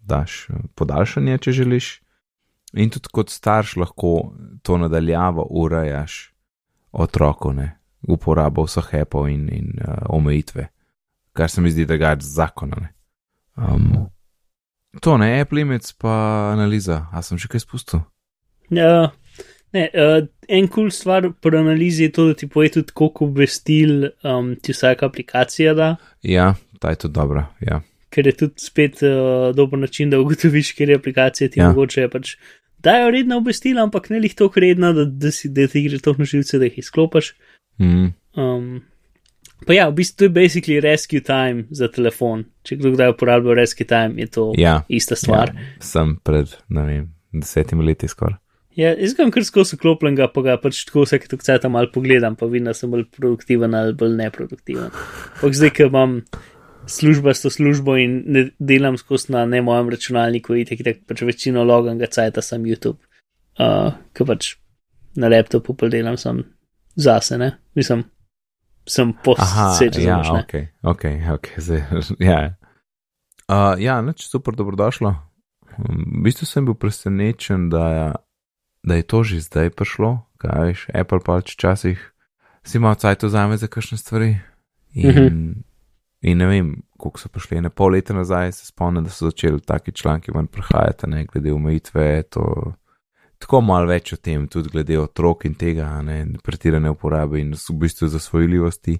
daš 0.00 0.46
podaljšanje, 0.74 1.38
če 1.38 1.52
želiš. 1.52 1.90
In 2.72 2.90
tudi 2.90 3.10
kot 3.12 3.30
starš 3.30 3.76
lahko 3.76 4.32
to 4.62 4.78
nadaljavo 4.78 5.46
urejaš 5.50 6.32
otroku, 6.92 7.52
ne, 7.52 7.72
uporabo 8.08 8.64
vseh 8.66 8.94
appov 9.02 9.28
in, 9.30 9.48
in 9.52 9.72
uh, 9.82 10.06
omejitve, 10.14 10.68
kar 11.32 11.50
se 11.50 11.60
mi 11.60 11.70
zdi, 11.70 11.86
da 11.86 11.96
ga 11.96 12.14
je 12.14 12.30
zakona. 12.30 12.76
Ne. 12.80 12.92
Um, 13.56 14.06
to 15.02 15.16
ne, 15.18 15.40
app 15.40 15.52
limits 15.52 15.92
pa 15.92 16.14
analiza, 16.52 17.06
a 17.12 17.22
sem 17.22 17.38
še 17.38 17.50
kaj 17.50 17.64
spustil? 17.66 18.04
Ja, 18.70 19.10
ne, 19.74 19.88
uh, 19.90 20.22
en 20.48 20.70
kul 20.70 20.86
cool 20.86 20.94
stvar 20.94 21.30
pri 21.42 21.58
analizi 21.58 22.06
je 22.06 22.14
to, 22.14 22.30
da 22.30 22.38
ti 22.38 22.48
poje 22.50 22.76
tudi, 22.78 22.94
koliko 22.94 23.26
obvestil 23.30 24.10
um, 24.22 24.54
ti 24.62 24.74
vsaka 24.74 25.10
aplikacija 25.10 25.74
da, 25.74 25.94
Ja, 26.22 26.54
ta 26.78 26.90
je 26.94 27.02
tudi 27.06 27.14
dobra, 27.18 27.48
ja. 27.60 27.82
ker 28.10 28.26
je 28.26 28.36
tudi 28.36 28.62
spet 28.62 29.02
uh, 29.06 29.50
dober 29.54 29.78
način, 29.78 30.10
da 30.10 30.18
ugotoviš, 30.20 30.72
kje 30.74 30.94
aplikacije 30.94 31.50
ti 31.50 31.60
Ja. 31.60 31.64
ja. 31.64 31.70
mogoče 31.70 32.08
pač 32.10 32.34
dajo 32.82 33.10
redna 33.14 33.36
obvestila, 33.40 33.84
ampak 33.86 34.10
ne 34.10 34.20
lih 34.22 34.34
toliko 34.34 34.60
redna, 34.60 34.92
da, 34.96 35.04
da, 35.04 35.32
si, 35.34 35.48
da 35.52 35.68
ti 35.68 35.84
gre 35.88 35.98
to 36.02 36.14
na 36.18 36.28
živce, 36.28 36.58
da 36.58 36.68
jih 36.70 36.80
izklopiš. 36.82 37.34
Mm, 37.80 38.10
Um, 38.38 38.82
pa 39.66 39.74
ja, 39.74 39.88
v 39.90 39.98
bistvu 39.98 40.16
to 40.18 40.24
je 40.28 40.34
basically 40.34 40.80
rescue 40.80 41.20
time 41.20 41.66
za 41.70 41.88
telefon. 41.90 42.44
Če 42.62 42.78
kdo 42.78 42.94
kdaj 42.94 43.14
uporablja 43.16 43.56
rescue 43.58 43.86
time, 43.88 44.20
je 44.22 44.30
to 44.30 44.44
ja, 44.58 44.80
ista 44.88 45.18
stvar. 45.18 45.50
ja, 45.54 45.72
sem 45.82 46.14
pred, 46.24 46.54
ne 46.70 46.86
vem, 46.86 47.08
desetimi 47.34 47.84
leti 47.86 48.08
skoraj. 48.08 48.38
Ja, 48.78 48.92
jaz 48.94 49.16
ga 49.16 49.24
imam 49.24 49.32
kar 49.34 49.44
skozi 49.44 49.74
oklopljenega, 49.76 50.28
pa 50.30 50.44
ga 50.46 50.54
pač 50.62 50.84
tako 50.86 51.02
vsake 51.02 51.26
tok 51.28 51.42
cajt 51.42 51.66
malo 51.68 51.90
pogledam, 51.92 52.36
pa 52.38 52.46
vidim, 52.46 52.70
da 52.70 52.74
sem 52.76 52.92
bolj 52.92 53.08
produktiven 53.12 53.74
ali 53.74 53.96
bolj 53.98 54.14
neproduktiven. 54.20 54.94
Pak 55.40 55.56
zdaj, 55.58 55.72
ker 55.74 55.90
imam 55.90 56.20
službo 56.90 57.30
s 57.34 57.44
to 57.44 57.50
službo 57.50 57.96
in 57.96 58.22
ne 58.26 58.48
delam 58.58 58.98
skozi 58.98 59.32
na 59.32 59.44
ne 59.46 59.62
mojem 59.62 59.90
računalniku, 59.94 60.54
itek, 60.58 60.80
itek 60.82 61.02
pač 61.08 61.22
večino 61.22 61.64
loganga 61.64 62.06
cajta 62.10 62.42
sem 62.42 62.64
YouTube, 62.66 62.98
uh, 63.60 63.92
ker 64.12 64.26
pač 64.26 64.54
na 65.16 65.30
laptopu 65.32 65.74
pa 65.74 65.88
delam 65.88 66.18
sem 66.20 66.42
zase, 66.96 67.38
ne, 67.38 67.52
mislim, 67.78 68.04
sem 68.88 69.12
post, 69.24 69.42
Aha, 69.44 69.70
se 69.78 69.90
če 69.94 70.02
ja, 70.02 70.18
ne. 70.22 70.42
ok, 70.42 70.54
ok, 70.94 71.04
ok, 71.38 71.52
zdaj, 71.62 71.84
ja. 72.30 72.40
Uh, 73.50 73.74
ja, 73.82 74.00
neč 74.02 74.26
super, 74.26 74.54
dobrodošlo. 74.54 75.14
V 75.80 76.22
bistvu 76.26 76.46
sem 76.46 76.66
bil 76.66 76.74
presenečen, 76.78 77.70
da 77.70 78.14
da 78.82 78.96
je 78.96 79.02
to 79.02 79.22
že 79.22 79.40
zdaj 79.44 79.70
prišlo, 79.76 80.24
kaj 80.40 80.72
veš, 80.72 80.80
Apple 80.96 81.20
pač 81.20 81.52
včasih 81.52 82.00
si 82.64 82.76
imel 82.78 82.96
cajt 82.96 83.24
vzame 83.28 83.56
za 83.56 83.68
kakšne 83.68 83.98
stvari. 83.98 84.30
In, 84.94 85.10
Mhm. 85.10 85.69
In 86.20 86.38
ne 86.38 86.46
vem, 86.46 86.74
koliko 86.98 87.20
so 87.20 87.28
prišli, 87.32 87.60
ne 87.64 87.70
pol 87.70 87.94
leta 87.96 88.14
nazaj 88.14 88.52
se 88.52 88.66
spomnim, 88.66 89.04
da 89.04 89.10
so 89.10 89.30
začeli 89.30 89.60
taki 89.60 89.92
članki 89.92 90.32
ven 90.34 90.46
prihajati, 90.46 91.08
ne 91.10 91.24
glede 91.24 91.52
omejitve, 91.52 92.22
to. 92.22 92.72
Tako 93.40 93.62
malo 93.64 93.88
več 93.88 94.12
o 94.12 94.16
tem, 94.20 94.44
tudi 94.52 94.68
glede 94.68 94.98
otrok 95.00 95.46
in 95.48 95.54
tega, 95.56 95.86
ne 96.04 96.26
pretirane 96.44 96.90
uporabe 96.92 97.40
in 97.40 97.54
v 97.56 97.76
bistvu 97.80 98.10
zasvojljivosti. 98.12 98.98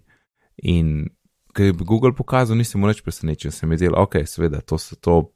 In 0.72 1.10
ker 1.52 1.66
je 1.66 1.72
Google 1.72 2.14
pokazal, 2.16 2.56
nisem 2.56 2.80
mu 2.80 2.88
več 2.88 3.02
presenečen, 3.04 3.52
sem 3.52 3.68
videl, 3.68 3.92
ok, 3.98 4.22
seveda, 4.24 4.62
to, 4.64 4.78
se, 4.80 4.96
to 4.96 5.26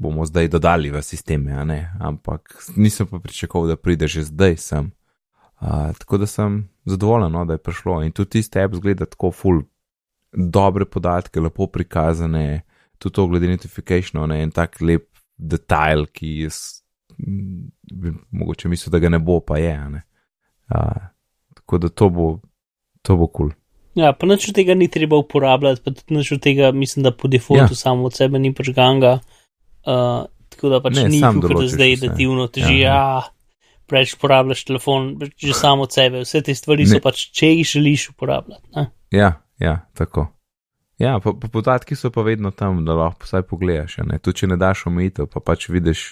bomo 0.00 0.24
zdaj 0.28 0.48
dodali 0.52 0.90
v 0.92 1.02
sisteme, 1.04 1.56
ne, 1.64 1.80
ampak 2.00 2.56
nisem 2.76 3.08
pa 3.08 3.20
pričakoval, 3.20 3.72
da 3.72 3.80
pride 3.80 4.08
že 4.08 4.24
zdaj 4.28 4.56
sem. 4.56 4.92
Uh, 5.60 5.92
tako 6.00 6.16
da 6.22 6.26
sem 6.26 6.62
zadovoljen, 6.88 7.32
no, 7.32 7.44
da 7.44 7.58
je 7.58 7.64
prišlo 7.64 7.98
in 8.04 8.12
tudi 8.16 8.40
tiste 8.40 8.62
app 8.62 8.74
zgleda 8.74 9.04
tako 9.04 9.28
full, 9.30 9.64
dobre 10.32 10.84
podatke, 10.84 11.40
lepo 11.40 11.66
prikazane, 11.66 12.62
tudi 12.98 13.14
to 13.14 13.26
glede 13.26 13.50
notifikacijo, 13.50 14.26
ne 14.26 14.42
en 14.42 14.52
tak 14.54 14.80
lep 14.80 15.08
detajl, 15.36 16.06
ki 16.12 16.34
jaz 16.44 16.80
bi 17.18 18.12
mogoče 18.30 18.68
mislil, 18.68 18.92
da 18.92 19.00
ga 19.02 19.08
ne 19.08 19.18
bo, 19.18 19.40
pa 19.40 19.58
je. 19.58 19.74
Ne? 19.90 20.02
Uh, 20.70 21.08
tako 21.54 21.78
da 21.78 21.88
to 21.88 22.08
bo, 22.08 22.28
to 23.02 23.16
bo 23.16 23.26
kul. 23.26 23.50
Cool. 23.50 23.56
Ja, 23.98 24.12
pa 24.14 24.28
nič 24.30 24.46
od 24.52 24.54
tega 24.54 24.76
ni 24.78 24.86
treba 24.88 25.18
uporabljati, 25.18 25.82
pa 25.82 25.90
tudi 25.90 26.14
nič 26.14 26.30
od 26.36 26.42
tega, 26.44 26.70
mislim, 26.72 27.02
da 27.02 27.10
po 27.10 27.28
defaultu 27.28 27.74
ja. 27.74 27.80
samo 27.82 28.06
od 28.06 28.14
sebe 28.14 28.38
ni 28.38 28.52
pažganga. 28.54 29.18
Uh, 29.82 30.30
tako 30.52 30.70
da 30.70 30.80
pač 30.84 30.96
ne, 31.00 31.08
ni 31.10 31.20
tako, 31.20 31.54
da 31.58 31.66
zdaj 31.68 31.96
dativno 32.04 32.46
teži, 32.52 32.78
ja, 32.84 32.94
ja. 32.94 33.60
preveč 33.90 34.14
uporabljaš 34.14 34.64
telefon, 34.68 35.12
že 35.36 35.56
samo 35.56 35.88
od 35.88 35.94
sebe. 35.94 36.22
Vse 36.22 36.42
te 36.46 36.54
stvari 36.54 36.86
ne. 36.86 36.92
so 36.94 37.02
pač, 37.02 37.26
če 37.34 37.50
jih 37.50 37.72
želiš 37.74 38.10
uporabljati. 38.14 38.66
Ne? 38.78 38.86
Ja, 39.10 39.34
ja, 39.60 39.80
tako. 39.94 40.26
Ja, 41.00 41.14
pa, 41.20 41.32
pa 41.32 41.48
podatki 41.48 41.96
so 41.96 42.10
pa 42.12 42.22
vedno 42.22 42.50
tam, 42.50 42.82
da 42.84 42.94
lahko 42.94 43.24
vsaj 43.24 43.46
pogledaš. 43.48 43.96
Tudi 44.20 44.42
če 44.42 44.50
ne 44.52 44.58
daš 44.60 44.84
omejitev, 44.90 45.30
pa 45.32 45.40
pač 45.40 45.70
vidiš 45.72 46.02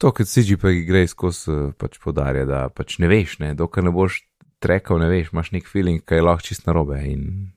to, 0.00 0.12
kar 0.12 0.28
si 0.28 0.44
že 0.44 0.56
pa 0.60 0.72
gre 0.72 1.04
skozi, 1.08 1.72
pač 1.76 1.98
podarja, 2.00 2.46
da 2.48 2.62
pač 2.72 2.98
ne 3.02 3.10
veš, 3.12 3.38
ne, 3.44 3.52
dokler 3.56 3.84
ne 3.84 3.92
boš 3.92 4.22
trekal, 4.60 5.00
ne 5.00 5.10
veš, 5.12 5.32
imaš 5.32 5.52
nek 5.52 5.68
feeling, 5.68 6.00
kaj 6.04 6.20
je 6.20 6.24
lahko 6.24 6.48
čist 6.48 6.66
narobe 6.68 7.00
in 7.04 7.52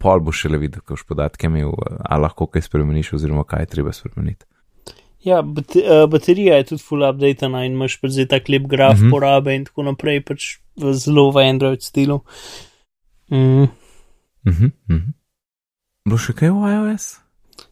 pol 0.00 0.20
boš 0.20 0.44
šele 0.44 0.60
videl, 0.60 0.84
kaj 0.84 0.98
boš 0.98 1.06
podatke 1.08 1.48
imel, 1.48 1.72
a 2.04 2.20
lahko 2.20 2.48
kaj 2.52 2.68
spremeniš 2.68 3.14
oziroma 3.16 3.46
kaj 3.48 3.64
je 3.64 3.72
treba 3.76 3.96
spremeniti. 3.96 4.44
Ja, 5.24 5.40
eh, 5.40 6.06
baterija 6.08 6.56
je 6.56 6.64
tudi 6.72 6.82
full 6.82 7.04
update 7.04 7.46
in 7.46 7.56
imaš 7.72 7.98
pa 8.00 8.08
zdaj 8.08 8.26
tak 8.28 8.48
lep 8.48 8.68
graf 8.68 8.98
mm 8.98 9.04
-hmm. 9.04 9.10
porabe 9.10 9.54
in 9.54 9.64
tako 9.64 9.82
naprej, 9.82 10.20
pač 10.24 10.58
zelo 10.76 11.30
v 11.30 11.48
Android 11.48 11.82
stilu. 11.82 12.20
Mm. 13.28 13.68
Mm 14.46 14.72
-hmm. 14.88 15.12
Bo 16.04 16.18
še 16.18 16.32
kaj 16.32 16.50
v 16.50 16.70
iOS? 16.74 17.20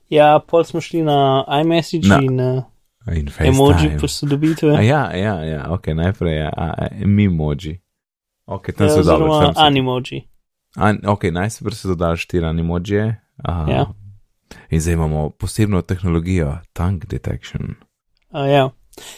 Ja, 0.08 0.38
pol 0.38 0.64
smo 0.64 0.80
šli 0.80 1.02
na 1.02 1.44
iMessage 1.60 2.08
no. 2.08 2.18
in, 2.22 2.40
uh, 2.40 3.16
in 3.16 3.28
emoji 3.38 3.90
posodobitve. 4.00 4.68
Ja, 4.86 5.16
ja, 5.16 5.44
ja, 5.44 5.70
ok, 5.72 5.86
najprej 5.86 6.34
je 6.34 6.40
ja, 6.40 6.88
emoji. 7.02 7.80
Ok, 8.46 8.72
tam 8.72 8.86
ja, 8.86 8.92
se 8.92 9.02
dobro. 9.02 9.52
Animoji. 9.56 10.22
An, 10.76 11.00
ok, 11.06 11.24
najprej 11.32 11.74
se 11.74 11.88
dodajo 11.88 12.16
štiri 12.16 12.46
animoje. 12.46 13.20
Ja. 13.44 13.86
In 14.70 14.80
zdaj 14.80 14.94
imamo 14.94 15.30
posebno 15.30 15.82
tehnologijo, 15.82 16.58
tank 16.72 17.06
detection. 17.06 17.74
A, 18.30 18.46
ja. 18.46 18.70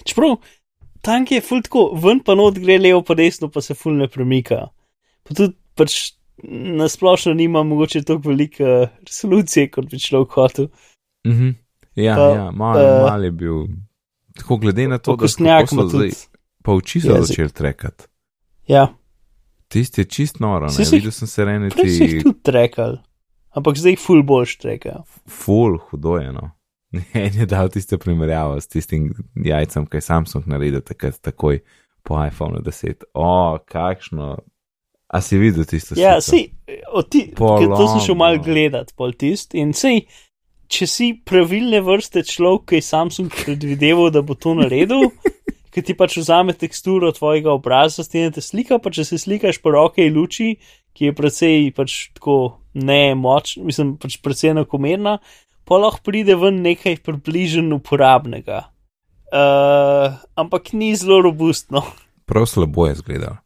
Čeprav 0.05 0.37
tank 1.01 1.31
je 1.31 1.41
ful 1.41 1.63
tako, 1.63 1.91
ven 2.03 2.21
pa 2.25 2.35
not 2.35 2.59
gre 2.59 2.79
levo, 2.79 3.03
pa 3.03 3.15
desno, 3.15 3.49
pa 3.49 3.61
se 3.61 3.75
ful 3.75 3.97
ne 3.97 4.09
premika. 4.09 4.67
Pa 5.23 5.35
tudi 5.35 5.55
pač 5.75 6.13
nasplošno 6.77 7.35
nima 7.35 7.63
mogoče 7.63 8.03
tako 8.03 8.29
velike 8.29 8.65
resolucije, 9.07 9.71
kot 9.71 9.91
bi 9.91 9.99
človek 9.99 10.31
hotel. 10.31 10.67
Mm 11.27 11.33
-hmm. 11.33 11.55
Ja, 11.95 12.17
pa, 12.17 12.23
ja 12.23 12.51
malo 12.51 12.81
uh, 12.81 13.11
mal 13.11 13.25
je 13.25 13.31
bil. 13.31 13.67
Tako 14.37 14.57
glede 14.57 14.89
na 14.89 14.99
to, 14.99 15.17
da 15.17 15.29
so 15.29 15.89
zdaj, 15.89 16.11
pa 16.63 16.73
oči 16.73 17.01
so 17.01 17.23
začeli 17.23 17.51
trekati. 17.51 18.05
Ja. 18.67 18.89
Tisti 19.69 20.01
je 20.01 20.05
čist 20.05 20.41
noro, 20.41 20.67
ne 20.67 20.85
si, 20.85 20.97
videl 20.97 21.11
sem 21.11 21.29
se 21.29 21.45
rejni 21.45 21.71
ti. 21.71 21.91
Si 21.91 22.05
jih 22.05 22.23
tudi 22.23 22.43
trekal, 22.43 22.97
ampak 23.51 23.79
zdaj 23.79 23.93
jih 23.93 24.01
ful 24.03 24.23
boš 24.23 24.57
trekal. 24.59 25.05
Ful, 25.29 25.79
hudo 25.91 26.17
je 26.17 26.33
no. 26.33 26.51
En 27.15 27.35
je 27.35 27.47
dal 27.47 27.69
tiste 27.69 27.99
primerjavo 27.99 28.61
s 28.61 28.69
tistim 28.69 29.13
jajcem, 29.35 29.87
kaj 29.87 30.01
Samsung 30.01 30.47
naredi 30.47 30.81
takrat 30.81 31.21
takoj 31.23 31.61
po 32.03 32.19
iPhone 32.27 32.59
10. 32.67 33.05
O, 33.15 33.59
kakšno 33.67 34.39
A 35.11 35.19
si 35.21 35.39
videl 35.41 35.67
tisto? 35.67 35.97
Ja, 35.99 36.21
si, 36.23 36.53
ti, 37.11 37.23
to 37.35 37.85
sem 37.91 38.03
šel 38.05 38.19
mal 38.19 38.39
gledat, 38.43 38.93
pol 38.95 39.11
tist. 39.19 39.57
In 39.59 39.73
sej, 39.75 40.05
če 40.71 40.87
si 40.87 41.09
pravilne 41.27 41.81
vrste 41.83 42.23
človek, 42.27 42.69
ki 42.71 42.79
je 42.79 42.87
Samsung 42.87 43.35
predvideval, 43.43 44.13
da 44.15 44.23
bo 44.23 44.39
to 44.39 44.55
naredil, 44.55 45.11
ki 45.75 45.83
ti 45.87 45.97
pač 45.99 46.15
vzame 46.21 46.55
teksturo 46.55 47.11
tvojega 47.15 47.51
obraza, 47.57 48.07
stenete 48.07 48.43
slika, 48.45 48.79
pa 48.79 48.95
če 48.95 49.09
se 49.09 49.19
slikaš 49.19 49.59
po 49.63 49.75
roke 49.75 50.07
in 50.07 50.15
luči, 50.15 50.55
ki 50.95 51.11
je 51.11 51.17
precej 51.17 51.71
pač 51.75 51.99
tako 52.15 52.63
ne 52.79 53.17
močna, 53.19 53.67
mislim, 53.67 53.97
pač 53.99 54.19
precej 54.23 54.55
enakomerna, 54.55 55.19
pa 55.67 55.79
lahko 55.79 56.07
pride 56.07 56.39
ven 56.39 56.63
nekaj 56.63 57.01
približno 57.07 57.83
uporabnega. 57.83 58.69
Uh, 59.31 60.19
ampak 60.39 60.73
ni 60.75 60.91
zelo 60.99 61.21
robustno. 61.23 61.83
Prav 62.27 62.47
slabo 62.51 62.89
je 62.91 62.99
zgledal. 63.03 63.39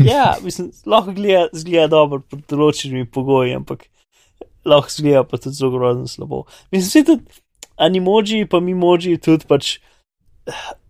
ja, 0.12 0.34
mislim, 0.42 0.70
lahko 0.86 1.12
gleda, 1.12 1.48
zgleda 1.52 1.88
dobro 1.92 2.20
pod 2.30 2.44
določenimi 2.50 3.06
pogoji, 3.10 3.54
ampak 3.56 3.86
lahko 4.64 4.92
zgleda 4.92 5.24
pa 5.28 5.40
tudi 5.40 5.58
zelo 5.58 5.72
grozno 5.74 6.08
slabo. 6.10 6.44
Mislim, 6.72 6.88
vse 6.88 7.04
tudi 7.08 7.42
animoji, 7.76 8.46
pa 8.50 8.60
mimoji, 8.60 9.18
tudi 9.22 9.48
pač 9.48 9.76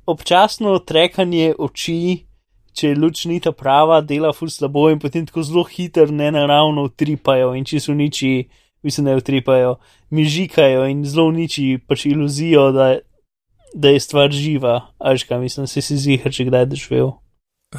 občasno 0.06 0.76
trekanje 0.84 1.54
oči, 1.58 2.26
če 2.74 2.90
je 2.90 2.98
luč 2.98 3.24
ni 3.30 3.38
ta 3.40 3.54
prava, 3.54 4.00
dela 4.02 4.32
ful 4.34 4.50
slabo 4.50 4.88
in 4.92 5.00
potem 5.02 5.26
tako 5.26 5.44
zelo 5.46 5.64
hiter, 5.68 6.10
ne 6.10 6.30
naravno 6.34 6.88
utripajo 6.90 7.54
in 7.54 7.66
če 7.66 7.80
so 7.80 7.94
niči, 7.96 8.48
mislim, 8.84 9.08
da 9.08 9.18
utripajo, 9.18 9.76
mižikajo 10.14 10.86
in 10.90 11.04
zelo 11.08 11.30
niči 11.34 11.78
pač 11.86 12.08
iluzijo, 12.10 12.70
da, 12.74 12.88
da 13.74 13.94
je 13.94 14.02
stvar 14.02 14.34
živa, 14.34 14.80
ajška, 14.98 15.38
mislim, 15.40 15.70
se 15.70 15.82
si 15.82 15.98
zihar, 15.98 16.34
če 16.34 16.50
kdaj 16.50 16.72
doživel 16.74 17.14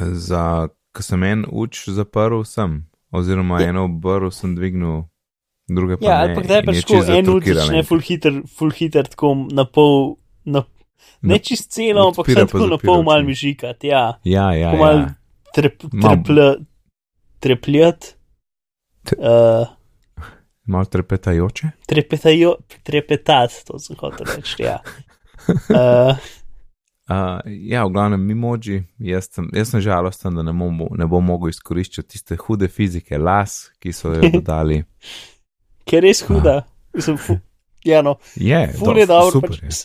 za, 0.01 0.67
ko 0.95 1.03
sem 1.03 1.25
en 1.27 1.43
uč 1.51 1.83
zaprl, 1.91 2.43
sem, 2.47 2.79
oziroma 3.15 3.59
ja. 3.61 3.73
eno 3.73 3.85
obrl 3.89 4.31
sem 4.33 4.55
dvignil, 4.57 5.03
druge 5.67 5.99
pa 5.99 6.05
ja, 6.05 6.15
ne. 6.15 6.15
Ja, 6.15 6.29
ampak 6.31 6.47
da 6.49 6.59
je 6.59 6.67
pač 6.69 6.81
tako 6.85 7.17
en 7.17 7.31
uč, 7.35 7.49
ne 7.73 7.83
full 7.87 8.05
hitter, 8.05 8.39
full 8.47 8.75
hitter, 8.75 9.09
tako 9.11 9.33
na 9.55 9.67
pol, 9.67 10.15
na, 10.47 10.63
ne 11.25 11.39
čist 11.43 11.71
celo, 11.75 12.09
ampak 12.11 12.31
sem 12.31 12.51
tako 12.51 12.69
na 12.71 12.79
pol 12.81 13.05
mal 13.07 13.25
mižikat, 13.27 13.83
ja. 13.87 14.05
Ja, 14.27 14.49
ja, 14.55 14.71
ja. 14.71 14.79
Mal 14.79 15.07
trep, 15.55 15.87
treple, 15.91 16.51
trepljat. 17.43 18.13
Uh, 19.15 19.67
Mal 20.65 20.87
trepetajoče? 20.89 21.67
Trepetajo, 21.85 22.55
trepetat, 22.87 23.59
to 23.67 23.77
sem 23.77 23.99
hotel 23.99 24.25
reči, 24.31 24.63
ja. 24.65 24.79
Uh, 25.69 26.17
Uh, 27.05 27.37
ja, 27.69 27.83
v 27.85 27.91
glavnem, 27.93 28.21
mimoji, 28.25 28.79
jaz 28.97 29.27
sem, 29.29 29.45
jaz 29.53 29.69
sem 29.69 29.81
žalosten, 29.85 30.33
da 30.33 30.41
ne, 30.41 30.53
mo 30.57 30.87
ne 30.97 31.05
bom 31.05 31.21
mogel 31.21 31.51
izkoriščati 31.51 32.15
tiste 32.15 32.37
hude 32.41 32.65
fizike 32.65 33.19
las, 33.21 33.67
ki 33.77 33.93
so 33.93 34.09
jo 34.15 34.31
dodali. 34.39 34.79
Ker 35.85 36.01
je 36.01 36.07
res 36.07 36.23
huda. 36.25 36.63
Uh. 36.63 36.71
Mislim, 36.97 37.19
fu, 37.21 37.37
ja, 37.85 38.01
no. 38.01 38.15
Je, 38.35 38.57
ful 38.79 38.97
je 38.97 39.05
dobro. 39.05 39.43
Pač, 39.45 39.83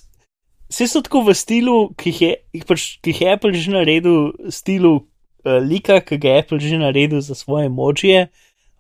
vse 0.70 0.88
so 0.88 1.02
tako 1.04 1.26
v 1.28 1.36
stilu, 1.36 1.76
ki 1.98 2.14
jih 2.14 2.22
je, 2.24 2.64
pač, 2.64 2.86
ki 3.04 3.12
je 3.18 3.34
Apple 3.34 3.52
že 3.52 3.74
naredil, 3.74 4.32
stilu 4.48 4.94
uh, 4.96 5.58
lika, 5.60 6.00
ki 6.00 6.16
ga 6.22 6.32
je 6.32 6.44
Apple 6.46 6.62
že 6.62 6.80
naredil 6.80 7.20
za 7.20 7.36
svoje 7.36 7.68
močje, 7.68 8.30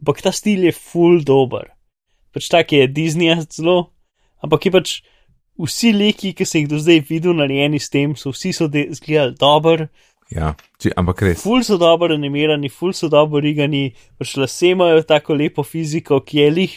ampak 0.00 0.24
ta 0.24 0.32
stil 0.32 0.64
je 0.64 0.72
full 0.72 1.20
dober. 1.26 1.68
Pač 2.32 2.48
tak 2.48 2.72
je 2.72 2.88
Disney 2.88 3.34
zelo, 3.52 3.90
ampak 4.40 4.64
je 4.64 4.72
pač 4.72 4.88
vsi 5.66 5.92
liki, 5.94 6.32
ki 6.36 6.46
sem 6.46 6.64
jih 6.64 6.70
do 6.70 6.78
zdaj 6.80 7.02
videl, 7.08 7.34
narejeni 7.38 7.80
s 7.80 7.90
tem, 7.92 8.14
so 8.16 8.32
vsi 8.34 8.52
so 8.56 8.68
izgledali 8.70 9.36
dobro. 9.40 9.88
Ja, 10.30 10.54
či, 10.78 10.92
ampak 10.94 11.24
res. 11.26 11.42
Ful 11.42 11.64
so 11.66 11.76
dobro 11.80 12.14
animirani, 12.14 12.70
ful 12.70 12.94
so 12.94 13.10
dobro 13.10 13.42
rigani, 13.42 13.90
pač 14.18 14.36
lase 14.38 14.74
imajo 14.76 15.02
tako 15.06 15.34
lepo 15.34 15.64
fiziko, 15.66 16.20
ki 16.22 16.38
je 16.38 16.50
lih 16.54 16.76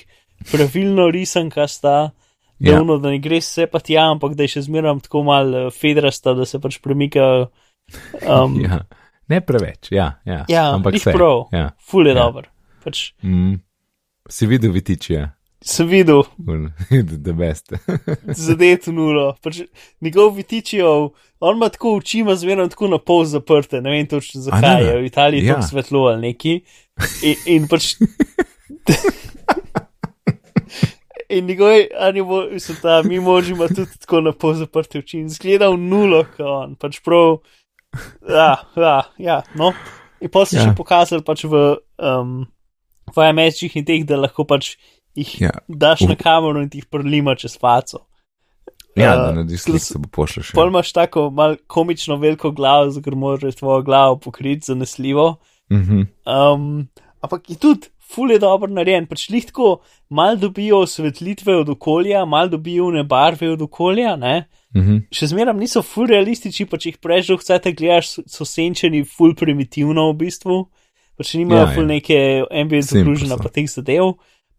pravilno 0.50 1.08
risan, 1.14 1.52
kaj 1.54 1.70
sta. 1.70 1.98
Ja. 2.64 2.78
Dovno, 2.78 2.98
da 3.02 3.12
ne 3.12 3.20
gre 3.20 3.42
vse 3.42 3.68
pa 3.68 3.82
tja, 3.84 4.06
ampak 4.14 4.38
da 4.40 4.46
je 4.46 4.56
še 4.56 4.66
zmeraj 4.70 5.04
tako 5.08 5.24
mal 5.28 5.54
eh, 5.58 5.70
fedrasta, 5.74 6.36
da 6.38 6.48
se 6.48 6.62
pač 6.64 6.80
premikajo. 6.84 7.50
Um, 8.24 8.58
ja. 8.64 8.84
Ne 9.30 9.40
preveč, 9.44 9.92
ja. 9.92 10.14
Ja, 10.28 10.44
ja 10.50 10.66
ampak 10.74 10.98
vse. 10.98 11.14
Prav, 11.16 11.48
ja. 11.54 11.70
Ful 11.84 12.08
je 12.08 12.16
ja. 12.16 12.20
dober. 12.22 12.50
Pač, 12.84 13.10
mm. 13.24 13.58
Si 14.32 14.48
videl 14.48 14.72
vitiče? 14.72 15.26
Sem 15.66 15.88
videl, 15.88 16.24
da 16.38 17.30
je 17.30 17.34
best. 17.34 17.74
Zadet 18.46 18.88
nulo. 18.88 19.34
Pač, 19.44 19.64
njegov 20.02 20.36
vitičijo, 20.38 21.14
on 21.40 21.58
ima 21.58 21.70
tako 21.70 21.96
oči, 21.98 22.20
ima 22.20 22.36
zmerno 22.36 22.68
tako 22.68 22.88
na 22.92 22.98
pol 22.98 23.26
zaprte, 23.26 23.82
ne 23.82 23.92
vem 23.92 24.08
točno 24.08 24.42
zakaj, 24.42 24.84
je 24.88 24.98
v 25.02 25.06
Italiji 25.06 25.46
ja. 25.46 25.56
tako 25.56 25.68
svetlo 25.68 26.06
ali 26.12 26.22
neki. 26.30 26.62
In, 27.24 27.36
in 27.46 27.68
pač. 27.68 27.96
In 31.34 31.46
njegovi, 31.46 31.88
ali 32.00 32.22
mislim, 32.52 32.78
ta 32.82 33.02
mimoži 33.04 33.52
ima 33.52 33.68
tudi 33.68 33.98
tako 34.00 34.22
na 34.22 34.32
pol 34.32 34.54
zaprte 34.54 35.00
oči 35.00 35.18
in 35.18 35.30
zgleda 35.30 35.70
v 35.72 35.80
nulo, 35.82 36.20
kot 36.36 36.46
on. 36.46 36.76
Pač 36.78 37.00
prav, 37.02 37.40
ja, 38.30 38.52
ja, 38.78 38.98
ja, 39.18 39.42
no. 39.58 39.72
In 40.22 40.30
pa 40.30 40.46
se 40.46 40.60
ja. 40.60 40.68
še 40.68 40.76
pokazali 40.78 41.26
pač 41.26 41.48
v, 41.50 41.64
um, 41.98 42.44
v 43.16 43.26
MSG-ih 43.34 43.80
in 43.82 43.88
teh, 43.88 44.06
da 44.06 44.20
lahko 44.20 44.46
pač 44.46 44.76
jih 45.16 45.42
Ja. 45.42 45.52
daš 45.68 46.02
Uh. 46.02 46.10
na 46.10 46.16
kamero 46.16 46.62
in 46.62 46.70
ti 46.70 46.78
jih 46.78 46.86
prlima 46.86 47.36
čez 47.36 47.58
faco. 47.58 48.06
Ja, 48.96 49.32
Uh, 49.32 49.48
slik, 49.50 49.60
slis- 49.60 49.88
se 49.88 49.98
bo 49.98 50.08
pošleš. 50.08 50.52
Pol 50.52 50.68
imaš 50.68 50.92
tako 50.92 51.30
mal 51.30 51.56
komično 51.68 52.16
veliko 52.16 52.52
glavo, 52.52 52.90
zato 52.90 53.04
ker 53.04 53.16
moraš 53.16 53.56
tvojo 53.56 53.82
glavo 53.82 54.18
pokriti 54.18 54.66
zanesljivo. 54.66 55.36
Mhm. 55.72 56.02
Um, 56.26 56.88
ampak 57.20 57.50
je 57.50 57.56
tudi 57.56 57.88
ful 58.06 58.32
je 58.32 58.38
dobro 58.38 58.68
narejen, 58.70 59.08
pač 59.08 59.30
lihtko 59.30 59.80
mal 60.10 60.36
dobijo 60.38 60.80
osvetlitve 60.80 61.56
od 61.56 61.70
okolja, 61.70 62.26
mal 62.26 62.50
dobijo 62.50 62.92
ne 62.92 63.04
barve 63.04 63.50
od 63.50 63.62
okolja, 63.62 64.16
ne. 64.16 64.46
Mhm. 64.76 64.98
Še 65.10 65.28
zmeraj 65.28 65.54
niso 65.56 65.82
ful 65.82 66.06
realistični, 66.06 66.66
pa 66.66 66.78
če 66.78 66.90
jih 66.90 66.98
prežal, 66.98 67.38
vse 67.38 67.58
gledaš, 67.74 68.20
so- 68.28 68.46
senčeni 68.46 69.04
ful 69.04 69.34
primitivno 69.34 70.12
v 70.12 70.18
bistvu, 70.18 70.68
pač 71.18 71.34
nimajo 71.34 71.58
Ja, 71.58 71.68
ja, 71.68 71.74
ful 71.74 71.84
ja. 71.84 71.88
neke 71.88 72.20
ambient 72.52 72.86
okružena 72.86 73.38
so. 73.38 73.42
pa 73.42 73.50
teh 73.50 73.66
zadev, 73.66 74.14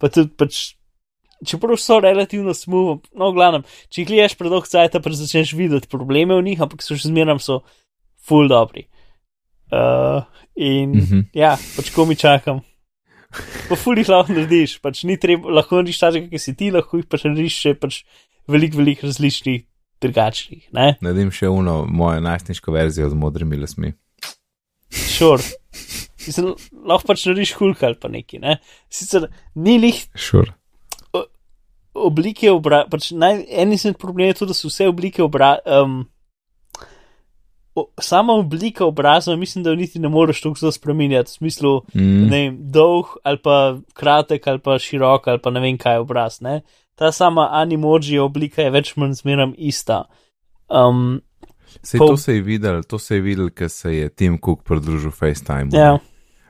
pa 0.05 0.13
tudi 0.13 0.35
pač. 0.37 0.65
Čeprav 1.45 1.77
so 1.77 1.99
relativno 2.01 2.55
smooth, 2.57 3.11
no, 3.21 3.27
glavno, 3.37 3.65
če 3.93 4.01
jih 4.01 4.07
gledaš 4.09 4.37
predolgo 4.39 4.71
cajt, 4.71 4.95
pa 5.03 5.11
začneš 5.13 5.51
videti 5.59 5.91
probleme 5.93 6.37
v 6.39 6.45
njih, 6.47 6.63
ampak 6.65 6.81
so 6.81 6.97
še 6.97 7.11
zmeraj 7.11 7.41
so 7.45 7.59
full 8.25 8.49
dobri. 8.49 8.87
Uh, 9.75 10.23
in 10.55 10.95
mm. 10.95 11.01
-hmm. 11.01 11.25
ja, 11.35 11.57
pač 11.77 11.91
ko 11.93 12.07
mi 12.09 12.17
čakam. 12.17 12.63
Pa 13.69 13.77
full 13.77 13.99
jih 13.99 14.09
lahko 14.09 14.33
narediš, 14.33 14.79
pač 14.81 15.03
ni 15.05 15.19
treba, 15.21 15.51
lahko 15.51 15.81
narediš 15.81 15.99
tako, 15.99 16.23
kot 16.31 16.41
si 16.41 16.55
ti, 16.55 16.71
lahko 16.71 17.03
jih 17.03 17.11
pač 17.11 17.27
narediš 17.27 17.61
še 17.61 17.75
pač 17.75 18.01
veliko, 18.49 18.79
veliko 18.79 19.07
različnih, 19.11 19.67
drugačnih, 20.01 20.71
ne? 20.73 20.97
Naredim 21.01 21.35
še 21.35 21.51
uno 21.51 21.85
mojo 21.85 22.21
najstniško 22.25 22.73
verzijo 22.73 23.11
z 23.11 23.19
modrimi 23.19 23.59
lasmi. 23.59 23.93
Šor. 24.95 25.43
Mislim, 26.27 26.55
lahko 26.87 27.07
pač 27.13 27.27
narediš 27.27 27.53
hulk 27.59 27.83
ali 27.83 27.95
pa 28.01 28.09
neki, 28.09 28.39
ne? 28.39 28.59
Sicer 28.89 29.29
ni 29.55 29.79
lih 29.79 30.07
Sure. 30.15 30.53
oblike 31.95 32.51
obraza, 32.51 32.89
pač 32.91 33.13
naj, 33.15 33.45
en 33.49 33.73
izmed 33.73 33.97
problemov 34.03 34.33
je 34.33 34.39
to, 34.41 34.47
da 34.47 34.55
so 34.55 34.69
vse 34.69 34.89
oblike 34.91 35.23
obraza. 35.23 35.61
Um, 35.83 36.01
o, 37.75 37.85
sama 38.03 38.33
oblika 38.35 38.85
obraza, 38.85 39.37
mislim, 39.37 39.63
da 39.65 39.71
jo 39.71 39.77
niti 39.77 39.99
ne 39.99 40.09
moreš 40.09 40.41
tako 40.43 40.59
zelo 40.59 40.73
spremenjati, 40.73 41.31
v 41.31 41.35
smislu, 41.35 41.75
Mm. 41.95 42.27
ne 42.31 42.41
vem, 42.41 42.57
dolg 42.71 43.07
ali 43.25 43.39
pa 43.39 43.57
kratek 43.95 44.47
ali 44.47 44.59
pa 44.59 44.79
širok 44.79 45.29
ali 45.29 45.39
pa 45.39 45.51
ne 45.51 45.61
vem 45.61 45.79
kaj 45.79 45.99
obraz. 45.99 46.41
Ne? 46.41 46.61
Ta 46.95 47.13
sama 47.13 47.49
animoji 47.53 48.19
oblika 48.19 48.63
je 48.63 48.71
več 48.71 48.97
manj 48.97 49.15
zmeraj 49.15 49.55
ista. 49.59 50.05
Um, 50.69 51.21
Sej 51.83 51.99
Pol- 51.99 52.09
to 52.09 52.17
se 52.17 52.35
je 52.35 52.41
videl, 52.43 52.83
to 52.83 52.99
se 52.99 53.15
je 53.15 53.21
videl, 53.21 53.51
ker 53.51 53.69
se 53.69 53.91
je 53.93 54.09
Tim 54.09 54.39
Cook 54.39 54.63
pridružil 54.65 55.11
FaceTime. 55.11 55.69
ja, 55.73 55.99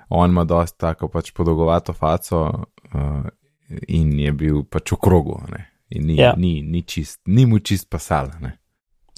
On 0.09 0.31
ima 0.31 0.45
dosti 0.45 0.79
tako 0.79 1.09
pač 1.09 1.33
podolgovato 1.33 1.93
faco 1.93 2.43
uh, 2.95 3.25
in 3.89 4.19
je 4.21 4.33
bil 4.33 4.63
pač 4.65 4.93
v 4.93 4.97
krogu, 5.01 5.41
ne. 5.51 5.71
In 5.91 6.07
ni, 6.07 6.17
Ja. 6.19 6.35
ni, 6.37 6.63
ni, 6.63 6.83
čist, 6.83 7.21
ni 7.27 7.47
mu 7.47 7.59
čist 7.59 7.91
pasal, 7.91 8.31
ne. 8.41 8.59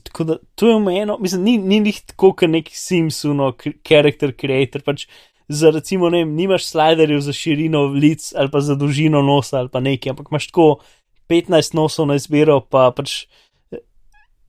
tako 0.07 0.25
da 0.25 0.37
to 0.55 0.69
je 0.69 0.75
omejeno, 0.75 1.19
mislim, 1.21 1.43
ni, 1.43 1.59
ni 1.59 1.81
njih 1.81 2.01
tako, 2.07 2.33
kot 2.33 2.51
neki 2.51 2.77
Simpsono, 2.79 3.53
character 3.89 4.33
creator. 4.41 4.83
Pač 4.83 5.07
za 5.49 5.71
recimo, 5.71 6.11
ne 6.11 6.19
vem, 6.25 6.35
nimaš 6.35 6.67
sliderjev 6.67 7.21
za 7.21 7.33
širino 7.33 7.85
lic 7.87 8.33
ali 8.37 8.51
pa 8.51 8.61
za 8.61 8.75
dolžino 8.75 9.23
nosa 9.23 9.59
ali 9.59 9.69
pa 9.69 9.81
nekaj, 9.81 10.11
ampak 10.11 10.31
imaš 10.31 10.47
tako 10.47 10.79
15 11.29 11.75
nosov 11.75 12.07
na 12.07 12.15
izbiro, 12.15 12.61
pa 12.61 12.91
pač 12.97 13.27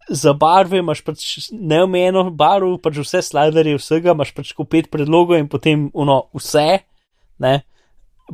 za 0.09 0.33
barve 0.33 0.79
imaš 0.79 1.01
pač 1.03 1.49
neomejeno 1.51 2.29
barv, 2.31 2.77
pač 2.83 2.99
vse 3.03 3.21
sliderje 3.21 3.77
vsega, 3.77 4.13
imaš 4.15 4.33
pač 4.35 4.53
tako 4.53 4.65
pet 4.69 4.89
predlogov 4.91 5.37
in 5.39 5.47
potem 5.51 5.89
uno 5.93 6.23
vse, 6.35 6.79
ne. 7.43 7.61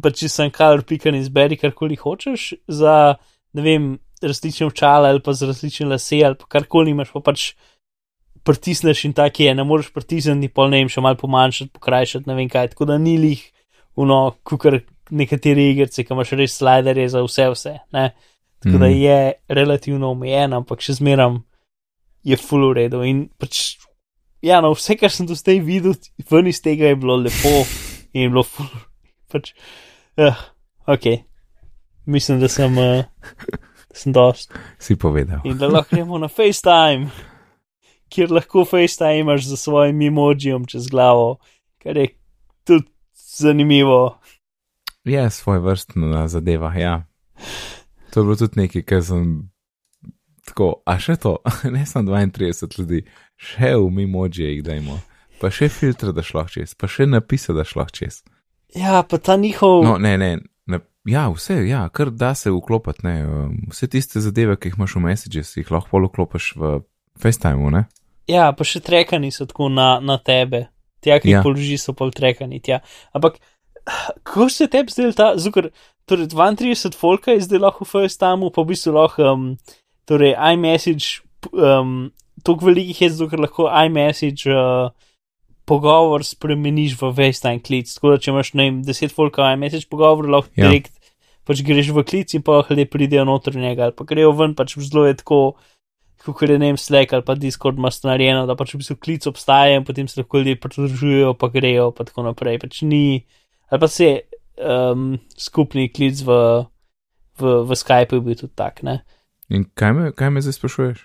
Pač 0.02 0.24
če 0.24 0.30
sem 0.30 0.52
color 0.54 0.84
pikan 0.90 1.16
izberi 1.16 1.58
karkoli 1.58 1.98
hočeš 2.00 2.54
za, 2.68 3.16
ne 3.54 3.62
vem, 3.66 3.92
različne 4.24 4.68
očala 4.70 5.10
ali 5.12 5.22
pa 5.22 5.34
za 5.34 5.50
različne 5.50 5.90
lase 5.92 6.22
ali 6.26 6.38
pa 6.40 6.48
karkoli 6.50 6.94
imaš, 6.94 7.12
pa 7.14 7.20
pač 7.20 7.54
pritisneš 8.44 9.06
in 9.06 9.14
tako 9.14 9.44
je, 9.44 9.56
ne 9.56 9.64
moreš 9.64 9.92
pritisniti, 9.96 10.52
pol 10.54 10.70
ne 10.72 10.82
vem, 10.82 10.90
še 10.92 11.02
malo 11.02 11.20
pomanjšati, 11.20 11.72
pokrajšati, 11.74 12.28
ne 12.28 12.36
vem 12.36 12.50
kaj, 12.52 12.74
tako 12.74 12.90
da 12.90 12.98
ni 12.98 13.18
lih, 13.18 13.44
uno, 13.96 14.36
kukar 14.44 14.82
nekatere 15.12 15.70
igrice, 15.72 16.04
ki 16.04 16.14
imaš 16.16 16.34
res 16.40 16.58
sliderje 16.58 17.08
za 17.14 17.24
vse, 17.24 17.50
vse, 17.54 17.74
ne. 17.96 18.12
Tako 18.64 18.78
da 18.78 18.88
Mhm. 18.88 19.00
je 19.00 19.34
relativno 19.50 20.12
omejen, 20.12 20.54
ampak 20.54 20.82
še 20.82 20.94
zmeram 21.00 21.44
je 22.24 22.38
full 22.40 22.70
v 22.70 22.78
redu 22.82 23.04
in 23.08 23.26
pač, 23.40 23.78
ja, 24.44 24.62
no, 24.64 24.74
vse, 24.78 24.96
kar 25.00 25.12
sem 25.12 25.28
do 25.30 25.36
zdaj 25.38 25.60
videl, 25.66 25.98
ven 26.30 26.50
iz 26.52 26.62
tega 26.64 26.92
je 26.92 27.00
bilo 27.00 27.18
lepo 27.20 27.54
in 28.14 28.26
je 28.26 28.32
bilo 28.32 28.46
full, 28.48 28.72
pač, 29.32 29.52
uh, 30.22 30.40
ok, 30.88 31.10
mislim, 32.06 32.40
da 32.44 32.50
sem, 32.52 32.80
uh, 32.80 33.04
da 33.90 34.00
sem 34.00 34.16
dost. 34.16 34.56
Si 34.80 34.96
povedal. 35.00 35.44
In 35.48 35.60
da 35.60 35.72
lahko 35.72 35.96
gremo 35.96 36.22
na 36.22 36.32
FaceTime, 36.32 37.12
kjer 38.14 38.32
lahko 38.32 38.66
FaceTimeš 38.66 39.50
za 39.52 39.58
svojim 39.58 40.02
emojijem 40.02 40.68
čez 40.70 40.88
glavo, 40.92 41.38
kar 41.84 41.98
je 41.98 42.14
tudi 42.64 42.88
zanimivo. 43.14 44.20
Je 45.04 45.30
svoj 45.30 45.60
vrstna 45.60 46.28
zadeva, 46.28 46.72
ja. 46.80 47.04
To 48.14 48.20
je 48.20 48.24
bilo 48.24 48.36
tudi 48.36 48.60
nekaj, 48.62 48.86
kar 48.88 49.04
sem 49.04 49.53
tako, 50.48 50.82
a 50.86 50.98
še 51.00 51.16
to, 51.22 51.38
ne 51.76 51.86
samo 51.86 52.12
32 52.16 52.80
ljudi, 52.80 53.04
še 53.40 53.74
v 53.76 53.90
mimoji 53.92 54.48
jih 54.48 54.64
dajmo, 54.66 55.00
pa 55.42 55.52
še 55.52 55.70
filtre, 55.72 56.14
da 56.16 56.24
šlo 56.24 56.46
čez, 56.50 56.76
pa 56.76 56.88
še 56.88 57.08
napise, 57.10 57.54
da 57.56 57.66
šlo 57.68 57.86
čez. 57.92 58.22
Ja, 58.76 59.04
pa 59.04 59.18
ta 59.22 59.36
njihov. 59.38 59.84
No, 59.86 59.98
ne, 60.02 60.16
ne, 60.18 60.32
ne, 60.66 60.80
ja, 61.06 61.28
vse, 61.30 61.60
ja, 61.68 61.84
kar 61.94 62.10
da 62.10 62.34
se 62.36 62.52
vklopiti, 62.52 63.06
ne, 63.06 63.16
um, 63.28 63.58
vse 63.72 63.88
tiste 63.92 64.22
zadeve, 64.24 64.56
ki 64.58 64.72
jih 64.72 64.80
imaš 64.80 64.96
v 64.98 65.04
Messages, 65.08 65.56
jih 65.60 65.72
lahko 65.74 65.94
pol 65.94 66.08
vklopiš 66.10 66.54
v 66.58 66.72
FaceTimeu, 67.22 67.70
ne. 67.74 67.84
Ja, 68.32 68.48
pa 68.56 68.66
še 68.66 68.80
trekani 68.82 69.30
so 69.36 69.46
tako 69.50 69.68
na, 69.70 69.98
na 70.02 70.16
tebe. 70.18 70.68
Tja, 71.04 71.20
ki 71.20 71.28
jih 71.30 71.36
Ja. 71.38 71.44
položi, 71.44 71.76
so 71.78 71.92
pol 71.94 72.14
trekani. 72.16 72.62
Tja. 72.64 72.80
Ampak, 73.14 73.36
kako 74.24 74.48
se 74.50 74.70
tebi 74.72 74.94
zdaj 74.96 75.12
ta, 75.20 75.28
zukor, 75.38 75.70
torej 76.08 76.30
32 76.32 76.96
folka 76.96 77.36
je 77.36 77.44
zdaj 77.44 77.60
lahko 77.60 77.84
v 77.86 77.92
FaceTimeu, 77.92 78.50
pa 78.56 78.64
v 78.64 78.72
bistvu 78.72 78.96
lahko, 78.96 79.34
um, 79.36 79.50
torej 80.10 80.36
iMessage, 80.54 81.22
um, 81.52 82.12
toliko 82.44 82.70
velikih 82.70 83.02
je 83.02 83.10
zato, 83.14 83.30
ker 83.32 83.44
lahko 83.44 83.70
iMessage 83.70 84.52
uh, 84.52 84.90
pogovor 85.66 86.26
spremeniš 86.28 86.98
v 87.00 87.12
FaceTime 87.16 87.64
klic. 87.64 87.92
Tako 87.94 88.16
da, 88.16 88.20
če 88.20 88.34
imaš, 88.34 88.54
ne 88.60 88.68
vem, 88.70 88.82
10 88.84 89.16
folka 89.16 89.54
iMessage 89.56 89.90
pogovor, 89.92 90.30
lahko 90.30 90.52
Ja. 90.56 90.70
direkt 90.70 90.94
pač 91.44 91.60
greš 91.66 91.92
v 91.92 92.04
klic 92.08 92.34
in 92.38 92.44
pa 92.44 92.62
ljudje 92.70 92.88
pridejo 92.88 93.26
noter 93.28 93.56
njega 93.60 93.90
ali 93.90 93.96
pa 93.96 94.06
grejo 94.08 94.32
ven, 94.32 94.54
pač 94.56 94.78
zelo 94.80 95.04
je 95.06 95.18
tako 95.20 95.56
kot 96.32 96.50
je 96.50 96.58
ne 96.60 96.72
vem, 96.72 96.78
Slack 96.78 97.14
ali 97.14 97.26
pa 97.26 97.36
Discord 97.36 97.78
ima 97.78 97.90
narejeno, 98.04 98.46
da 98.48 98.56
pač 98.56 98.74
v 98.74 98.80
bistvu 98.80 98.96
klic 98.96 99.28
obstaja 99.28 99.76
in 99.76 99.84
potem 99.84 100.08
se 100.08 100.22
lahko 100.22 100.40
ljudje 100.40 100.60
pridružujejo, 100.64 101.34
pa 101.36 101.50
grejo, 101.52 101.92
pa 101.92 102.06
tako 102.08 102.24
naprej. 102.24 102.60
Pač 102.62 102.82
ni, 102.88 103.26
ali 103.68 103.80
pa 103.80 103.90
se 103.92 104.08
um, 104.56 105.18
skupni 105.36 105.90
klic 105.92 106.24
v, 106.24 106.38
v, 107.40 107.56
v 107.68 107.76
Skypeu 107.76 108.22
je 108.22 108.24
bil 108.24 108.40
tudi 108.40 108.56
tak, 108.56 108.84
ne. 108.88 109.02
In 109.50 109.66
kaj 109.76 109.94
me, 109.94 110.12
kaj 110.16 110.30
me 110.30 110.44
zdaj 110.44 110.60
sprašuješ? 110.60 111.02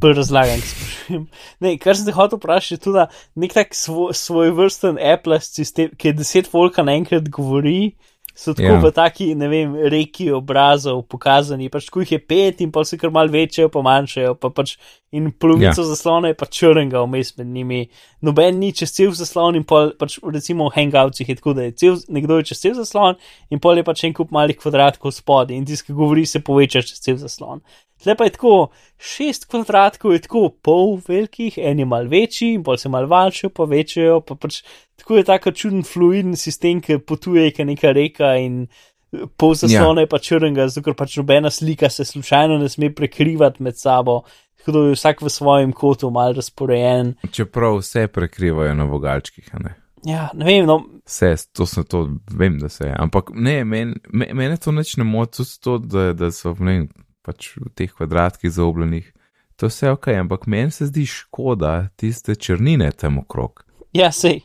Bolj 0.00 0.14
razlagam, 0.16 0.60
sprašujem. 0.60 1.26
Ne, 1.62 1.74
kar 1.78 1.96
sem 1.96 2.06
te 2.08 2.14
hotel 2.16 2.40
vprašati, 2.40 2.78
je 2.78 2.84
tudi 2.86 3.06
nek 3.42 3.56
tak 3.56 3.74
svoj, 3.76 4.14
svoj 4.16 4.52
vrsten 4.56 5.00
Apple 5.12 5.40
sistem, 5.44 5.90
ki 5.96 6.12
je 6.12 6.18
deset 6.22 6.52
volka 6.52 6.84
naenkrat 6.86 7.28
govori. 7.28 7.96
So 8.36 8.52
tako 8.52 8.62
Ja. 8.62 8.72
yeah. 8.72 8.84
v 8.84 8.92
taki, 8.92 9.34
ne 9.34 9.48
vem, 9.48 9.72
reki 9.88 10.28
obrazov 10.36 10.98
pokazani, 11.08 11.70
pač 11.72 11.88
ko 11.88 12.02
jih 12.02 12.10
je 12.12 12.18
pet 12.20 12.60
in 12.60 12.72
pa 12.72 12.82
se 12.84 12.98
kar 13.00 13.08
mal 13.10 13.30
večajo, 13.32 13.70
pa 13.72 13.80
manjšajo, 13.80 14.34
pa 14.36 14.50
pač 14.52 14.74
in 15.16 15.30
polovico 15.32 15.64
Ja. 15.64 15.72
yeah. 15.72 15.88
zaslona 15.88 16.28
je 16.28 16.36
pa 16.36 16.44
črnga 16.44 17.00
vmes 17.06 17.32
med 17.38 17.46
njimi. 17.46 17.80
Noben 18.20 18.60
ni 18.60 18.74
čez 18.76 18.92
cel 18.92 19.16
zaslon 19.16 19.56
in 19.56 19.64
pol, 19.64 19.94
pač 19.96 20.18
recimo 20.20 20.68
v 20.68 20.76
hangoutsih 20.76 21.28
je 21.32 21.38
tako, 21.40 21.56
da 21.56 21.64
je 21.64 21.72
cel, 21.72 21.96
nekdo 22.12 22.36
je 22.36 22.50
čez 22.52 22.60
cel 22.60 22.76
zaslon 22.76 23.16
in 23.48 23.58
pol 23.58 23.80
je 23.80 23.84
pač 23.88 24.04
en 24.04 24.12
kup 24.12 24.30
malih 24.30 24.60
kvadratkov 24.60 25.16
spodaj 25.16 25.56
in 25.56 25.64
tisti, 25.64 25.88
ki 25.88 25.96
govori, 25.96 26.26
se 26.28 26.44
poveča 26.44 26.84
čez 26.84 27.00
cel 27.00 27.16
zaslon. 27.16 27.64
Tle 28.02 28.14
pa 28.16 28.24
je 28.24 28.34
tako, 28.34 28.54
šest 28.98 29.46
kvadratkov 29.50 30.12
je 30.12 30.24
tako 30.26 30.48
pol 30.62 30.98
velikih, 31.08 31.58
en 31.58 31.78
je 31.78 31.86
mal 31.88 32.08
večji, 32.10 32.52
in 32.54 32.64
pol 32.64 32.76
se 32.76 32.88
mal 32.92 33.08
valčijo, 33.08 33.50
pa 33.50 33.64
večajo, 33.64 34.20
pa 34.20 34.36
pač 34.36 34.60
tako 35.00 35.16
je 35.16 35.24
tako 35.24 35.52
čuden 35.52 35.84
fluiden 35.84 36.36
sistem, 36.36 36.82
ki 36.84 36.98
potuje, 36.98 37.48
ki 37.56 37.64
neka 37.64 37.92
reka 37.96 38.34
in 38.40 38.66
eh, 38.66 39.24
pol 39.36 39.56
zaslona 39.56 40.02
ja. 40.02 40.06
je 40.06 40.12
pa 40.12 40.20
črnga, 40.28 40.68
zato 40.68 40.84
ker 40.84 40.98
pač 40.98 41.16
nobena 41.16 41.50
slika 41.50 41.90
se 41.90 42.04
slučajno 42.04 42.58
ne 42.58 42.68
sme 42.68 42.92
prekrivati 42.94 43.62
med 43.62 43.80
sabo, 43.80 44.20
tako 44.60 44.76
da 44.76 44.84
je 44.86 44.98
vsak 44.98 45.24
v 45.24 45.32
svojem 45.32 45.72
kotu 45.72 46.10
mal 46.10 46.36
razporejen. 46.36 47.14
Čeprav 47.32 47.80
vse 47.80 48.06
prekrivajo 48.12 48.74
na 48.74 48.84
vogalčkih, 48.84 49.50
ne. 49.64 49.76
Ja, 50.06 50.28
ne 50.34 50.44
vem, 50.44 50.66
no, 50.68 50.84
Vse, 51.06 51.34
to 51.52 51.66
se 51.66 51.84
to, 51.84 52.08
vem, 52.30 52.58
da 52.58 52.68
se 52.68 52.84
je. 52.84 52.94
Ampak 52.98 53.30
ne, 53.34 53.64
men, 53.64 53.94
me, 54.12 54.26
mene 54.34 54.56
to 54.56 54.72
nič 54.74 54.96
ne 54.96 55.04
moti, 55.04 55.36
tudi 55.36 55.60
to, 55.62 55.78
da, 55.78 56.12
da 56.12 56.30
so 56.34 56.52
ne, 56.58 56.72
vem, 56.80 56.88
pač 57.26 57.56
v 57.58 57.70
teh 57.74 57.92
kvadratkih 57.92 58.52
zaobljenih. 58.54 59.12
To 59.56 59.66
je 59.66 59.72
vse 59.72 59.90
ok, 59.90 60.08
ampak 60.20 60.46
meni 60.46 60.70
se 60.70 60.86
zdi 60.86 61.06
škoda 61.08 61.88
tiste 61.96 62.36
črnine 62.36 62.90
tam 62.92 63.18
okrog. 63.18 63.64
ja, 63.92 64.12
sej. 64.12 64.44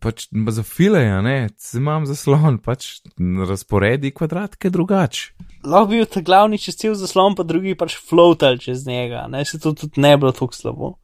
pač 0.00 0.28
za 0.30 0.62
fileja, 0.62 1.18
ne, 1.22 1.48
se 1.58 1.78
imam 1.78 2.06
zaslon, 2.06 2.58
pač 2.62 3.02
razporedi 3.48 4.14
kvadratke 4.14 4.70
drugače. 4.70 5.34
Lahko 5.66 5.90
bi 5.90 5.98
bil 5.98 6.06
ta 6.06 6.22
glavni 6.24 6.58
čez 6.62 6.78
cel 6.78 6.94
zaslon, 6.94 7.34
pa 7.34 7.42
drugi 7.42 7.74
pač 7.74 7.98
floatal 7.98 8.56
čez 8.62 8.86
njega, 8.86 9.26
ne, 9.28 9.44
se 9.44 9.58
to 9.60 9.74
tudi 9.74 10.00
ne 10.00 10.14
bilo 10.16 10.32
tako 10.32 10.54
slabo. 10.54 10.94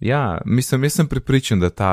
Ja, 0.00 0.40
mislim, 0.46 0.88
jaz 0.88 0.96
sem 0.96 1.08
pripričan, 1.12 1.60
da 1.60 1.70
ta 1.70 1.92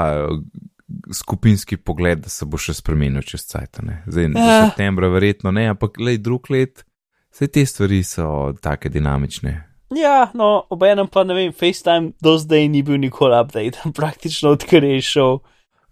skupinski 1.14 1.78
pogled, 1.78 2.24
da 2.24 2.30
se 2.30 2.46
bo 2.46 2.58
še 2.58 2.74
spremenil 2.78 3.26
čez 3.28 3.44
cajt, 3.52 3.82
ne. 3.84 4.02
Zdaj, 4.08 4.32
ja. 4.32 4.60
septembra 4.70 5.12
verjetno 5.12 5.52
ne, 5.52 5.68
ampak 5.74 6.00
lej 6.00 6.22
drug 6.24 6.48
let, 6.54 6.86
vse 7.38 7.48
te 7.48 7.66
stvari 7.66 8.04
so 8.04 8.54
take 8.62 8.90
dinamične. 8.90 9.64
Ja, 9.96 10.32
no, 10.34 10.66
obenem 10.70 11.08
pa 11.08 11.24
ne 11.24 11.36
vem, 11.38 11.52
FaceTime 11.54 12.12
do 12.22 12.38
zdaj 12.38 12.68
ni 12.68 12.82
bil 12.84 12.98
nikoli 13.00 13.38
update, 13.40 13.78
praktično 14.00 14.56
odkar 14.58 14.84
je 14.84 15.02
šel. 15.02 15.40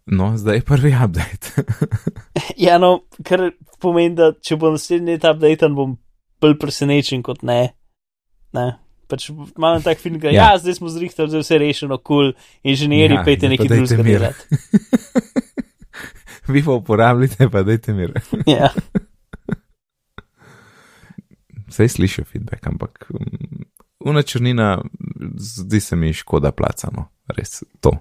No, 0.05 0.33
zdaj 0.37 0.57
je 0.57 0.61
prvi 0.61 0.95
update. 1.05 1.63
ja, 2.65 2.77
no, 2.77 3.05
kar 3.23 3.51
pomeni, 3.81 4.15
da 4.17 4.33
če 4.41 4.57
bo 4.57 4.73
naslednji 4.73 5.15
let 5.15 5.29
update, 5.29 5.69
bom 5.69 5.95
bolj 6.41 6.57
presenečen 6.61 7.23
kot 7.25 7.45
ne. 7.45 7.61
ne. 8.53 8.67
Pač 9.07 9.29
imam 9.29 9.81
tak 9.85 10.01
film, 10.01 10.17
da 10.19 10.33
ja. 10.33 10.51
ja, 10.51 10.59
zdaj 10.61 10.79
smo 10.79 10.89
zrihtali, 10.89 11.29
da 11.29 11.37
je 11.37 11.45
vse 11.45 11.57
rešeno, 11.61 11.97
kul, 12.01 12.31
cool, 12.33 12.53
inženirji, 12.65 13.19
ja, 13.19 13.25
pejte 13.25 13.49
nekaj 13.53 13.69
drugega 13.69 14.05
delati. 14.05 14.61
Vi 16.53 16.61
pa 16.65 16.73
uporabljate, 16.73 17.49
pa 17.53 17.61
dajte 17.65 17.93
mir. 17.93 18.17
ja. 18.49 18.73
Vse 21.75 21.89
slišiš 21.97 22.29
feedback, 22.31 22.67
ampak 22.71 23.09
Una 24.05 24.21
črnina, 24.21 24.81
zdi 25.37 25.79
se 25.79 25.95
mi 25.95 26.13
škoda 26.13 26.51
placano, 26.51 27.07
res 27.27 27.63
to. 27.79 27.91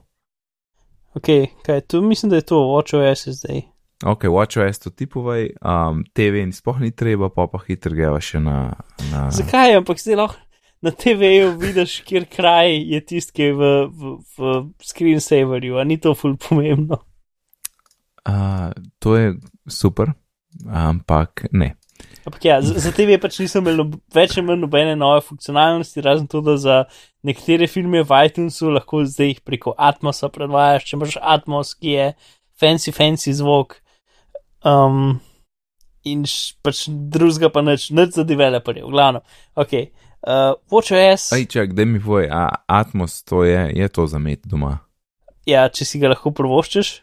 Ok, 1.15 1.27
kaj 1.67 1.81
tu 1.81 2.03
mislim, 2.03 2.31
da 2.31 2.37
je 2.37 2.43
to 2.43 2.57
WatchOS 2.57 3.29
zdaj. 3.29 3.63
Ok, 4.05 4.25
WatchOS 4.25 4.79
to 4.79 4.91
tipovaj, 4.91 5.49
um, 5.63 6.05
TV 6.13 6.45
ni 6.47 6.53
spoh 6.53 6.81
ni 6.81 6.91
treba, 6.91 7.31
pa 7.31 7.47
pa 7.47 7.59
hitro 7.67 7.95
greva 7.95 8.21
še 8.21 8.43
na, 8.43 8.75
na. 9.11 9.31
Zakaj, 9.33 9.79
ampak 9.79 10.03
zdaj 10.03 10.19
lahko 10.21 10.41
na 10.85 10.91
TV-ju 10.91 11.55
vidiš, 11.57 12.03
kjer 12.05 12.27
kraj 12.29 12.75
je 12.77 13.01
tisti, 13.01 13.33
ki 13.33 13.47
je 13.47 13.55
v, 13.57 13.71
v, 13.89 14.13
v 14.37 14.85
screensaverju, 14.85 15.79
a 15.81 15.85
ni 15.89 15.97
to 15.97 16.13
ful 16.19 16.37
pomembno. 16.37 17.01
Uh, 18.29 18.69
to 19.01 19.17
je 19.17 19.33
super, 19.69 20.13
ampak 20.69 21.47
ne. 21.53 21.73
Ampak 22.25 22.45
ja, 22.45 22.57
za, 22.65 22.79
za 22.81 22.91
TV 22.97 23.19
pač 23.21 23.37
nisem 23.43 23.67
imel 23.67 23.99
več 24.15 24.39
ali 24.39 24.47
manj 24.49 24.63
nobene 24.63 24.95
nove 24.97 25.21
funkcionalnosti, 25.27 26.03
razen 26.05 26.29
to, 26.31 26.41
da 26.45 26.57
za 26.61 26.77
nekatere 27.27 27.69
filme 27.69 28.01
v 28.05 28.21
iTunesu 28.29 28.73
lahko 28.73 29.03
zdaj 29.05 29.35
jih 29.35 29.43
preko 29.45 29.75
Atmosa 29.77 30.31
predvajaš, 30.33 30.87
če 30.89 30.97
imaš 30.97 31.19
Atmos, 31.21 31.75
ki 31.77 31.93
je 31.93 32.07
fancy, 32.61 32.95
fancy 32.97 33.35
zvok. 33.37 33.77
Um, 34.65 35.21
in 36.09 36.25
š, 36.29 36.57
pač 36.65 36.87
drugega 36.89 37.53
pa 37.53 37.65
neč, 37.65 37.91
neč 37.93 38.17
za 38.17 38.25
developerje, 38.25 38.85
v 38.87 38.93
glavnem. 38.97 39.25
Ok, 39.61 39.77
uh, 40.25 40.57
WatchOS. 40.73 41.29
Aj, 41.37 41.45
čak, 41.53 41.77
da 41.77 41.85
mi 41.89 42.01
povej, 42.01 42.31
Atmos 42.69 43.21
to 43.29 43.45
je, 43.45 43.69
je 43.77 43.89
to 43.93 44.09
za 44.09 44.21
met 44.21 44.45
doma. 44.49 44.79
Ja, 45.49 45.69
če 45.69 45.85
si 45.85 46.01
ga 46.01 46.13
lahko 46.13 46.33
prvoščeš. 46.33 46.99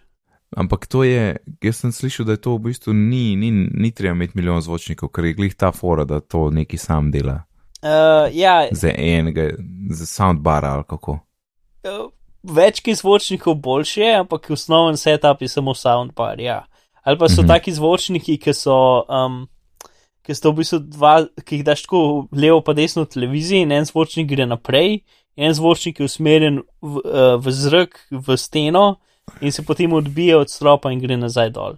Ampak 0.58 0.88
to 0.88 1.04
je, 1.04 1.38
jaz 1.64 1.78
sem 1.80 1.92
slišal, 1.92 2.26
da 2.28 2.36
je 2.36 2.42
to 2.44 2.58
v 2.58 2.68
bistvu 2.68 2.94
ni, 2.94 3.36
ni, 3.40 3.52
ni 3.52 3.92
treba 3.96 4.16
imeti 4.16 4.36
milijon 4.36 4.60
zvočnikov, 4.62 5.10
ker 5.16 5.30
je 5.30 5.36
glih 5.38 5.54
ta 5.56 5.72
fora, 5.72 6.04
da 6.04 6.20
to 6.20 6.50
neki 6.52 6.78
sam 6.78 7.12
dela. 7.12 7.44
Uh, 7.82 8.28
ja. 8.36 8.68
Za 8.72 8.92
enega, 8.92 9.50
za 9.90 10.06
soundbar 10.06 10.66
ali 10.66 10.84
kako. 10.90 11.20
Uh, 11.88 12.12
več 12.44 12.82
ki 12.84 12.98
zvočnikov 13.00 13.56
boljše, 13.64 14.10
ampak 14.20 14.52
osnoven 14.52 15.00
setup 15.00 15.42
je 15.42 15.48
samo 15.48 15.74
soundbar, 15.74 16.40
ja. 16.40 16.66
Ali 17.02 17.18
pa 17.18 17.30
so 17.30 17.42
mm 17.42 17.46
-hmm. 17.46 17.48
taki 17.48 17.74
zvočniki, 17.74 18.38
ki 18.38 18.54
so, 18.54 19.06
um, 19.10 19.48
ki 20.22 20.36
so 20.36 20.52
v 20.52 20.56
bistvu 20.56 20.80
dva, 20.80 21.26
ki 21.46 21.56
jih 21.56 21.66
daš 21.66 21.82
tako 21.82 22.28
levo 22.32 22.62
pa 22.62 22.74
desno 22.74 23.06
televiziji 23.06 23.62
in 23.62 23.72
en 23.72 23.86
zvočnik 23.86 24.28
gre 24.28 24.46
naprej, 24.46 25.00
en 25.36 25.54
zvočnik 25.54 26.00
je 26.00 26.06
usmerjen 26.06 26.62
v, 26.82 26.96
uh, 27.06 27.40
v 27.40 27.52
zrak, 27.52 28.08
v 28.12 28.38
steno 28.38 29.00
in 29.42 29.52
se 29.52 29.66
potem 29.66 29.94
odbije 29.94 30.38
od 30.38 30.50
stropa 30.50 30.92
in 30.92 31.00
gre 31.00 31.18
nazaj 31.18 31.50
dol. 31.50 31.78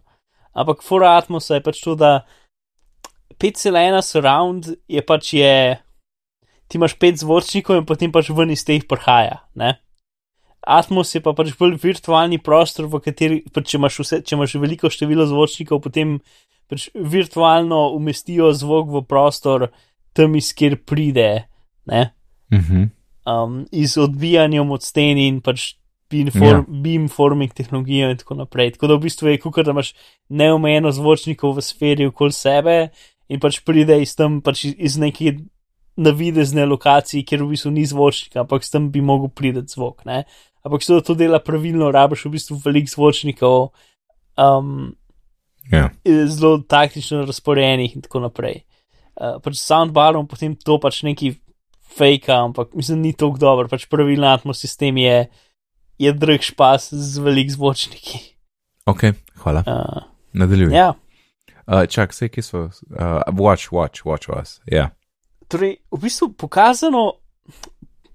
Ampak 0.54 0.84
fora 0.84 1.18
atmosa 1.18 1.58
je 1.58 1.64
pač 1.66 1.82
to, 1.82 1.96
da 1.96 2.26
5,1 3.42 4.02
surround 4.02 4.70
je 4.88 5.02
pač 5.02 5.34
je, 5.34 5.80
ti 6.68 6.78
imaš 6.78 6.98
5 7.00 7.24
zvočnikov 7.26 7.82
in 7.82 7.88
potem 7.90 8.12
pač 8.14 8.30
ven 8.30 8.54
iz 8.54 8.66
teh 8.66 8.86
prhaja. 8.88 9.42
Ne? 9.56 9.76
Atmos 10.64 11.12
je 11.16 11.22
pa 11.24 11.34
pač 11.36 11.52
bolj 11.60 11.76
virtualni 11.82 12.40
prostor, 12.40 12.88
v 12.88 13.02
kateri, 13.04 13.42
pač 13.52 13.74
če, 13.74 13.78
imaš 13.82 14.00
vse, 14.04 14.22
če 14.24 14.38
imaš 14.38 14.56
veliko 14.62 14.92
število 14.94 15.26
zvočnikov, 15.28 15.82
potem 15.84 16.20
pač 16.72 16.88
virtualno 16.96 17.90
umestijo 17.98 18.54
zvok 18.56 18.94
v 18.94 19.04
prostor 19.10 19.68
tam, 20.16 20.38
iz 20.40 20.54
kjer 20.56 20.78
pride. 20.86 21.50
Mm 21.84 22.60
-hmm. 22.60 22.90
um, 23.28 23.66
iz 23.72 23.98
odbijanjem 23.98 24.72
od 24.72 24.84
steni 24.84 25.28
in 25.28 25.42
pač 25.42 25.76
beamforming 26.14 26.68
ja. 26.70 26.82
beam 26.86 27.08
forming 27.10 27.54
tehnologijo 27.54 28.12
in 28.14 28.20
tako 28.22 28.38
naprej. 28.40 28.76
Tako 28.76 28.92
da 28.92 28.98
v 28.98 29.06
bistvu 29.08 29.32
je 29.32 29.42
kukar, 29.42 29.66
da 29.66 29.74
imaš 29.76 29.94
neomejeno 30.30 30.92
zvočnikov 30.94 31.58
v 31.58 31.66
sferi 31.66 32.08
okoli 32.10 32.36
sebe 32.36 32.78
in 33.30 33.42
pač 33.42 33.60
pride 33.66 33.98
iz 34.02 34.16
tam 34.16 34.42
pač 34.46 34.66
iz 34.72 34.98
neke 35.02 35.38
navidezne 35.96 36.66
lokacije, 36.66 37.26
kjer 37.26 37.44
v 37.44 37.54
bistvu 37.54 37.72
ni 37.74 37.86
zvočnika, 37.86 38.42
ampak 38.44 38.66
s 38.66 38.74
tem 38.74 38.90
bi 38.92 39.02
mogel 39.02 39.30
priti 39.30 39.66
zvok. 39.76 40.06
Ne? 40.10 40.24
Ampak 40.66 40.86
če 40.86 41.02
to 41.06 41.16
dela 41.18 41.42
pravilno, 41.44 41.92
rabiš 41.94 42.26
v 42.26 42.34
bistvu 42.38 42.58
velik 42.64 42.90
zvočnikov, 42.90 43.74
um, 44.40 44.94
ja. 45.72 45.90
zelo 46.06 46.58
taktično 46.66 47.26
razporejenih 47.28 47.98
in 47.98 48.06
tako 48.06 48.24
naprej. 48.26 48.64
Uh, 49.14 49.38
pač 49.44 49.60
soundbarom 49.62 50.26
potem 50.28 50.56
to 50.58 50.80
pač 50.82 51.04
neki 51.06 51.36
fake, 51.94 52.32
ampak 52.34 52.74
mislim, 52.74 53.04
ni 53.04 53.14
tako 53.14 53.38
dobro, 53.38 53.68
pač 53.70 53.86
pravilno 53.92 54.32
atmosfera 54.32 54.98
je 54.98 55.18
je 56.00 56.14
drug 56.14 56.42
špas 56.42 56.90
z 56.94 57.24
velik 57.24 57.52
zvočniki. 57.52 58.20
Ok, 58.86 59.04
hvala. 59.44 59.64
Uh, 59.68 60.04
Nadaljujem. 60.34 60.74
Ja. 60.74 60.94
Uh, 61.68 61.86
čak, 61.88 62.12
vse, 62.12 62.28
ki 62.30 62.42
so. 62.42 62.68
Uh, 62.92 63.22
watch, 63.32 63.72
watch, 63.72 64.06
watch 64.06 64.30
us. 64.30 64.60
Yeah. 64.68 64.92
Torej, 65.48 65.78
v 65.92 66.00
bistvu 66.04 66.34
pokazano, 66.36 67.14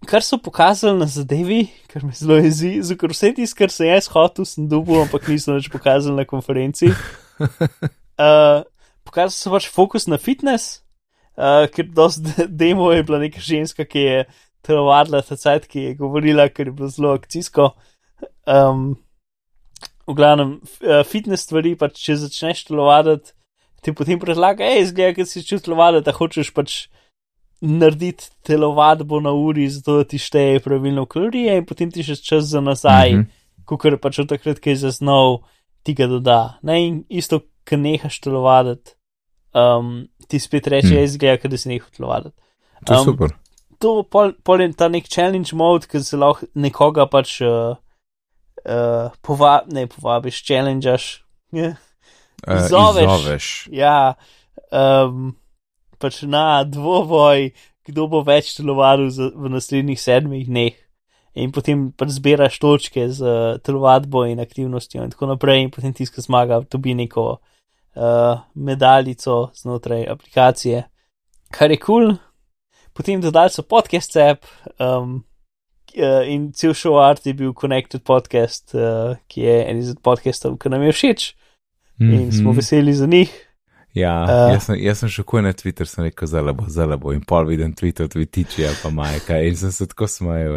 kar 0.08 0.24
so 0.24 0.38
pokazali 0.38 0.98
na 0.98 1.06
zadevi, 1.06 1.68
kar 1.88 2.04
me 2.04 2.12
zelo 2.12 2.36
jezi, 2.42 2.76
ker 2.98 3.14
vse 3.14 3.32
tisto, 3.36 3.56
kar 3.58 3.72
sem 3.72 3.88
jaz 3.88 4.10
hotel, 4.12 4.44
sem 4.48 4.68
dubu, 4.68 4.98
ampak 5.00 5.30
niso 5.30 5.56
več 5.56 5.70
pokazali 5.72 6.18
na 6.18 6.28
konferenci. 6.28 6.92
Uh, 8.18 8.64
pokazali 9.06 9.30
so 9.30 9.50
pač 9.52 9.68
fokus 9.70 10.08
na 10.10 10.16
fitness, 10.18 10.80
uh, 11.38 11.68
ker 11.70 11.86
dosti 11.86 12.48
demo 12.50 12.88
je 12.90 13.04
bila 13.06 13.20
neka 13.22 13.38
ženska, 13.38 13.86
ki 13.86 14.02
je 14.02 14.16
telovadila 14.68 15.22
ta 15.24 15.36
cajt, 15.40 15.66
ki 15.70 15.84
je 15.86 15.96
govorila, 15.98 16.48
ker 16.52 16.68
je 16.68 16.76
bilo 16.76 16.90
zelo 16.92 17.14
akcijsko. 17.16 17.72
Um, 18.48 18.98
v 20.08 20.16
glavnem, 20.16 20.58
uh, 20.84 21.02
fitness 21.08 21.48
stvari, 21.48 21.74
pa 21.78 21.90
če 21.92 22.18
začneš 22.24 22.66
telovaditi, 22.68 23.34
ti 23.84 23.94
potem 23.96 24.20
predlaga, 24.20 24.66
hej, 24.66 24.90
zgleda, 24.90 25.16
ker 25.18 25.28
si 25.28 25.44
čutil 25.44 25.70
telovaditi, 25.70 26.06
da 26.08 26.16
hočeš 26.16 26.52
pač 26.56 26.78
narediti 27.64 28.28
telovadbo 28.46 29.20
na 29.22 29.32
uri, 29.34 29.66
zato 29.72 29.98
da 30.00 30.06
ti 30.08 30.20
šteje 30.22 30.60
pravilno 30.62 31.06
kalorije 31.10 31.56
in 31.58 31.66
potem 31.66 31.90
ti 31.94 32.04
še 32.06 32.18
čas 32.22 32.46
za 32.52 32.62
nazaj, 32.62 33.12
mm 33.12 33.22
-hmm. 33.22 33.64
kukar 33.66 33.98
pač 33.98 34.20
od 34.22 34.28
takrat, 34.30 34.60
ki 34.62 34.70
je 34.70 34.82
zaznal, 34.84 35.42
ti 35.82 35.94
ga 35.94 36.06
doda. 36.06 36.58
Ne, 36.62 36.78
in 36.86 37.04
isto, 37.08 37.40
ki 37.64 37.76
nehaš 37.76 38.20
telovaditi, 38.20 38.94
um, 39.54 40.06
ti 40.28 40.38
spet 40.38 40.66
reče, 40.66 41.02
mm. 41.02 41.06
zgleda, 41.06 41.36
ker 41.42 41.58
si 41.58 41.68
nehal 41.68 41.90
telovaditi. 41.96 42.36
To 42.86 42.94
je 42.94 43.00
um, 43.00 43.04
super 43.04 43.34
to 43.78 44.02
pol, 44.10 44.32
pol 44.44 44.62
je 44.62 44.72
ta 44.76 44.88
nek 44.88 45.08
challenge 45.08 45.54
mode, 45.56 45.88
ki 45.90 46.02
se 46.04 46.18
lahko 46.18 46.48
nekoga 46.58 47.06
pač 47.10 47.38
uh, 47.46 47.76
uh, 48.64 49.14
pova, 49.22 49.60
ne 49.72 49.86
povabiš, 49.90 50.42
challengeaš. 50.46 51.08
Yeah. 51.54 51.78
Uh, 52.46 52.66
zoveš. 52.70 53.68
Ja, 53.74 54.14
um, 54.70 55.32
pač 55.98 56.22
na 56.22 56.62
dvoboj, 56.66 57.50
kdo 57.88 58.06
bo 58.10 58.22
več 58.26 58.52
telovadil 58.58 59.10
v 59.34 59.54
naslednjih 59.54 60.00
sedmih 60.00 60.46
dneh. 60.46 60.76
In 61.38 61.52
potem 61.54 61.90
pač 61.94 62.16
zbiraš 62.18 62.58
točke 62.58 63.06
z 63.14 63.22
uh, 63.22 63.58
telovadbo 63.62 64.24
in 64.26 64.42
aktivnostjo, 64.42 65.06
in 65.06 65.14
tako 65.14 65.30
naprej, 65.34 65.66
in 65.66 65.74
potem 65.74 65.94
tiska 65.94 66.22
zmaga, 66.24 66.60
dobi 66.66 66.96
neko 66.98 67.26
uh, 67.38 68.40
medaljico 68.54 69.48
znotraj 69.54 70.06
aplikacije. 70.10 70.82
Kar 71.54 71.70
je 71.72 71.78
kul, 71.80 72.10
cool, 72.10 72.16
potem 72.99 73.22
dodali 73.22 73.55
so 73.55 73.62
podcast 73.62 74.16
app 74.18 74.46
um, 74.82 75.22
uh, 75.94 76.24
in 76.26 76.51
cel 76.53 76.74
show 76.74 76.99
art 76.99 77.26
je 77.26 77.34
bil 77.34 77.55
Connected 77.55 78.03
Podcast, 78.03 78.74
uh, 78.74 79.14
ki 79.30 79.46
je 79.46 79.59
en 79.70 79.78
izmed 79.78 80.03
podcastov, 80.03 80.59
ki 80.59 80.72
nam 80.74 80.82
je 80.82 80.92
všeč 80.92 81.28
mm 81.99 82.09
-hmm. 82.09 82.20
in 82.20 82.32
smo 82.32 82.53
veseli 82.53 82.94
za 82.94 83.07
njih. 83.07 83.30
Ja, 83.94 84.22
uh, 84.22 84.53
jaz, 84.53 84.64
sem, 84.64 84.76
jaz 84.82 84.99
sem 84.99 85.09
še 85.09 85.22
kuj 85.22 85.42
na 85.42 85.53
Twitter, 85.53 85.86
sem 85.86 86.05
rekel, 86.05 86.28
zelo 86.28 86.55
bo, 86.55 86.64
zelo 86.68 86.99
bo 86.99 87.12
in 87.12 87.22
pol 87.24 87.46
vidim 87.46 87.74
Twitter, 87.74 88.09
tudi 88.09 88.26
tiči 88.26 88.66
ali 88.66 88.76
pa 88.82 88.90
majka 88.90 89.38
in 89.38 89.57
sem 89.57 89.72
se 89.72 89.86
tako 89.86 90.07
smajal, 90.07 90.55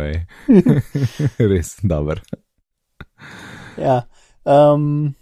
res 1.51 1.77
dober. 1.83 2.21
ja, 3.77 4.01
Um, 4.43 5.15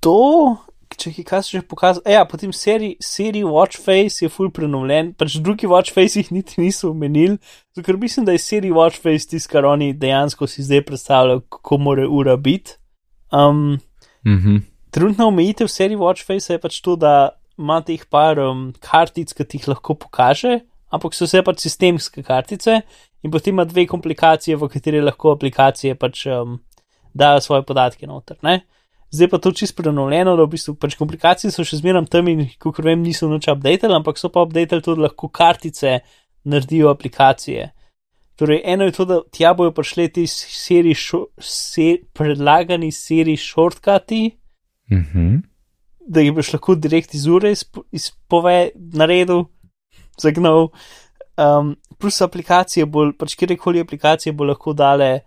to, 0.00 0.56
če 0.98 1.12
ki 1.12 1.24
kaj 1.24 1.42
že 1.50 1.62
pokazal, 1.62 2.02
ja, 2.06 2.24
potem 2.24 2.52
seri, 2.52 2.96
seri 3.00 3.42
Watchface 3.44 4.24
je 4.24 4.28
full 4.28 4.50
prenovljen, 4.50 5.12
pač 5.14 5.38
drugi 5.40 5.66
Watchface 5.66 6.20
jih 6.20 6.32
niti 6.32 6.60
niso 6.60 6.90
omenili, 6.90 7.38
ker 7.78 7.96
mislim, 7.96 8.26
da 8.26 8.32
je 8.32 8.42
seri 8.42 8.70
Watchface 8.70 9.30
tisto, 9.30 9.52
kar 9.52 9.64
oni 9.64 9.92
dejansko 9.92 10.46
si 10.46 10.62
zdaj 10.62 10.84
predstavljajo, 10.90 11.46
kako 11.48 11.78
more 11.78 12.06
ura 12.06 12.36
biti. 12.36 12.78
Um, 13.32 13.80
Mm 14.24 14.38
-hmm. 14.38 14.60
Trenutna 14.90 15.26
omejitev 15.26 15.66
serije 15.66 15.98
Watchface 15.98 16.52
je 16.52 16.58
pač 16.58 16.80
to, 16.80 16.96
da 16.96 17.28
ima 17.58 17.80
teh 17.80 18.06
par 18.10 18.38
um, 18.38 18.72
kartic, 18.80 19.32
ki 19.32 19.44
ti 19.44 19.56
jih 19.56 19.68
lahko 19.68 19.94
pokaže, 19.94 20.60
ampak 20.90 21.14
so 21.14 21.24
vse 21.24 21.42
pač 21.42 21.58
sistemske 21.58 22.22
kartice 22.22 22.80
in 23.22 23.30
potem 23.30 23.54
ima 23.54 23.64
dve 23.64 23.86
komplikacije, 23.86 24.56
v 24.56 24.68
kateri 24.68 25.00
lahko 25.00 25.30
aplikacije 25.30 25.94
pač 25.94 26.26
um, 26.26 26.60
dajo 27.14 27.40
svoje 27.40 27.62
podatke 27.62 28.06
noter. 28.06 28.36
Ne? 28.42 28.60
Zdaj 29.12 29.28
pa 29.28 29.38
to 29.38 29.52
čisto 29.52 29.82
prenovljeno, 29.82 30.36
da 30.36 30.46
v 30.46 30.54
bistvu 30.54 30.74
pač 30.80 30.96
komplikacije 30.96 31.50
so 31.52 31.64
še 31.68 31.82
zmeraj 31.82 32.06
tam 32.10 32.28
in, 32.32 32.46
kot 32.58 32.80
vem, 32.80 33.02
niso 33.04 33.28
noč 33.28 33.50
updated, 33.52 33.92
ampak 33.92 34.18
so 34.18 34.32
pa 34.32 34.46
updated 34.46 34.84
tudi 34.84 35.04
lahko 35.04 35.28
kartice 35.28 35.98
naredijo 36.48 36.88
aplikacije. 36.90 37.70
Torej, 38.40 38.62
eno 38.64 38.88
je 38.88 38.94
to, 38.96 39.04
da 39.04 39.20
tja 39.30 39.52
bojo 39.54 39.74
prišli 39.76 40.08
ti 40.16 40.24
seri 40.26 40.94
šo, 40.96 41.26
se, 41.38 41.98
predlagani 42.16 42.88
seri 42.92 43.36
shortcuti, 43.36 44.30
Mm 44.92 45.04
-hmm. 45.14 45.42
da 46.08 46.20
jih 46.20 46.32
boš 46.32 46.52
lahko 46.52 46.74
direkt 46.74 47.14
iz 47.14 47.26
ure 47.26 47.54
izpove, 47.92 48.70
naredil, 48.74 49.44
zagnal. 50.22 50.68
Um, 51.36 51.76
plus 51.98 52.20
aplikacije, 52.20 52.86
bolj, 52.86 53.12
pač 53.18 53.34
kjerkoli 53.34 53.80
aplikacije 53.80 54.32
bo 54.32 54.44
lahko 54.44 54.72
dale 54.72 55.20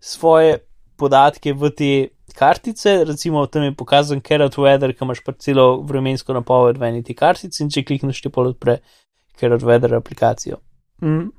svoje 0.00 0.58
podatke 0.96 1.52
v 1.52 1.70
te 1.70 2.08
kartice, 2.32 3.04
recimo 3.04 3.46
tam 3.46 3.62
je 3.62 3.74
pokazan 3.74 4.20
Carrot 4.20 4.56
Weather, 4.56 4.92
ki 4.96 5.04
imaš 5.04 5.20
pa 5.24 5.32
celo 5.32 5.82
vremensko 5.88 6.34
napoved 6.34 6.78
v 6.78 6.88
eni 6.88 7.02
ti 7.02 7.14
kartici 7.14 7.62
in 7.62 7.70
če 7.70 7.84
klikneš 7.84 8.22
ti 8.22 8.32
pol 8.32 8.52
odpre 8.52 8.78
Carrot 9.40 9.62
Weather 9.62 9.96
aplikacijo. 9.96 10.60
Mm. 11.02 11.30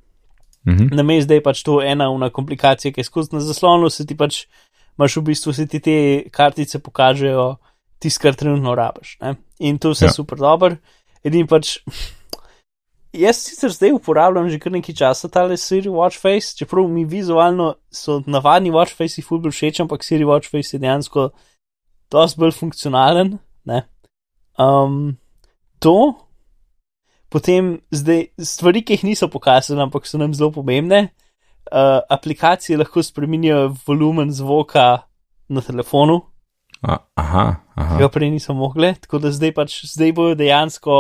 Mm 0.65 0.77
-hmm. 0.77 0.95
Na 0.95 1.03
mestu 1.03 1.33
je 1.33 1.43
pač 1.43 1.63
to 1.63 1.81
ena 1.81 2.09
una 2.09 2.29
komplikacija, 2.29 2.91
ki 2.91 2.99
je 2.99 3.03
skozi 3.03 3.29
na 3.33 3.39
zaslonu, 3.39 3.89
se 3.89 4.05
ti 4.05 4.17
pač 4.17 4.45
imaš 4.97 5.17
v 5.17 5.21
bistvu 5.21 5.53
se 5.53 5.67
ti 5.67 5.79
te 5.79 6.23
kartice 6.31 6.79
pokažejo, 6.79 7.55
tisto, 7.99 8.21
kar 8.21 8.35
trenutno 8.35 8.75
rabiš. 8.75 9.17
Ne? 9.21 9.35
In 9.59 9.77
to 9.77 9.89
vse 9.93 10.05
ja. 10.05 10.11
super 10.11 10.37
dobro. 10.37 10.75
Edini 11.23 11.47
pač. 11.47 11.79
Jaz 13.13 13.37
sicer 13.45 13.69
zdaj 13.69 13.91
uporabljam 13.93 14.47
že 14.49 14.57
kar 14.59 14.71
nekaj 14.73 14.95
časa 14.95 15.29
tale 15.29 15.57
Siri 15.57 15.89
Watchface, 15.89 16.55
čeprav 16.57 16.87
mi 16.89 17.05
vizualno 17.05 17.75
so 17.91 18.23
navadni 18.25 18.71
Watchface 18.73 19.21
ful 19.21 19.37
bolj 19.39 19.53
všeč, 19.53 19.83
ampak 19.83 20.03
Siri 20.03 20.25
Watchface 20.25 20.73
je 20.73 20.79
dejansko 20.81 21.29
dosti 22.11 22.41
bolj 22.41 22.55
funkcionalen. 22.57 23.37
Um, 24.57 25.17
to, 25.79 26.13
potem 27.29 27.81
zdaj 27.93 28.31
stvari, 28.41 28.81
ki 28.81 28.97
jih 28.97 29.05
niso 29.11 29.29
pokazali, 29.29 29.81
ampak 29.81 30.09
so 30.09 30.17
nam 30.17 30.33
zelo 30.33 30.49
pomembne. 30.51 31.13
Uh, 31.69 32.01
aplikacije 32.09 32.77
lahko 32.81 33.03
spremenijo 33.03 33.75
volumen 33.85 34.33
zvoka 34.33 35.05
na 35.49 35.61
telefonu. 35.61 36.21
Aha, 36.83 37.43
aha. 37.79 37.97
Ga 37.99 38.09
prej 38.11 38.29
niso 38.33 38.53
mogli, 38.53 38.89
tako 38.99 39.21
da 39.23 39.31
zdaj 39.31 39.53
pač 39.55 39.75
zdaj 39.87 40.11
bojo 40.17 40.35
dejansko, 40.35 40.97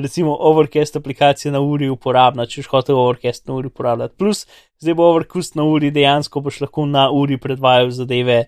recimo, 0.00 0.32
Overcast 0.48 0.96
aplikacija 0.96 1.52
na 1.52 1.60
uri 1.60 1.90
uporabna, 1.92 2.46
če 2.48 2.64
hočeš 2.64 2.94
Overcast 2.96 3.44
na 3.48 3.58
uri 3.58 3.68
uporabljati. 3.68 4.16
Plus, 4.16 4.46
zdaj 4.80 4.96
bo 4.96 5.10
Overcast 5.10 5.58
na 5.60 5.66
uri 5.68 5.92
dejansko 5.92 6.40
boš 6.40 6.62
lahko 6.64 6.86
na 6.88 7.10
uri 7.12 7.36
predvajal 7.36 7.92
zadeve 7.92 8.46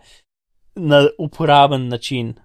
na 0.76 1.04
uporaben 1.20 1.88
način. 1.92 2.36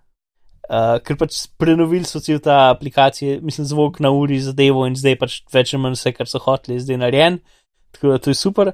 Uh, 0.63 0.97
ker 1.03 1.15
pač 1.19 1.45
prenovili 1.59 2.07
so 2.07 2.19
cel 2.23 2.39
ta 2.43 2.69
aplikacija, 2.71 3.39
mislim, 3.43 3.67
zvok 3.67 3.99
na 4.03 4.11
uri 4.11 4.41
zadevo 4.43 4.87
in 4.87 4.95
zdaj 4.99 5.19
pač 5.19 5.41
več 5.53 5.73
ali 5.73 5.85
manj 5.85 5.99
vse, 5.99 6.13
kar 6.17 6.27
so 6.27 6.43
hoteli, 6.43 6.81
zdaj 6.83 6.99
narejen. 6.99 7.39
Tako 7.95 8.11
da 8.11 8.19
to 8.19 8.31
je 8.31 8.39
super 8.39 8.73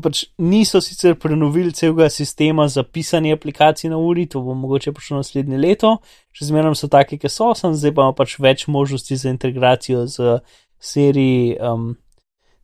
pač 0.00 0.24
niso 0.38 0.80
sicer 0.80 1.14
prenovili 1.20 1.72
celega 1.72 2.08
sistema 2.10 2.68
za 2.68 2.82
pisanje 2.82 3.32
aplikacij 3.32 3.90
na 3.90 3.98
uri, 3.98 4.26
to 4.26 4.40
bo 4.40 4.54
mogoče 4.54 4.92
prišlo 4.92 5.20
naslednje 5.20 5.58
leto, 5.58 5.96
še 6.32 6.48
zmeraj 6.48 6.74
so 6.80 6.88
take, 6.88 7.18
ki 7.20 7.28
so, 7.28 7.52
sem 7.54 7.74
zdaj 7.76 7.92
pa 7.98 8.12
pač 8.16 8.38
več 8.40 8.66
možnosti 8.72 9.16
za 9.16 9.28
integracijo 9.28 10.06
z 10.08 10.38
seriji, 10.80 11.58
um, 11.60 11.96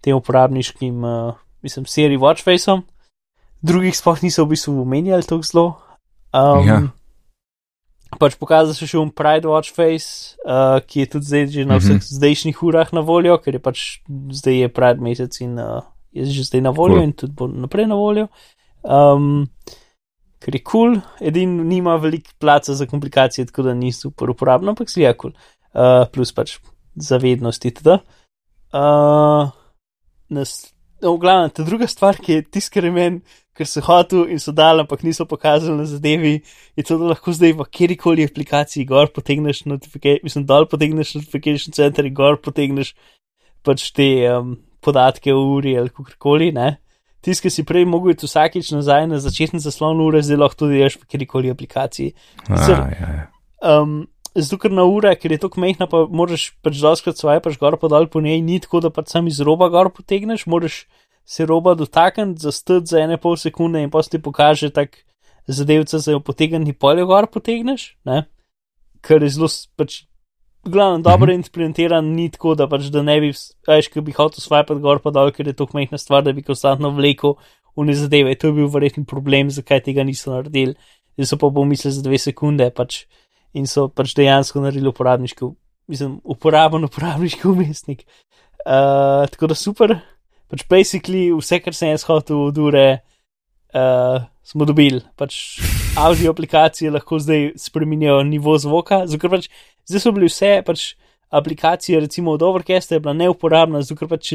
tem 0.01 0.17
uporabniškim, 0.17 1.05
uh, 1.05 1.35
mislim, 1.63 1.87
seriji 1.87 2.19
Watchfaceom. 2.19 2.83
Drugih 3.63 3.97
sploh 3.97 4.23
niso 4.23 4.45
v 4.47 4.55
bistvu 4.55 4.81
omenjali 4.83 5.27
tako 5.27 5.43
zelo. 5.43 5.67
Um, 6.33 6.65
Ja. 6.67 6.81
Pač 8.19 8.39
pokazal 8.41 8.73
se 8.73 8.87
še 8.89 8.97
um 8.97 9.11
Pride 9.13 9.45
Watchface, 9.45 10.39
uh, 10.47 10.81
ki 10.81 11.05
je 11.05 11.07
tudi 11.13 11.27
zdaj 11.29 11.47
že 11.53 11.65
na 11.69 11.77
vseh 11.77 12.01
Mhm. 12.01 12.09
zdajšnjih 12.09 12.63
urah 12.63 12.89
na 12.93 13.01
voljo, 13.05 13.37
ker 13.37 13.53
je 13.55 13.61
pač 13.61 14.01
zdaj 14.33 14.55
je 14.65 14.69
Pride 14.73 15.01
mesec 15.05 15.41
in 15.45 15.59
uh, 15.61 15.85
je 16.13 16.25
že 16.25 16.45
zdaj 16.45 16.61
na 16.65 16.71
voljo 16.71 16.99
Cool. 16.99 17.05
in 17.05 17.13
tudi 17.13 17.33
bo 17.37 17.49
naprej 17.49 17.87
na 17.87 17.95
voljo. 17.95 18.29
Um, 18.83 19.49
ker 20.39 20.55
je 20.55 20.63
kul, 20.63 20.97
cool. 20.97 21.03
edin 21.21 21.57
nima 21.69 21.97
veliko 21.97 22.31
placa 22.39 22.75
za 22.75 22.87
komplikacije, 22.87 23.47
tako 23.47 23.63
da 23.63 23.75
ni 23.75 23.93
super 23.93 24.31
uporabno, 24.31 24.71
ampak 24.71 24.91
si 24.91 25.03
je 25.03 25.13
kul. 25.15 25.33
Cool. 25.33 25.55
Uh, 25.75 26.07
plus 26.13 26.33
pač 26.33 26.59
zavednost 26.97 27.65
itd. 27.65 27.99
Uh, 28.73 29.51
nas, 30.29 30.73
no, 31.03 31.15
v 31.15 31.21
glavnem, 31.23 31.53
ta 31.55 31.65
druga 31.65 31.89
stvar, 31.89 32.19
ki 32.21 32.39
je 32.39 32.47
tiskar 32.57 32.89
men, 32.93 33.21
ker 33.59 33.67
so 33.67 33.83
hotel 33.85 34.29
in 34.31 34.41
so 34.43 34.55
dal, 34.55 34.83
ampak 34.83 35.03
niso 35.07 35.27
pokazali 35.27 35.77
na 35.81 35.87
zadevi, 35.89 36.39
je 36.79 36.85
to, 36.87 36.99
da 37.01 37.13
lahko 37.13 37.35
zdaj 37.35 37.57
v 37.59 37.67
kjerkoli 37.75 38.27
aplikaciji 38.29 38.87
gor 38.89 39.11
potegneš 39.15 39.65
notifikacijo, 39.67 40.25
mislim, 40.27 40.47
dol 40.47 40.69
potegneš 40.71 41.17
notification 41.19 41.75
center 41.75 42.07
in 42.07 42.15
gor 42.15 42.39
potegneš 42.43 42.95
pač 43.67 43.89
te 43.95 44.09
um, 44.31 44.55
podatke 44.85 45.35
o 45.35 45.41
uri 45.57 45.77
ali 45.79 45.91
kakorkoli, 45.91 46.53
ne. 46.53 46.77
Tisti, 47.25 47.49
ki 47.49 47.51
si 47.51 47.65
prej 47.67 47.87
mogel 47.91 48.15
iti 48.15 48.29
vsakič 48.29 48.71
nazaj 48.77 49.09
na 49.11 49.19
začetni 49.23 49.59
zaslon 49.63 49.99
ure, 50.05 50.23
zdaj 50.23 50.39
lahko 50.39 50.65
tudi 50.65 50.79
ješ 50.79 51.01
v 51.01 51.09
kjerkoli 51.11 51.51
aplikaciji. 51.51 52.15
A, 52.47 52.55
Sicer- 52.55 52.85
ja, 52.95 53.09
ja. 53.17 53.27
Um, 53.59 54.07
zato, 54.39 54.61
ker 54.63 54.75
na 54.75 54.85
ure, 54.87 55.11
ker 55.19 55.35
je 55.35 55.41
tako 55.43 55.65
mehna, 55.65 55.89
pa 55.91 56.05
moraš 56.07 56.53
pač 56.63 56.79
doskrat 56.79 57.19
svoje 57.19 57.43
pač 57.43 57.59
gor 57.59 57.75
pa 57.81 57.91
dol 57.91 58.07
po 58.07 58.23
njej, 58.23 58.39
ni 58.45 58.61
tako, 58.63 58.85
da 58.87 58.93
pač 58.95 59.11
sam 59.11 59.27
iz 59.27 59.43
roba 59.43 59.67
gor 59.73 59.91
potegneš, 59.95 60.47
moraš 60.47 60.85
se 61.29 61.45
roba 61.47 61.75
dotakniti, 61.75 62.41
zastati 62.41 62.87
za 62.87 63.03
ene 63.03 63.19
pol 63.21 63.37
sekunde 63.37 63.83
in 63.83 63.91
posti 63.91 64.23
pokaže 64.23 64.71
tak 64.73 65.03
zadevca 65.49 65.99
za 65.99 66.15
jo 66.15 66.21
potegniti 66.25 66.73
polje 66.73 67.05
gor 67.05 67.27
potegneš, 67.27 67.97
ne? 68.09 68.23
Ker 69.05 69.23
je 69.23 69.35
zelo 69.35 69.51
pač. 69.77 70.05
Glavno, 70.65 70.99
dobro 70.99 71.33
implementiran 71.33 72.05
ni 72.05 72.29
tako, 72.31 72.55
da 72.59 72.67
pač 72.69 72.89
da 72.93 73.03
ne 73.03 73.15
bi, 73.23 73.31
veš, 73.69 73.89
ki 73.93 74.03
bi 74.05 74.15
hotel 74.17 74.43
swipati 74.43 74.83
gor 74.83 75.01
pa 75.05 75.13
dol, 75.15 75.31
ker 75.33 75.47
je 75.47 75.55
to 75.57 75.69
mehna 75.75 75.99
stvar, 75.99 76.25
da 76.27 76.35
bi 76.35 76.43
konstantno 76.43 76.91
vlekel 76.97 77.37
v 77.77 77.87
ne 77.87 77.95
zadeve. 77.95 78.35
To 78.35 78.51
je 78.51 78.57
bil 78.59 78.69
verjetno 78.73 79.07
problem, 79.09 79.53
zakaj 79.55 79.85
tega 79.87 80.05
niso 80.05 80.35
naredili. 80.35 80.75
Zdaj 81.17 81.31
so 81.31 81.39
pa 81.39 81.51
pomislili 81.55 81.95
za 81.95 82.03
dve 82.03 82.19
sekunde 82.19 82.69
pač 82.75 83.05
in 83.57 83.67
so 83.71 83.87
pač 83.89 84.13
dejansko 84.19 84.61
naredili 84.63 84.91
uporabniški, 84.91 85.49
mislim, 85.91 86.19
uporaben 86.25 86.85
uporabniški 86.85 87.49
umestnik. 87.55 88.05
Uh, 88.67 89.25
tako 89.31 89.55
da 89.55 89.57
super, 89.57 89.95
pač 90.51 90.67
basically 90.69 91.31
vse, 91.39 91.63
kar 91.65 91.75
sem 91.75 91.95
jaz 91.95 92.05
hotel 92.09 92.43
od 92.51 92.59
ure, 92.59 92.87
uh, 93.75 94.23
smo 94.43 94.65
dobili. 94.65 95.01
Pač 95.17 95.61
audio 95.99 96.31
aplikacije 96.33 96.91
lahko 96.91 97.19
zdaj 97.19 97.53
spremenijo 97.57 98.23
nivo 98.23 98.59
zvoka, 98.59 99.05
zato 99.07 99.21
ker 99.21 99.31
pač 99.31 99.49
zdaj 99.89 100.05
so 100.05 100.13
bili 100.13 100.31
vse 100.31 100.63
pač 100.67 100.95
aplikacije, 101.29 102.01
recimo 102.01 102.33
od 102.33 102.43
Overcasta 102.43 102.97
je 102.97 103.01
bila 103.05 103.13
neuporabna, 103.13 103.83
zato 103.83 103.99
ker 104.01 104.09
pač 104.09 104.33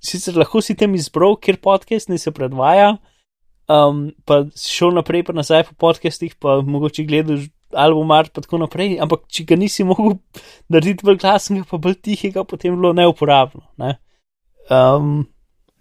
sicer 0.00 0.36
lahko 0.36 0.62
si 0.64 0.76
tam 0.76 0.94
izbral, 0.96 1.36
kjer 1.36 1.60
podcast 1.60 2.08
ne 2.08 2.18
se 2.18 2.32
predvaja. 2.32 2.96
Um, 3.70 4.10
pa 4.26 4.42
šel 4.58 4.94
naprej, 4.96 5.22
pa 5.28 5.32
nazaj 5.36 5.68
po 5.68 5.74
podcastih, 5.86 6.34
pa 6.40 6.58
mogoče 6.66 7.04
gledaš 7.06 7.50
album 7.76 8.10
art, 8.10 8.32
pa 8.34 8.42
tako 8.42 8.58
naprej. 8.64 8.96
Ampak 9.02 9.28
če 9.30 9.44
ga 9.46 9.58
nisi 9.60 9.84
mogel 9.86 10.16
narediti 10.72 11.06
bolj 11.06 11.20
glasnega, 11.22 11.68
pa 11.70 11.78
bolj 11.78 12.00
tihega, 12.02 12.42
potem 12.44 12.72
je 12.72 12.80
bilo 12.80 12.92
neuporabno. 12.96 13.62
Ne? 13.78 13.98
Um, 14.70 15.28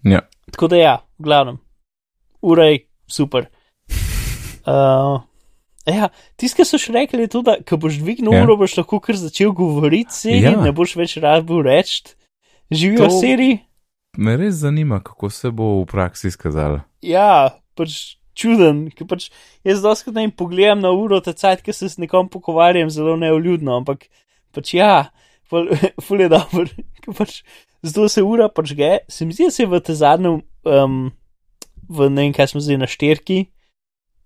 Ja. 0.06 0.22
tako 0.52 0.68
da 0.68 0.78
ja, 0.78 0.94
v 1.20 1.24
glavnem, 1.28 1.58
ura 2.42 2.70
je 2.70 2.86
super. 3.10 3.50
Uh, 4.68 5.22
ja, 5.88 6.10
ki 6.38 6.50
so 6.66 6.78
še 6.78 6.94
rekli, 6.94 7.26
to, 7.32 7.42
da 7.42 7.58
ko 7.66 7.78
boš 7.82 7.98
dvignil 8.02 8.34
Ja. 8.36 8.44
uro, 8.46 8.58
boš 8.60 8.78
lahko 8.78 9.00
kar 9.02 9.18
začel 9.18 9.52
govoriti, 9.56 10.14
seriji, 10.14 10.44
Ja. 10.54 10.62
ne 10.62 10.72
boš 10.72 10.96
več 11.00 11.18
rabil 11.18 11.64
reči. 11.66 12.16
Živijo 12.72 13.08
To- 13.10 13.20
seriji. 13.22 13.60
Me 14.18 14.36
res 14.38 14.62
zanima, 14.62 15.00
kako 15.04 15.30
se 15.30 15.50
bo 15.52 15.82
v 15.82 15.86
praksi 15.86 16.28
izkazalo. 16.28 16.82
Ja, 17.02 17.56
pač 17.76 18.18
čuden, 18.36 18.90
ker 18.92 19.08
pač 19.08 19.30
jaz 19.66 19.82
doskrat 19.82 20.16
ne 20.16 20.30
pogledam 20.30 20.80
na 20.82 20.92
uro, 20.92 21.20
ta 21.22 21.34
cajt, 21.34 21.62
ki 21.62 21.74
se 21.74 21.90
s 21.90 21.98
nekom 21.98 22.30
pogovarjam, 22.30 22.90
zelo 22.90 23.16
neuljudno, 23.18 23.78
ampak 23.78 24.06
pač 24.54 24.74
ja, 24.74 25.10
ful, 25.50 25.70
ful 26.06 26.22
je 26.22 26.30
dobro, 26.30 26.66
ker 27.02 27.14
pač 27.14 27.42
zato 27.84 28.10
se 28.10 28.22
ura 28.22 28.50
pač 28.50 28.74
ge, 28.76 29.00
se 29.10 29.26
mi 29.26 29.34
zdi, 29.34 29.46
da 29.50 29.52
se 29.52 29.64
je 29.64 29.68
v 29.68 29.80
te 29.82 29.94
zadnjem, 29.96 30.42
um, 30.66 31.12
v 31.90 32.10
ne 32.10 32.22
vem, 32.22 32.34
kaj 32.34 32.48
smo 32.48 32.62
zdaj 32.62 32.78
na 32.78 32.88
šterki, 32.88 33.46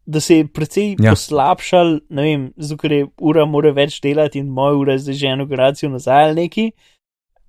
da 0.06 0.20
se 0.20 0.38
je 0.38 0.48
precej 0.48 0.96
Ja. 1.00 1.12
poslabšal, 1.12 2.00
ne 2.10 2.24
vem, 2.24 2.42
zato 2.58 2.78
ker 2.78 2.92
je 2.92 3.06
ura 3.18 3.46
mora 3.46 3.72
več 3.72 4.02
delati 4.02 4.40
in 4.40 4.50
moja 4.50 4.76
ura 4.76 4.94
je 4.94 5.00
zdaj 5.00 5.14
že 5.16 5.28
eno 5.28 5.46
generacijo 5.46 5.90
nazaj 5.90 6.24
ali 6.24 6.36
neki, 6.42 6.72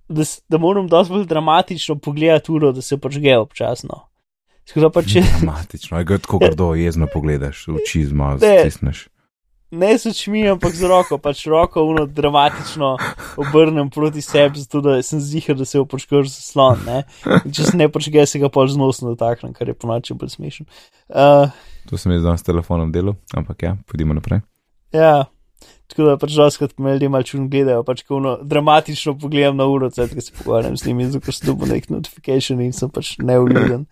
da, 0.08 0.22
da 0.48 0.58
moram 0.58 0.86
dosti 0.88 1.12
bolj 1.12 1.26
dramatično 1.26 1.96
pogledati 1.98 2.52
uro, 2.52 2.72
da 2.72 2.82
se 2.82 2.96
počge 2.96 3.36
občasno. 3.38 4.04
Skoda 4.66 4.90
pa 4.90 5.02
če 5.02 5.20
Dramatično, 5.30 5.98
je 5.98 6.18
tako 6.18 6.38
grdo, 6.38 6.74
jezno 6.74 7.06
pogledaš, 7.12 7.66
oči 7.68 8.04
zmaz, 8.06 8.40
Ne. 8.42 8.60
stisneš. 8.60 9.08
Ne 9.74 9.92
s 9.98 10.06
očmi, 10.10 10.44
ampak 10.54 10.74
z 10.78 10.88
roko, 10.90 11.18
pač 11.22 11.44
roko 11.50 11.84
uno 11.88 12.06
dramatično 12.06 12.94
obrnem 13.42 13.90
proti 13.90 14.22
sebi, 14.24 14.62
zato 14.62 14.80
da 14.84 14.96
sem 15.02 15.20
zihar, 15.20 15.58
da 15.58 15.66
se 15.68 15.82
bo 15.82 15.88
počkal 15.96 16.24
zaslon. 16.24 16.82
Ne? 16.86 17.02
In 17.44 17.52
Če 17.54 17.70
se 17.70 17.76
ne 17.76 17.90
počge, 17.92 18.24
se 18.26 18.40
ga 18.42 18.50
pač 18.52 18.74
z 18.74 18.80
nosom 18.80 19.12
dotaknem, 19.12 19.52
kar 19.56 19.68
je 19.70 19.76
ponoči 19.76 20.16
bolj 20.18 20.34
smešen. 20.36 20.70
Uh, 21.08 21.52
To 21.90 22.00
sem 22.00 22.14
jaz 22.16 22.24
danes 22.24 22.40
s 22.40 22.48
telefonom 22.48 22.92
delal, 22.92 23.18
ampak 23.36 23.62
ja, 23.62 23.76
pojdimo 23.90 24.16
naprej. 24.16 24.40
Ja, 24.94 25.26
tako 25.90 26.08
da 26.08 26.16
pač 26.20 26.32
doskrat 26.38 26.78
me 26.78 26.94
ljudje 26.94 27.10
malo 27.12 27.28
čudno 27.28 27.48
gledajo, 27.52 27.84
pač 27.84 28.02
ko 28.06 28.16
ono 28.16 28.38
dramatično 28.42 29.18
pogledam 29.20 29.58
na 29.60 29.66
uro, 29.68 29.90
ko 29.90 30.20
se 30.20 30.32
pogovarjam 30.38 30.78
z 30.80 30.88
njimi, 30.88 31.10
zato 31.10 31.26
ker 31.26 31.36
sem 31.36 31.50
dobil 31.50 31.74
nek 31.74 31.90
notifikation 31.92 32.62
in 32.64 32.72
sem 32.72 32.90
pač 32.90 33.16
neuljuden. 33.20 33.84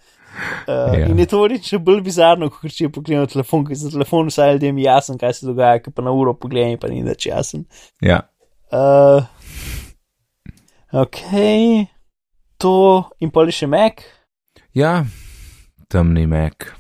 Uh, 0.66 0.94
Ja. 0.98 1.06
In 1.10 1.18
je 1.18 1.26
to 1.26 1.40
reči 1.46 1.74
še 1.74 1.78
bolj 1.82 2.00
bizarno, 2.06 2.48
kot 2.50 2.72
če 2.72 2.88
pogledam 2.92 3.26
telefon, 3.28 3.64
ker 3.68 3.76
za 3.76 3.90
telefon 3.92 4.30
vsaj 4.30 4.54
ljudem 4.54 4.78
je 4.78 4.84
jasen, 4.86 5.18
kaj 5.20 5.34
se 5.38 5.46
dogaja, 5.46 5.80
ker 5.84 5.92
pa 5.92 6.02
na 6.02 6.12
uro 6.14 6.32
pogledam, 6.34 6.78
pa 6.80 6.88
ni 6.88 7.02
več 7.06 7.26
jasen. 7.30 7.66
Ja, 8.00 8.22
Uh, 8.72 9.20
ok, 10.96 11.18
to 12.56 12.72
in 13.20 13.28
pa 13.28 13.44
še 13.52 13.66
Mac, 13.68 14.00
ja 14.72 15.04
temni 15.92 16.24
mek. 16.26 16.70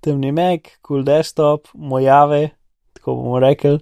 temni 0.00 0.32
Mac, 0.32 0.70
cool 0.80 1.04
desktop, 1.04 1.68
mojave, 1.76 2.54
tako 2.96 3.18
bomo 3.20 3.36
rekli, 3.44 3.76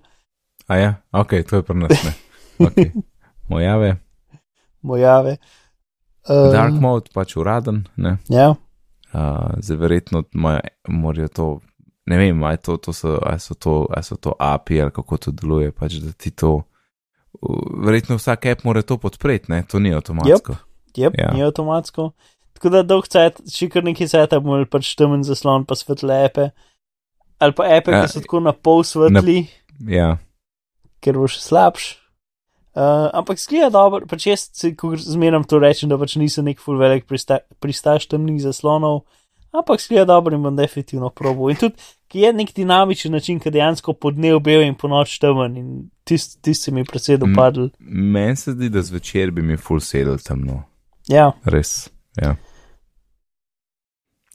A 0.66 0.76
ja, 0.82 0.90
ok, 1.14 1.36
to 1.46 1.56
je 1.56 1.62
pri 1.62 1.78
nas. 1.78 1.94
ne. 2.02 2.12
Okay. 2.58 2.90
Mojave, 3.52 4.00
mojave. 4.82 5.36
Uh, 6.29 6.51
dark 6.53 6.74
mode, 6.74 7.11
pač 7.14 7.37
uraden, 7.37 7.85
ne. 7.97 8.16
Ja. 8.29 8.55
Uh, 9.14 9.55
zdaj 9.59 9.77
verjetno 9.77 10.22
imajo- 10.35 10.68
morajo 10.89 11.29
to, 11.29 11.47
ne 12.07 12.18
vem, 12.18 12.43
ali 12.43 12.57
to, 12.59 12.77
to 12.77 12.93
so, 12.93 13.18
ali 13.22 13.39
so 13.41 13.55
to, 13.55 13.87
ali 13.91 14.03
so 14.03 14.16
to 14.16 14.35
API 14.39 14.81
ali 14.83 14.91
kako 14.91 15.16
to 15.18 15.31
deluje, 15.33 15.72
pač 15.72 15.93
da 16.03 16.12
ti 16.12 16.31
to. 16.31 16.62
Verjetno 17.85 18.16
vsak 18.16 18.47
app 18.47 18.64
mora 18.64 18.83
to 18.83 18.97
podpreti, 18.99 19.53
ne, 19.53 19.62
to 19.62 19.79
ni 19.79 19.95
avtomatsko. 19.95 20.57
Yep, 20.97 21.12
Ja. 21.18 21.29
ja. 21.29 21.33
ni 21.35 21.43
avtomatsko. 21.45 22.11
Tako 22.57 22.70
da 22.72 22.81
dolg 22.83 23.05
cajt, 23.07 23.43
še 23.53 23.68
kar 23.68 23.85
nekaj 23.85 24.09
cajta 24.09 24.39
bomo 24.41 24.55
imeli 24.57 24.68
pač 24.72 24.95
temen 24.97 25.20
zaslon, 25.22 25.66
pa 25.68 25.77
svetle 25.77 26.24
epe. 26.24 26.51
Ali 27.39 27.53
pa 27.53 27.66
epe, 27.68 27.93
Ja. 27.93 28.03
ki 28.03 28.09
so 28.09 28.20
tako 28.24 28.41
na 28.41 28.53
pol 28.53 28.81
svetli, 28.83 29.47
Ja, 29.85 30.16
ker 31.05 31.18
bo 31.20 31.27
še 31.29 31.43
slabš. 31.45 31.91
Uh, 32.77 33.09
ampak 33.16 33.39
zgleda 33.41 33.70
dobro, 33.72 34.05
pač 34.05 34.27
jaz 34.29 34.43
zmeram 35.01 35.45
to 35.49 35.57
rečem, 35.59 35.89
da 35.89 35.97
pač 35.97 36.18
nisem 36.20 36.45
nek 36.45 36.59
full 36.61 36.77
velik 36.77 37.07
prista, 37.09 37.39
pristaš 37.59 38.05
temnih 38.11 38.37
zaslonov, 38.45 39.07
ampak 39.57 39.81
zgleda 39.81 40.11
dobro 40.11 40.37
in 40.37 40.43
bom 40.45 40.57
definitivno 40.59 41.09
probo. 41.09 41.49
In 41.49 41.57
tudi, 41.57 41.81
ki 42.12 42.27
je 42.27 42.33
nek 42.37 42.53
dinamičen 42.53 43.16
način, 43.16 43.39
ki 43.41 43.49
dejansko 43.51 43.95
podnev 43.97 44.43
bel 44.45 44.61
in 44.66 44.77
po 44.77 44.91
noč 44.93 45.14
temen 45.22 45.57
in 45.57 45.70
tisti 46.05 46.37
tist 46.45 46.68
se 46.68 46.70
mi 46.70 46.85
je 46.85 46.91
predvsej 46.91 47.16
dopadl. 47.22 47.70
meni 47.81 48.37
se 48.37 48.53
zdi, 48.53 48.68
da 48.68 48.83
zvečer 48.85 49.31
bi 49.33 49.43
mi 49.43 49.57
full 49.57 49.81
sedel 49.81 50.18
temno, 50.20 50.62
Ja, 51.09 51.33
res. 51.45 51.89
Ja. 52.20 52.35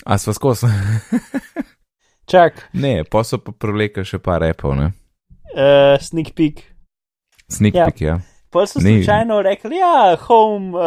A 0.06 0.18
sva 0.18 0.34
skozi? 0.34 0.66
čak, 2.32 2.58
ne, 2.74 3.04
so 3.24 3.38
pa 3.38 3.52
prevlekli 3.54 4.02
še 4.08 4.18
par 4.18 4.42
repov, 4.42 4.74
ne. 4.76 4.89
uh, 5.54 6.02
sneak 6.02 6.34
peek. 6.34 6.64
Sneak 7.52 7.76
Ja. 7.76 7.86
peek, 7.86 8.02
ja. 8.02 8.18
Pa 8.52 8.66
so 8.68 8.80
slučajno 8.82 9.41
rekli, 9.41 9.76
ja, 9.78 10.16
home, 10.20 10.68
uh, 10.70 10.84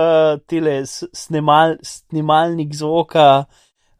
tile 0.46 0.86
s- 0.86 1.04
snimal, 1.12 1.76
snimalnik 1.82 2.74
zvoka, 2.74 3.44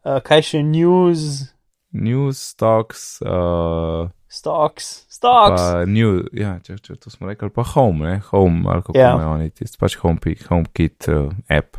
uh, 0.05 0.19
kaj 0.21 0.41
še 0.43 0.63
news, 0.63 1.49
News, 1.91 2.37
stocks, 2.51 3.21
uh, 3.21 4.09
stocks, 4.27 5.05
stocks. 5.09 5.61
pa 5.61 5.85
new, 5.85 6.25
ja, 6.33 6.59
če, 6.59 6.75
če 6.77 6.95
to 6.95 7.09
smo 7.09 7.27
rekli, 7.27 7.49
pa 7.49 7.63
home, 7.63 8.05
ne, 8.05 8.19
home, 8.19 8.65
ali 8.67 8.81
kako 8.81 8.97
Ja. 8.97 9.13
imajo 9.13 9.31
oni 9.31 9.49
tisti, 9.49 9.77
pač 9.79 9.95
home, 9.95 10.19
home 10.49 10.65
kit 10.73 11.07
uh, 11.07 11.29
app. 11.49 11.77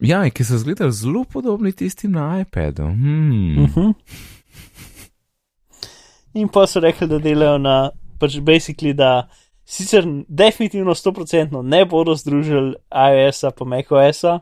Ja, 0.00 0.30
ki 0.30 0.44
so 0.44 0.54
izgledali 0.54 0.92
zelo 0.92 1.24
podobni 1.24 1.72
tistim 1.72 2.12
na 2.12 2.40
iPadu. 2.40 2.82
Hmm. 2.84 3.58
Uh 3.58 3.68
-huh. 3.70 3.94
In 6.34 6.48
pa 6.48 6.66
so 6.66 6.80
rekli, 6.80 7.06
da 7.08 7.18
delajo 7.18 7.58
na, 7.58 7.90
pač 8.18 8.36
basically, 8.36 8.92
da 8.92 9.28
sicer 9.64 10.04
definitivno 10.28 10.94
100% 10.94 11.62
ne 11.62 11.84
bodo 11.84 12.14
združili 12.14 12.74
iOS-a 12.90 13.50
pa 13.50 13.64
macOS-a, 13.64 14.40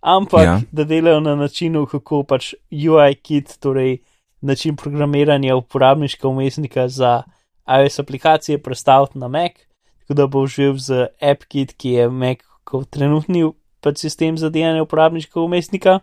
ampak 0.00 0.44
Ja. 0.44 0.60
da 0.72 0.84
delajo 0.84 1.20
na 1.20 1.34
načinu, 1.34 1.86
kako 1.86 2.22
pač 2.22 2.54
UI 2.70 3.14
kit, 3.14 3.58
torej 3.60 3.98
način 4.40 4.76
programiranja 4.76 5.56
uporabniškega 5.56 6.28
umestnika 6.28 6.88
za 6.88 7.22
iOS 7.66 7.98
aplikacije, 7.98 8.62
predstaviti 8.62 9.18
na 9.18 9.28
Mac, 9.28 9.52
tako 10.00 10.14
da 10.14 10.26
bo 10.26 10.46
živel 10.46 10.76
z 10.76 11.06
AppKit, 11.20 11.72
ki 11.72 11.88
je 11.88 12.08
Mac 12.10 12.38
kot 12.64 12.90
trenutni 12.90 13.50
pač 13.80 13.98
sistem 13.98 14.38
za 14.38 14.50
delanje 14.50 14.82
uporabniškega 14.82 15.40
umestnika, 15.40 15.98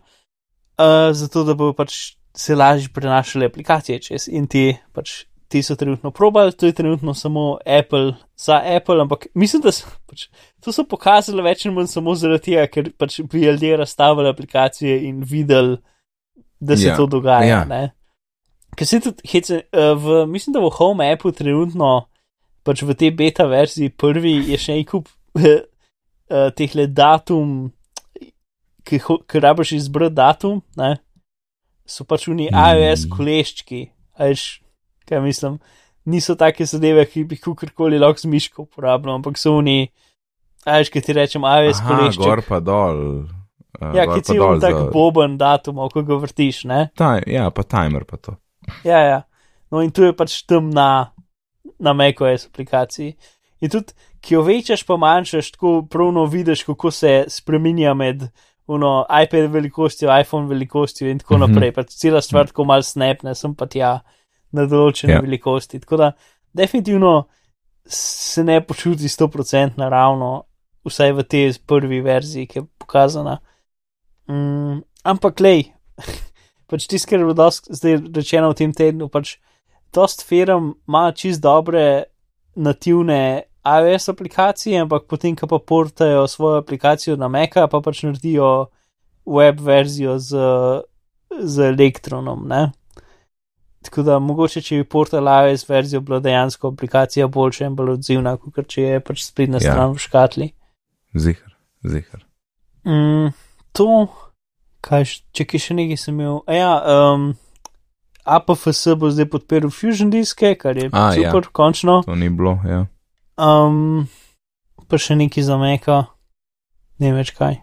uh, 0.78 1.12
zato 1.12 1.44
da 1.44 1.54
bo 1.54 1.72
pač 1.72 2.16
se 2.36 2.54
lažje 2.54 2.88
prenašale 2.94 3.46
aplikacije 3.46 4.00
čez 4.00 4.28
in 4.28 4.46
ti 4.46 4.76
pač. 4.92 5.24
Ti 5.48 5.62
so 5.62 5.76
trenutno 5.78 6.10
probali, 6.10 6.52
to 6.52 6.66
je 6.66 6.72
trenutno 6.74 7.14
samo 7.14 7.58
Apple 7.66 8.14
za 8.36 8.62
Apple, 8.76 9.00
ampak 9.00 9.26
mislim, 9.34 9.62
da 9.62 9.72
so, 9.72 9.86
pač, 10.10 10.26
to 10.60 10.72
so 10.74 10.82
pokazali 10.84 11.42
več 11.42 11.66
ali 11.66 11.74
manj 11.76 11.86
samo 11.92 12.14
zaradi 12.18 12.50
tega, 12.50 12.64
ker 12.66 12.90
pač 12.98 13.20
bi 13.30 13.44
ljudje 13.44 13.76
razstavili 13.78 14.28
aplikacije 14.28 14.96
in 15.06 15.22
videli, 15.22 15.78
da 16.60 16.76
se 16.76 16.88
Ja, 16.88 16.96
to 16.96 17.06
dogaja. 17.06 17.46
ja. 17.46 17.62
Ja. 17.70 17.88
Ker 18.76 18.86
se 18.86 19.00
tudi, 19.00 19.22
hece, 19.30 19.62
uh, 19.70 19.94
v, 20.02 20.26
mislim, 20.26 20.52
da 20.52 20.60
v 20.60 20.72
Home 20.80 21.06
appu 21.12 21.32
trenutno, 21.32 22.08
pač 22.66 22.82
v 22.82 22.94
tej 22.98 23.14
beta 23.14 23.46
verziji 23.46 23.94
prvi 23.94 24.34
je 24.50 24.58
še 24.58 24.80
en 24.80 24.84
kup 24.84 25.08
uh, 25.38 26.50
teh 26.58 26.74
le 26.74 26.86
datum, 26.90 27.70
ki, 28.84 28.98
ki 28.98 29.40
rabiš 29.40 29.76
izbrati 29.78 30.18
datum, 30.18 30.62
ne? 30.76 30.96
so 31.86 32.02
pač 32.04 32.26
v 32.26 32.34
njih 32.34 32.50
iOS 32.50 33.06
koleščki, 33.14 33.84
ajš, 34.18 34.46
kaj 35.06 35.20
mislim, 35.20 35.58
niso 36.06 36.34
take 36.34 36.64
zadeve, 36.64 37.06
ki 37.06 37.24
bi 37.24 37.34
jih 37.34 37.42
kakorkoli 37.42 37.98
lahko 37.98 38.18
z 38.18 38.26
miško 38.26 38.62
uporabljal, 38.62 39.14
ampak 39.14 39.38
so 39.38 39.56
njih, 39.60 39.88
ajš, 40.66 40.90
ki 40.90 41.00
ti 41.00 41.12
rečem 41.12 41.42
iOS 41.42 41.80
Aha, 41.80 41.88
kolešček. 41.90 42.22
gor 42.22 42.42
pa 42.42 42.60
dol. 42.60 43.00
Uh, 43.76 43.92
Ja, 43.92 44.06
ki 44.06 44.22
ti 44.22 44.32
je 44.32 44.40
tak 44.58 44.72
za- 44.72 44.90
boben 44.90 45.36
datum, 45.36 45.76
ko 45.90 46.02
ga 46.02 46.16
vrtiš, 46.16 46.64
ne? 46.64 46.88
Taj, 46.94 47.22
ja, 47.26 47.50
pa 47.50 47.62
timer 47.62 48.04
pa 48.04 48.16
to. 48.16 48.36
Ja, 48.82 48.98
ja. 49.00 49.18
No, 49.70 49.80
in 49.80 49.90
tu 49.90 50.02
je 50.02 50.12
pač 50.12 50.42
tam 50.42 50.70
na, 50.70 51.12
na 51.78 51.92
macOS 51.92 52.46
aplikaciji. 52.46 53.16
In 53.60 53.68
tudi, 53.68 53.92
ki 54.18 54.34
jo 54.34 54.42
večaš, 54.42 54.80
pa 54.82 54.96
manjšaš, 54.96 55.50
tako 55.52 55.82
pravno 55.84 56.24
vidiš, 56.24 56.64
kako 56.64 56.90
se 56.90 57.24
spremenja 57.28 57.94
med 57.94 58.24
uno, 58.66 59.04
iPad 59.14 59.50
velikostjo, 59.50 60.08
iPhone 60.10 60.48
velikostjo 60.48 61.08
in 61.08 61.18
tako 61.18 61.36
Mhm. 61.36 61.44
naprej. 61.44 61.72
Pač 61.72 61.92
cela 61.92 62.20
stvar 62.20 62.46
tako 62.46 62.64
mal 62.64 62.80
snapne, 62.82 63.34
sem 63.34 63.54
pa 63.54 63.66
tja 63.66 64.00
na 64.52 64.66
določene 64.66 65.16
Ja. 65.16 65.18
ja. 65.18 65.24
velikosti. 65.24 65.80
Tako 65.80 65.96
da 65.96 66.12
definitivno 66.52 67.26
se 67.86 68.44
ne 68.44 68.60
počuti 68.60 69.08
100% 69.08 69.78
naravno, 69.78 70.46
vsaj 70.86 71.12
v 71.12 71.24
tej 71.26 71.52
prvi 71.66 72.00
verziji, 72.00 72.46
ki 72.46 72.58
je 72.58 72.66
pokazana. 72.78 73.38
Mm, 74.30 74.82
ampak, 75.06 75.40
lej, 75.40 75.68
pač 76.70 76.86
tisto, 76.86 77.10
kar 77.10 77.22
je 77.22 77.28
bilo 77.28 77.50
zdaj 77.50 78.00
rečeno 78.14 78.50
v 78.50 78.58
tem 78.58 78.74
tednu, 78.74 79.08
pač 79.08 79.36
dost 79.94 80.26
firm 80.26 80.74
ima 80.88 81.10
čist 81.14 81.42
dobre 81.42 82.10
nativne 82.56 83.46
iOS 83.66 84.08
aplikacije, 84.08 84.80
ampak 84.80 85.06
potem, 85.10 85.36
ko 85.36 85.46
pa 85.50 85.58
portajo 85.58 86.26
svojo 86.30 86.62
aplikacijo 86.62 87.16
na 87.16 87.28
Maca, 87.28 87.66
pa 87.66 87.80
pač 87.82 88.04
naredijo 88.06 88.70
web 89.26 89.60
verzijo 89.60 90.18
z, 90.22 90.38
z 91.42 91.72
elektronom. 91.74 92.46
Ne? 92.48 92.70
Tako 93.86 94.02
da 94.02 94.18
mogoče, 94.18 94.60
če 94.66 94.80
bi 94.80 94.84
portal 94.90 95.28
iOS 95.30 95.62
verzijo 95.68 96.00
bila 96.02 96.18
dejansko 96.20 96.72
aplikacija 96.74 97.28
boljša 97.30 97.68
in 97.70 97.76
bolj 97.78 97.92
odzivna, 97.96 98.36
kot 98.36 98.66
če 98.72 98.82
je 98.82 99.00
pač 99.00 99.22
spletna 99.24 99.60
Ja. 99.62 99.70
stran 99.72 99.92
v 99.94 100.02
škatli. 100.02 100.48
Zihar, 101.14 101.52
zihar. 101.86 102.24
Mm, 102.86 103.30
to, 103.72 103.88
kaj, 104.82 105.04
če 105.32 105.46
ki 105.46 105.58
še 105.62 105.76
nekaj 105.78 106.00
sem 106.02 106.18
imel. 106.18 106.40
a 106.46 106.52
Ja, 106.58 106.72
um, 107.14 107.28
APFS 108.26 108.96
bo 108.98 109.10
zdaj 109.10 109.30
podprl 109.30 109.70
Fusion 109.70 110.10
diske, 110.10 110.54
kar 110.58 110.76
je 110.76 110.90
A, 110.92 111.14
ja. 111.14 111.30
super, 111.30 111.46
ja. 111.46 111.52
končno. 111.52 112.00
To 112.06 112.14
ni 112.14 112.28
bilo, 112.28 112.58
ja. 112.66 112.82
Um, 113.38 114.08
pa 114.90 114.98
še 114.98 115.14
nekaj 115.14 115.46
za 115.46 115.56
meka, 115.62 116.02
ne 116.98 117.12
več 117.14 117.30
kaj. 117.38 117.62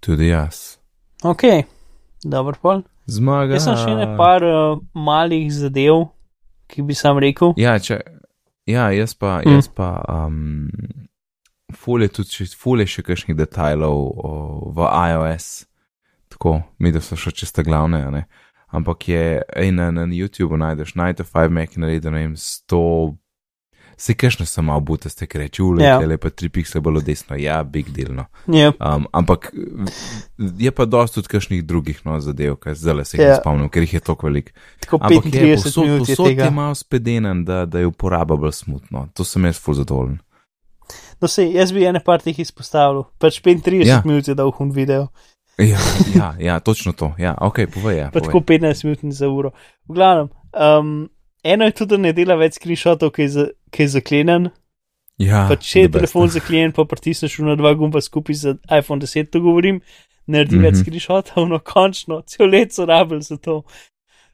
Tudi 0.00 0.28
jaz. 0.30 0.78
Ok, 1.24 1.42
dobro 2.22 2.54
pol. 2.62 2.82
Zmaga. 3.06 3.54
Jaz 3.54 3.64
sem 3.64 3.76
še 3.76 3.94
ne 3.94 4.16
par 4.16 4.42
uh, 4.42 4.78
malih 4.94 5.50
zadev, 5.52 6.06
ki 6.66 6.82
bi 6.82 6.94
sam 6.94 7.18
rekel. 7.18 7.52
Ja, 7.56 7.76
če, 7.78 8.00
ja 8.66 8.88
jaz 8.90 9.14
pa, 9.14 9.42
Mm. 9.44 9.52
jaz 9.52 9.68
pa, 9.68 9.90
um, 10.08 10.68
ful 11.74 12.00
je 12.00 12.08
tudi, 12.10 12.30
še- 12.30 12.56
ful 12.56 12.80
je 12.80 12.86
še 12.86 13.02
kakšnih 13.02 13.36
detajlov 13.36 13.98
o, 14.14 14.30
v 14.72 14.78
iOS, 14.86 15.66
tako, 16.28 16.62
mi 16.78 16.90
da 16.90 17.00
so 17.00 17.16
še 17.16 17.30
čiste 17.32 17.62
glavne, 17.62 18.10
ne. 18.10 18.24
Ampak 18.70 19.06
je, 19.06 19.24
ej, 19.54 19.70
na, 19.70 19.90
na 19.90 20.02
YouTubeu 20.04 20.56
najdeš 20.56 20.94
9 20.94 21.14
to 21.14 21.24
5 21.24 21.50
Mac 21.50 21.76
naredil, 21.76 22.10
ne 22.10 22.18
vem, 22.20 22.32
100, 22.34 23.14
se 23.96 24.14
kakšne 24.14 24.46
so 24.46 24.62
malo 24.62 24.80
butaste, 24.80 25.26
ki 25.26 25.38
reče, 25.38 25.62
ule, 25.62 25.84
Ja. 25.84 25.98
yeah. 25.98 26.08
lepa 26.08 26.30
tri 26.30 26.48
piksle 26.48 26.80
bolj 26.80 27.02
desno, 27.02 27.36
ja, 27.36 27.62
big 27.62 27.88
deal, 27.90 28.14
no. 28.14 28.24
Yep. 28.46 28.80
Um, 28.80 29.06
ampak 29.12 29.52
je 30.58 30.70
pa 30.70 30.84
dosti 30.84 31.14
tudi 31.14 31.28
kakšnih 31.28 31.64
drugih 31.64 32.00
no, 32.04 32.20
zadev, 32.20 32.56
kaj 32.56 32.74
zdaj 32.74 33.04
se 33.04 33.16
jih 33.16 33.22
Ja. 33.22 33.30
yeah. 33.30 33.40
spomnim, 33.40 33.68
ker 33.68 33.82
jih 33.82 33.94
je 33.94 34.00
toliko 34.00 34.26
velik. 34.26 34.54
Tako 34.80 34.98
Ampak 35.00 35.24
je 35.24 35.56
35 35.56 35.62
posod, 35.64 35.84
minut 35.84 36.08
je 36.08 36.16
posod 36.16 36.26
tega. 36.26 36.44
je 36.44 36.50
malo 36.50 36.74
spedenen, 36.74 37.44
da, 37.44 37.64
da 37.66 37.78
je 37.78 37.86
uporaba 37.86 38.36
bolj 38.36 38.52
smutno. 38.52 39.08
To 39.14 39.24
sem 39.24 39.44
jaz 39.44 39.58
ful 39.58 39.74
zadovoljen. 39.74 40.18
No, 41.20 41.28
sej, 41.28 41.52
jaz 41.54 41.72
bi 41.72 41.84
ene 41.84 42.00
par 42.00 42.20
teh 42.20 42.38
izpostavil. 42.38 43.04
Pač 43.18 43.40
35 43.40 43.80
Ja. 43.80 43.94
ja. 43.94 44.02
minut 44.04 44.28
je 44.28 44.34
dal 44.34 44.50
hun 44.50 44.70
video, 44.70 45.08
Ja, 45.58 45.78
ja, 46.14 46.34
ja, 46.40 46.60
točno 46.60 46.92
to. 46.92 47.12
Ja, 47.18 47.34
ok, 47.40 47.58
povej. 47.70 47.96
Ja, 47.96 48.06
pa 48.10 48.18
povej. 48.18 48.26
tako 48.26 48.40
15 48.40 48.84
minut 48.84 49.14
za 49.14 49.28
uro. 49.28 49.50
V 49.88 49.94
glavnem, 49.94 50.28
um, 50.52 51.08
eno 51.44 51.64
je 51.64 51.72
tudi, 51.72 51.90
da 51.90 51.96
ne 51.98 52.12
dela 52.12 52.34
več 52.40 52.58
screenshotov, 52.58 53.12
ki 53.14 53.22
je, 53.22 53.28
za, 53.28 53.44
ki 53.70 53.82
je 53.82 53.88
zaklenjen. 53.88 54.50
ja, 55.18 55.44
Pa 55.48 55.56
če 55.56 55.80
je 55.80 55.88
the 55.88 55.92
best. 55.92 56.00
telefon 56.00 56.28
zaklenjen, 56.28 56.72
pa 56.72 56.84
pritisneš 56.84 57.38
na 57.44 57.54
dva 57.56 57.74
gumba 57.74 58.00
skupaj 58.00 58.34
za 58.34 58.56
iPhone 58.70 59.00
10, 59.00 59.30
to 59.30 59.40
govorim, 59.40 59.80
naredi 60.26 60.56
mm 60.56 60.58
-hmm. 60.58 60.64
več 60.64 60.74
Mhm. 60.74 60.82
screenshotov, 60.82 61.48
no 61.48 61.58
končno, 61.58 62.22
cel 62.26 62.46
let 62.48 62.72
so 62.72 62.84
rabili 62.86 63.22
za 63.22 63.36
to. 63.36 63.62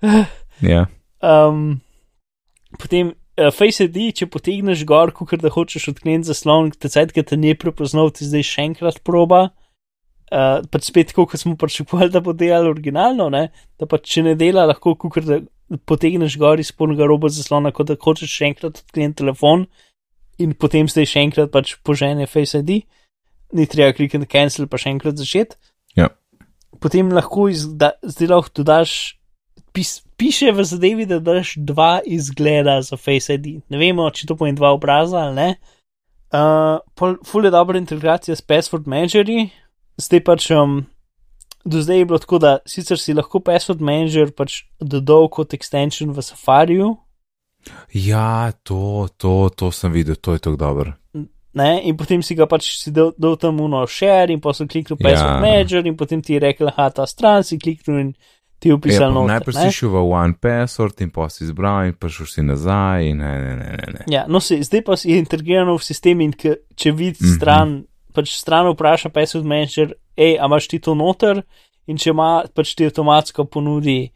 Ja, 0.63 0.87
Um, 1.23 1.81
potem 2.79 3.13
uh, 3.37 3.51
Face 3.53 3.85
ID, 3.85 4.15
če 4.17 4.27
potegneš 4.27 4.85
gor, 4.89 5.13
kot 5.13 5.35
da 5.43 5.51
hočeš 5.53 5.89
odkleniti 5.89 6.31
zaslon, 6.31 6.71
te 6.71 6.89
cajt, 6.89 7.13
ki 7.13 7.23
te 7.23 7.37
ne 7.37 7.55
prepoznal, 7.55 8.11
ti 8.11 8.25
zdaj 8.25 8.43
še 8.43 8.63
enkrat 8.63 9.01
proba. 9.05 9.51
Uh, 10.33 10.63
pač 10.71 10.85
spet 10.89 11.13
kot 11.13 11.35
smo 11.37 11.57
pričakovali, 11.59 12.11
da 12.11 12.21
bo 12.21 12.33
delalo 12.33 12.71
originalno, 12.71 13.29
ne? 13.29 13.49
da 13.79 13.87
pač 13.87 14.07
če 14.15 14.23
ne 14.23 14.35
dela, 14.35 14.65
lahko 14.65 14.95
kukar 14.95 15.25
da 15.27 15.41
potegneš 15.87 16.37
gor 16.39 16.61
iz 16.61 16.73
polnega 16.73 17.07
roba 17.07 17.31
zaslona, 17.31 17.73
kot 17.75 17.91
da 17.91 17.99
hočeš 18.01 18.31
še 18.31 18.51
enkrat 18.51 18.83
odkleniti 18.83 19.21
telefon 19.23 19.67
in 20.41 20.55
potem 20.57 20.89
zdaj 20.89 21.09
še 21.11 21.25
enkrat 21.29 21.53
pač 21.53 21.77
požene 21.85 22.27
Face 22.31 22.59
ID, 22.59 22.83
ni 23.57 23.67
treba 23.71 23.95
klikati 23.97 24.29
cancel, 24.31 24.69
pa 24.71 24.81
še 24.81 24.95
enkrat 24.95 25.21
začeti. 25.21 25.59
Ja. 25.99 26.09
Potem 26.81 27.11
lahko 27.13 27.49
izda, 27.53 27.93
zdaj 28.03 28.31
lahko 28.31 28.55
dodaš, 28.63 28.95
pis, 29.77 29.99
piše 30.17 30.55
v 30.57 30.65
zadevi, 30.65 31.07
da 31.11 31.21
daš 31.23 31.55
dva 31.57 31.99
izgleda 32.07 32.81
za 32.87 32.97
Face 32.97 33.37
ID. 33.37 33.61
Ne 33.69 33.83
vemo, 33.83 34.09
če 34.11 34.31
to 34.31 34.39
pomeni 34.39 34.59
dva 34.59 34.73
obraza 34.77 35.27
ali 35.27 35.37
ne. 35.37 35.51
Uh, 36.31 37.19
ful 37.27 37.45
je 37.45 37.51
dobra 37.51 37.79
integracija 37.79 38.37
s 38.39 38.45
password 38.47 38.87
managerji, 38.87 39.49
zdaj 39.99 40.21
pač 40.23 40.47
um, 40.55 40.85
do 41.65 41.83
zdaj 41.83 41.99
je 41.99 42.05
bilo 42.05 42.19
tako, 42.19 42.39
da 42.39 42.59
sicer 42.67 42.99
si 42.99 43.15
lahko 43.15 43.41
password 43.41 43.81
manager 43.81 44.31
pač 44.33 44.63
dodal 44.81 45.29
kot 45.29 45.53
extension 45.55 46.13
v 46.13 46.23
Safariju, 46.23 46.97
ja 47.93 48.53
to, 48.63 49.09
to, 49.17 49.51
to 49.57 49.71
sem 49.71 49.93
videl, 49.93 50.17
to 50.17 50.33
je 50.33 50.39
tako 50.39 50.57
dobro. 50.57 50.93
ne, 51.53 51.81
in 51.85 51.97
potem 51.97 52.23
si 52.23 52.35
ga 52.35 52.47
pač 52.47 52.79
si 52.79 52.91
dal, 52.95 53.13
dal 53.19 53.37
tam 53.37 53.61
uno 53.61 53.87
share 53.87 54.33
in 54.33 54.41
si 54.55 54.67
kliknil 54.67 54.97
password 54.97 55.35
Ja. 55.35 55.41
manager 55.41 55.87
in 55.87 55.97
potem 55.97 56.23
ti 56.23 56.33
je 56.35 56.41
rekel, 56.41 56.69
aha, 56.69 56.91
ta 56.91 57.07
stran 57.07 57.43
si 57.45 57.59
kliknil 57.59 57.99
in 57.99 58.13
ti 58.61 58.69
je 58.69 58.73
Ja, 58.73 58.77
upisal 58.77 59.09
pa 59.09 59.15
noter, 59.15 59.29
najprej 59.33 59.55
si 59.55 59.73
šel 59.73 59.89
v 59.89 59.97
One 60.13 60.35
Password 60.41 61.01
in 61.01 61.11
pa 61.11 61.29
si 61.29 61.45
izbral 61.45 61.87
in 61.89 61.95
prišel 61.97 62.27
si 62.27 62.43
nazaj 62.43 63.09
in 63.09 63.17
ne, 63.19 63.33
ne, 63.41 63.55
ne, 63.57 63.77
ne. 63.77 63.93
ne. 63.99 64.05
Ja, 64.07 64.27
no, 64.29 64.41
se, 64.41 64.63
zdaj 64.63 64.83
pa 64.85 64.95
je 65.01 65.19
integrirano 65.19 65.77
v 65.79 65.85
sistem 65.85 66.21
in 66.21 66.33
k, 66.33 66.57
če 66.77 66.93
vidi 66.93 67.19
Mhm. 67.25 67.35
stran, 67.35 67.85
pač 68.13 68.35
stran 68.35 68.67
vpraša 68.69 69.09
password 69.09 69.45
manager, 69.45 69.93
hej, 70.17 70.37
a 70.37 70.47
imaš 70.47 70.69
ti 70.69 70.79
to 70.79 70.95
noter 70.95 71.43
in 71.87 71.97
če 71.97 72.11
ima, 72.11 72.45
pač 72.55 72.75
ti 72.75 72.85
avtomatsko 72.85 73.45
ponudi 73.45 74.11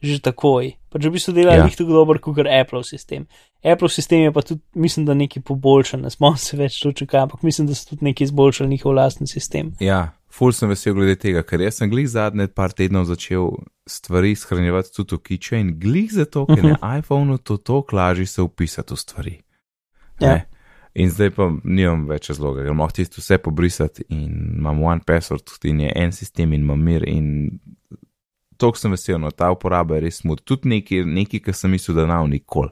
že 0.00 0.16
takoj. 0.18 0.76
Pač 0.88 1.04
v 1.04 1.10
bistvu 1.10 1.32
dela 1.34 1.54
Ja. 1.54 1.64
njih 1.64 1.76
tako 1.76 1.92
dober, 1.92 2.18
kot 2.18 2.38
Apple 2.40 2.80
sistem. 2.84 3.26
Apple 3.62 3.88
sistem 3.88 4.20
je 4.22 4.32
pa 4.32 4.40
tudi, 4.40 4.60
mislim, 4.74 5.04
da 5.06 5.14
nekaj 5.14 5.42
poboljšan, 5.42 6.00
ne 6.00 6.10
spomnim 6.10 6.38
se 6.38 6.56
več 6.56 6.80
točno 6.80 7.06
kaj, 7.06 7.20
ampak 7.20 7.42
mislim, 7.42 7.66
da 7.66 7.74
so 7.74 7.84
tudi 7.86 8.04
nekaj 8.04 8.24
izboljšali 8.24 8.68
njihov 8.70 8.94
lastni 8.94 9.26
sistem. 9.26 9.74
Ja, 9.78 10.00
ful 10.26 10.52
sem 10.52 10.68
vesel 10.68 10.94
glede 10.94 11.16
tega, 11.16 11.42
ker 11.42 11.60
jaz 11.60 11.74
sem 11.74 11.90
glih 11.90 12.08
zadnje 12.08 12.48
par 12.48 12.72
tednov 12.72 13.04
začel 13.04 13.50
stvari 13.86 14.32
shranjevati 14.34 14.88
tudi 14.90 15.14
v 15.14 15.20
kiče 15.20 15.60
in 15.60 15.78
glih 15.78 16.08
zato, 16.10 16.46
ker 16.46 16.56
Mhm. 16.58 16.72
na 16.72 16.98
iPhonu 16.98 17.38
to 17.38 17.56
tako 17.58 17.92
lažje 17.92 18.26
se 18.26 18.42
upisati 18.42 18.94
v 18.94 18.96
stvari. 18.96 19.34
Ja. 20.18 20.28
Ne? 20.28 20.46
In 20.94 21.10
zdaj 21.10 21.30
pa 21.36 21.46
nimam 21.64 22.08
več 22.08 22.30
razloga, 22.32 22.64
ker 22.66 22.74
lahko 22.74 22.96
tisto 22.96 23.20
vse 23.22 23.38
pobrisati 23.38 24.04
in 24.08 24.56
imam 24.58 24.82
one 24.82 25.00
password 25.06 25.50
in 25.64 25.80
je 25.80 25.92
en 25.96 26.12
sistem 26.12 26.52
in 26.52 26.64
imam 26.66 26.82
mir 26.82 27.04
in 27.08 27.60
to 28.56 28.72
sem 28.74 28.90
vesel, 28.92 29.18
no 29.18 29.30
ta 29.30 29.50
uporaba 29.50 29.94
je 29.96 30.00
res 30.00 30.18
smut. 30.20 30.42
Tudi 30.44 30.68
nekaj, 30.68 31.04
nekaj 31.06 31.40
kar 31.40 31.54
sem 31.56 31.70
mislil, 31.70 31.96
da 31.96 32.06
nav 32.06 32.26
nikoli. 32.28 32.68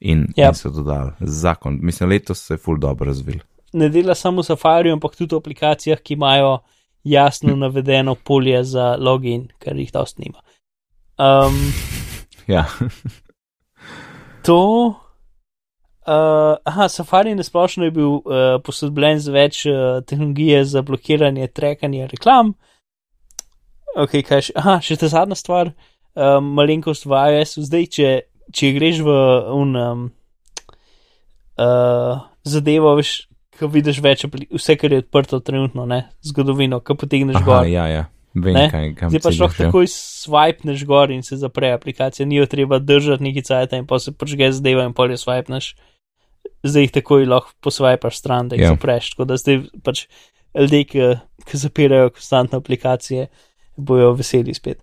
In, 0.00 0.26
Ja. 0.36 0.48
in 0.48 0.54
so 0.54 0.68
dodali 0.70 1.12
zakon. 1.20 1.78
Mislim, 1.82 2.10
letos 2.10 2.42
se 2.46 2.54
je 2.54 2.58
ful 2.58 2.76
dobro 2.78 3.06
razvil. 3.06 3.38
Ne 3.72 3.88
dela 3.88 4.14
samo 4.14 4.42
v 4.42 4.44
Safariju, 4.44 4.92
ampak 4.92 5.16
tudi 5.16 5.34
v 5.34 5.38
aplikacijah, 5.38 5.98
ki 6.02 6.14
imajo 6.14 6.58
jasno 7.04 7.56
navedeno 7.56 8.14
polje 8.14 8.64
za 8.64 8.96
login, 9.00 9.48
kar 9.58 9.76
jih 9.76 9.92
dosti 9.92 10.22
nima. 10.26 10.42
Um, 11.18 11.72
Ja, 12.46 12.66
to. 14.42 14.94
Uh, 16.04 16.56
aha, 16.68 16.88
Safari 16.88 17.34
na 17.34 17.42
splošno 17.42 17.84
je 17.84 17.90
bil 17.90 18.10
uh, 18.20 18.60
posodobljen 18.64 19.18
z 19.24 19.32
več 19.32 19.62
uh, 19.66 20.02
tehnologije 20.04 20.64
za 20.64 20.82
blokiranje, 20.84 21.48
trekanje 21.48 22.08
reklam. 22.10 22.52
Ok, 23.96 24.18
kaj 24.26 24.50
še? 24.50 24.56
Aha, 24.60 24.74
še 24.84 24.98
ta 25.00 25.08
zadnja 25.08 25.38
stvar, 25.38 25.70
um, 26.12 26.50
malenkost 26.58 27.06
v 27.08 27.22
iOS. 27.32 27.56
Zdaj, 27.64 27.86
če, 27.96 28.10
če 28.52 28.72
greš 28.76 29.00
v 29.06 29.14
un, 29.56 29.72
um, 29.80 30.02
uh, 31.56 32.20
zadevo, 32.44 32.98
veš, 33.00 33.14
ko 33.56 33.70
vidiš 33.72 34.02
več, 34.04 34.26
vse, 34.28 34.76
kar 34.76 34.92
je 34.92 35.00
odprto 35.06 35.40
trenutno, 35.40 35.86
ne, 35.88 36.02
zgodovino, 36.26 36.82
ko 36.84 36.98
potegneš 37.00 37.40
Aha, 37.40 37.46
gor. 37.48 37.70
ja, 37.70 37.86
ja. 37.88 38.04
Vem, 38.34 38.50
Ne? 38.58 38.66
kaj, 38.66 38.88
kam 38.98 39.10
Zdaj 39.14 39.22
pač 39.22 39.36
lahko 39.38 39.62
ja. 39.62 39.70
takoj 39.70 39.86
swipneš 39.88 40.80
gor 40.90 41.12
in 41.14 41.22
se 41.22 41.38
zapre 41.38 41.70
aplikacija, 41.70 42.26
ni 42.26 42.40
jo 42.40 42.48
treba 42.50 42.80
držati 42.82 43.22
neki 43.22 43.44
cajt 43.46 43.76
in 43.78 43.86
pa 43.86 44.00
se 44.02 44.10
počge 44.10 44.50
zadeva 44.52 44.84
in 44.84 44.92
polje 44.92 45.20
swipneš. 45.22 45.76
Zdaj 46.64 46.86
jih 46.86 46.94
takoj 46.94 47.26
lahko 47.28 47.52
poswipaš 47.64 48.18
stran, 48.22 48.48
da 48.48 48.56
jih 48.56 48.64
Ja. 48.64 48.70
yeah. 48.70 48.78
zapreš. 48.78 49.10
Tako 49.14 49.28
da 49.28 49.36
zdaj 49.36 49.60
pač 49.84 50.06
ljudje, 50.54 50.84
ki, 50.84 51.08
ki 51.44 51.60
zapirajo 51.60 52.10
konstantne 52.10 52.58
aplikacije, 52.58 53.28
bojo 53.76 54.12
veseli 54.16 54.54
spet. 54.54 54.82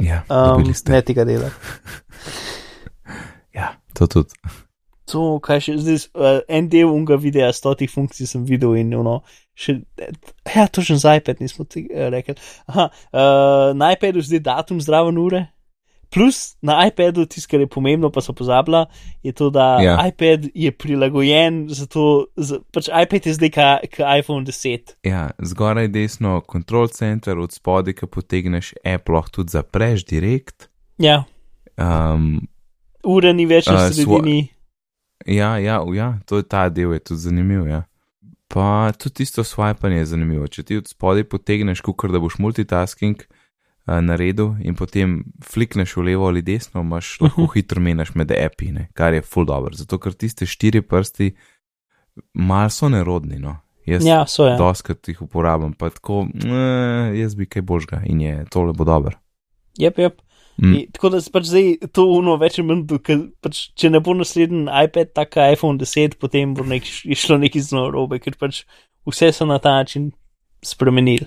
Ja, 0.00 0.24
Um, 0.28 0.74
ne 0.88 1.02
tega 1.02 1.24
dela. 1.24 1.50
Ja, 3.54 3.76
to 3.94 4.06
tudi. 4.06 4.34
To, 5.06 5.38
kaj 5.40 5.62
še 5.64 5.76
zdaj, 5.78 5.98
uh, 6.18 6.40
en 6.50 6.66
del 6.68 6.90
unga 6.90 7.16
videa, 7.16 7.52
stotih 7.54 7.88
funkcij 7.88 8.26
sem 8.26 8.42
videl 8.44 8.74
in 8.76 8.90
ono, 8.98 9.20
še, 9.54 9.78
ja, 10.50 10.66
to 10.66 10.82
že 10.84 10.98
za 11.00 11.14
iPad 11.16 11.40
nismo 11.40 11.64
ti 11.64 11.86
uh, 11.86 12.08
rekli. 12.12 12.34
Aha, 12.66 12.88
uh, 12.90 13.70
na 13.78 13.92
iPadu 13.94 14.24
zdaj 14.26 14.42
datum 14.48 14.82
zdraven 14.82 15.20
ure, 15.22 15.46
plus 16.10 16.56
na 16.62 16.86
iPadu 16.86 17.26
tisto, 17.26 17.50
kar 17.50 17.60
je 17.60 17.66
pomembno, 17.66 18.10
pa 18.10 18.20
so 18.20 18.32
pozabila, 18.32 18.86
je 19.22 19.32
to, 19.32 19.50
da 19.50 19.78
Ja. 19.82 19.96
iPad 20.08 20.48
je 20.54 20.72
prilagojen 20.72 21.66
za 21.68 21.86
to, 21.86 22.26
za, 22.36 22.58
pač 22.72 22.88
iPad 22.88 23.26
je 23.26 23.34
zdaj 23.34 23.50
kot 23.50 24.04
iPhone 24.18 24.46
10. 24.46 24.94
Ja, 25.02 25.30
zgoraj 25.38 25.88
desno 25.88 26.42
control 26.52 26.88
center, 26.88 27.38
od 27.38 27.52
spodaj, 27.52 27.94
ki 27.94 28.06
potegneš 28.06 28.74
app, 28.84 29.08
lahko 29.08 29.30
tudi 29.30 29.50
zapreš 29.50 30.04
direkt. 30.04 30.68
Ja, 30.98 31.24
Um, 31.76 32.48
ura 33.04 33.32
ni 33.32 33.44
več 33.46 33.66
na 33.66 33.74
Uh, 33.74 33.92
sredini. 33.92 34.48
ja, 35.26 35.58
ja, 35.58 35.84
ja, 35.94 36.18
to 36.26 36.36
je 36.36 36.42
ta 36.42 36.68
del, 36.68 36.92
je 36.92 36.98
tudi 36.98 37.20
zanimiv. 37.20 37.66
Ja. 37.68 37.82
Pa 38.48 38.92
tudi 38.98 39.14
tisto 39.14 39.44
swipanje 39.44 39.98
je 39.98 40.04
zanimivo. 40.06 40.46
Če 40.48 40.62
ti 40.62 40.76
od 40.76 40.88
spodaj 40.88 41.24
potegneš, 41.24 41.80
kukar 41.80 42.10
da 42.10 42.18
boš 42.18 42.38
multitasking 42.38 43.16
uh, 43.16 43.45
naredil 43.86 44.54
in 44.60 44.74
potem 44.74 45.24
flikneš 45.44 45.96
v 45.96 46.02
levo 46.02 46.26
ali 46.28 46.42
desno, 46.42 46.80
imaš 46.82 47.20
lahko 47.20 47.42
Mhm. 47.42 47.52
hitro 47.54 47.80
menjaš 47.80 48.14
med 48.14 48.30
api, 48.32 48.72
ne, 48.72 48.88
kar 48.94 49.14
je 49.14 49.22
full 49.22 49.46
dobro. 49.46 49.74
Zato 49.74 49.98
ker 49.98 50.12
tiste 50.12 50.46
štiri 50.46 50.82
prsti 50.82 51.34
mal 52.34 52.70
so 52.70 52.88
nerodni. 52.88 53.38
No. 53.38 53.56
Jaz 53.86 54.06
Ja, 54.06 54.24
so 54.26 54.46
ja. 54.46 54.56
doskrat 54.58 55.08
jih 55.08 55.22
uporabljam, 55.22 55.72
pa 55.72 55.90
tako, 55.90 56.26
eh, 56.34 57.18
jaz 57.20 57.34
bi 57.34 57.46
kaj 57.46 57.62
božga 57.62 58.02
in 58.06 58.20
je 58.20 58.44
tole 58.50 58.72
bo 58.72 58.84
dobro. 58.84 59.12
Jep, 59.78 59.98
jep. 59.98 60.20
Mm. 60.58 60.74
In, 60.74 60.86
tako 60.92 61.08
da 61.08 61.20
se 61.20 61.30
pač 61.30 61.44
zdaj 61.44 61.66
to 61.92 62.06
uno 62.06 62.36
več 62.36 62.58
ali 62.58 62.66
manj, 62.66 62.86
dokaj, 62.88 63.16
pač, 63.44 63.58
če 63.76 63.90
ne 63.90 64.00
bo 64.00 64.14
naslednji 64.14 64.66
iPad, 64.84 65.12
tako 65.14 65.44
iPhone 65.52 65.78
10, 65.78 66.16
potem 66.18 66.54
bo 66.54 66.64
nek, 66.64 66.82
je 67.04 67.14
šlo 67.14 67.36
nekaj 67.38 67.60
zelo 67.62 67.90
robe, 67.90 68.18
ker 68.18 68.34
pač 68.40 68.64
vse 69.06 69.32
so 69.32 69.44
na 69.46 69.58
ta 69.58 69.70
način 69.76 70.10
spremenili. 70.64 71.26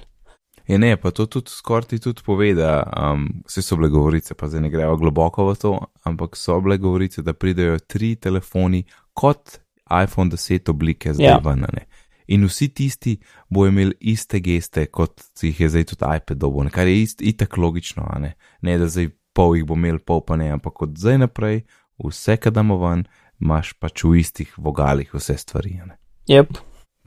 Je 0.70 0.78
ne, 0.78 0.98
pa 1.02 1.10
to 1.12 1.26
tudi 1.26 1.50
skoraj 1.50 1.88
ti 1.90 1.98
tudi 2.00 2.22
pove, 2.26 2.52
da 2.54 2.84
um, 2.94 3.24
vse 3.48 3.62
so 3.66 3.76
bile 3.80 3.90
govorice, 3.90 4.36
pa 4.38 4.48
zdaj 4.48 4.62
ne 4.62 4.70
grejo 4.70 4.98
globoko 5.02 5.48
v 5.48 5.56
to, 5.58 5.72
ampak 6.06 6.38
so 6.38 6.60
bile 6.62 6.78
govorice, 6.78 7.24
da 7.26 7.34
pridejo 7.34 7.80
tri 7.80 8.14
telefoni 8.16 8.84
kot 9.14 9.58
iPhone 10.04 10.30
10 10.30 10.70
oblike 10.70 11.14
zdaj 11.14 11.26
Ja. 11.26 11.40
ven. 11.44 11.66
Ne? 11.74 11.88
In 12.28 12.46
vsi 12.46 12.70
tisti 12.70 13.18
bojo 13.50 13.74
imeli 13.74 13.96
iste 14.00 14.40
geste, 14.40 14.86
kot 14.86 15.22
jih 15.42 15.60
je 15.60 15.70
zdaj 15.70 15.84
tudi 15.84 16.06
iPad 16.16 16.38
dobo, 16.38 16.66
kar 16.70 16.88
je 16.88 17.02
ist, 17.02 17.22
itak 17.22 17.58
logično, 17.58 18.06
ne? 18.20 18.36
ne 18.62 18.78
da 18.78 18.88
zdaj 18.88 19.10
pol 19.34 19.58
jih 19.58 19.66
bo 19.66 19.74
imel, 19.74 19.98
pol 20.00 20.22
pa 20.22 20.36
ne, 20.36 20.52
ampak 20.54 20.82
od 20.82 20.98
zdaj 20.98 21.18
naprej, 21.18 21.64
vse, 22.06 22.38
kar 22.38 22.54
damo 22.54 22.78
ven, 22.78 23.08
imaš 23.42 23.74
pač 23.74 24.04
v 24.04 24.20
istih 24.22 24.54
vogalih 24.58 25.10
vse 25.14 25.38
stvari. 25.38 25.80
ne. 25.86 25.98
Yep. 26.30 26.62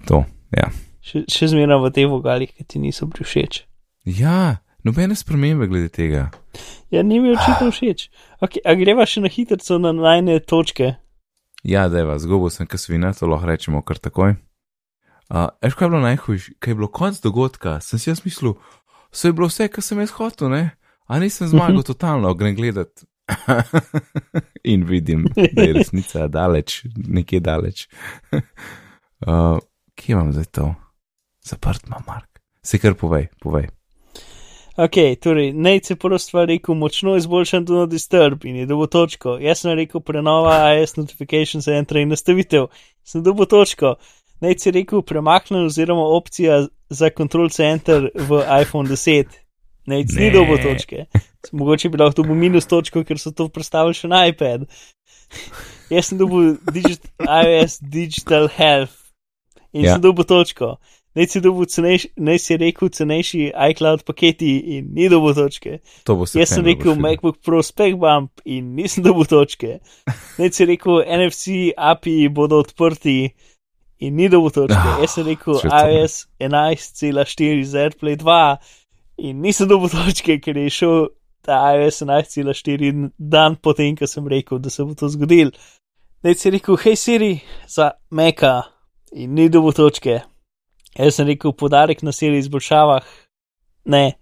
To, 0.07 0.25
ja. 0.51 0.73
Še, 1.03 1.25
še 1.27 1.49
zmeraj 1.51 1.81
v 1.83 1.91
teh 1.91 2.07
vogalih, 2.07 2.51
ki 2.55 2.65
ti 2.65 2.79
niso 2.79 3.09
bili 3.11 3.27
všeč. 3.27 3.65
Ja, 4.07 4.63
nobene 4.87 5.17
spremembe 5.19 5.67
glede 5.67 5.91
tega. 5.91 6.29
Ja, 6.95 7.03
ni 7.03 7.19
mi 7.19 7.35
očitno 7.35 7.73
všeč. 7.75 8.07
Okay, 8.39 8.63
a 8.63 8.75
greva 8.79 9.07
še 9.07 9.23
na 9.25 9.31
hitro 9.33 9.79
na 9.83 9.91
najne 9.93 10.39
točke. 10.41 10.95
Ja, 11.67 11.87
vas, 11.87 12.23
zgubil 12.23 12.51
sem 12.51 12.67
kasvina, 12.67 13.13
to 13.15 13.27
lahko 13.31 13.47
rečemo 13.47 13.83
kar 13.83 13.99
takoj. 13.99 14.35
Uh, 15.33 15.49
Eš, 15.63 15.75
kaj 15.79 15.87
je 15.87 15.91
bilo 15.91 16.03
najhujše, 16.03 16.55
kaj 16.61 16.71
je 16.71 16.77
bilo 16.77 16.89
konc 16.93 17.21
dogodka, 17.23 17.79
sem 17.81 17.99
si 17.99 18.11
jaz 18.11 18.21
mislil, 18.27 18.59
vse 19.15 19.31
je 19.31 19.33
bilo 19.33 19.47
vse, 19.49 19.69
kar 19.73 19.83
sem 19.83 20.03
jaz 20.03 20.11
hotel, 20.19 20.51
ne? 20.53 20.63
A 21.09 21.19
nisem 21.23 21.49
zmagal 21.49 21.81
Mhm. 21.81 21.87
totalno, 21.87 22.35
grem 22.35 22.55
gledat. 22.55 23.07
In 24.65 24.85
vidim, 24.85 25.25
da 25.35 25.63
je 25.63 25.73
resnica 25.73 26.27
daleč, 26.29 26.83
nekje 26.95 27.41
daleč. 27.41 27.87
uh, 29.27 29.59
kje 29.95 30.13
imam 30.13 30.33
zdaj 30.33 30.45
to? 30.53 30.75
Zaprt 31.45 31.87
ima 31.87 32.03
Mark. 32.07 32.41
Se 32.63 32.79
kar 32.79 32.95
povej, 32.95 33.29
povej. 33.41 33.67
Ok, 34.77 34.97
torej, 35.21 35.53
Nate 35.53 35.93
je 35.93 35.97
prvo 35.97 36.19
stvar 36.19 36.47
rekel, 36.49 36.75
močno 36.75 37.17
izboljšan 37.17 37.65
do 37.65 37.75
no 37.75 37.87
disturb 37.87 38.45
in 38.45 38.57
je 38.57 38.67
dobo 38.67 38.87
točko. 38.87 39.37
Jaz 39.41 39.61
sem 39.61 39.75
rekel, 39.77 40.01
prenova 40.01 40.55
IS 40.81 40.97
notification 40.97 41.61
center 41.63 41.97
in 41.97 42.09
nastavitev. 42.09 42.67
Sem 43.05 43.23
dobo 43.23 43.45
točko. 43.45 43.95
Nate 44.41 44.69
je 44.69 44.73
rekel, 44.73 45.03
premaknen 45.03 45.67
oziroma 45.67 46.03
opcija 46.17 46.67
za 46.89 47.11
control 47.17 47.49
center 47.51 48.09
v 48.15 48.41
iPhone 48.63 48.89
10. 48.89 49.27
Nate 49.87 50.15
ni 50.17 50.25
Ne. 50.25 50.31
dobo 50.31 50.57
točke. 50.57 51.05
Mogoče 51.53 51.89
bi 51.89 51.99
lahko 51.99 52.23
dobil 52.23 52.35
minus 52.35 52.67
točko, 52.67 53.05
ker 53.05 53.19
so 53.19 53.31
to 53.31 53.49
predstavili 53.49 53.95
še 53.95 54.09
na 54.09 54.27
iPad. 54.27 54.65
Jaz 55.91 56.07
sem 56.07 56.19
dobil 56.19 56.57
digit, 56.73 57.05
iOS 57.21 57.79
Digital 57.83 58.49
Health 58.49 58.95
in 59.73 59.85
Ja. 59.85 59.95
sem 59.95 60.01
dobil 60.03 60.25
točko. 60.25 60.77
Naj 61.13 61.27
si 61.29 61.41
dobil 61.45 61.69
cenejši, 61.69 62.09
naj 62.25 62.39
si 62.41 62.57
rekel 62.57 62.89
cenejši 62.89 63.51
iCloud 63.71 64.05
paketi 64.09 64.53
in 64.79 64.93
ni 64.97 65.11
dobil 65.13 65.35
točke. 65.37 65.83
To 66.09 66.17
bo 66.17 66.27
se. 66.27 66.41
Jaz 66.41 66.55
sem 66.55 66.65
rekel 66.65 66.97
MacBook 66.97 67.43
Pro 67.45 67.61
Spec 67.63 67.99
Bump 68.01 68.41
in 68.49 68.73
nisem 68.79 69.05
dobil 69.05 69.29
točke. 69.29 69.81
Naj 70.39 70.53
si 70.57 70.69
rekel 70.71 71.03
NFC 71.05 71.75
API 71.77 72.31
bodo 72.33 72.63
odprti 72.65 73.35
in 74.01 74.17
ni 74.17 74.31
dobil 74.33 74.55
točke. 74.57 74.81
Ah, 74.81 75.03
Jaz 75.05 75.19
sem 75.19 75.29
rekel 75.29 75.61
iOS 75.61 76.17
11.4 76.41 77.61
z 77.69 77.85
AirPlay 77.85 78.17
2 78.17 78.41
in 79.29 79.45
nisem 79.45 79.69
dobil 79.69 79.93
točke, 79.93 80.41
ker 80.41 80.57
je 80.57 80.73
šel 80.73 80.99
ta 81.45 81.61
iOS 81.77 82.07
11.4 82.09 83.13
dan 83.19 83.61
potem, 83.61 83.93
ko 84.01 84.09
sem 84.09 84.25
rekel, 84.33 84.65
da 84.65 84.73
se 84.73 84.81
bo 84.81 84.97
to 84.97 85.13
zgodil. 85.13 85.53
Naj 86.25 86.41
si 86.41 86.57
rekel, 86.57 86.81
hej 86.87 86.97
Siri 86.97 87.33
za 87.69 87.93
Meka 88.09 88.63
in 89.13 89.37
ni 89.37 89.51
dobil 89.53 89.77
točke. 89.77 90.23
Jaz 90.99 91.15
sem 91.17 91.27
rekel, 91.27 91.53
podarek 91.57 92.03
na 92.03 92.13
seri 92.13 92.39
izboljšavah, 92.43 93.07
ne. 93.85 94.13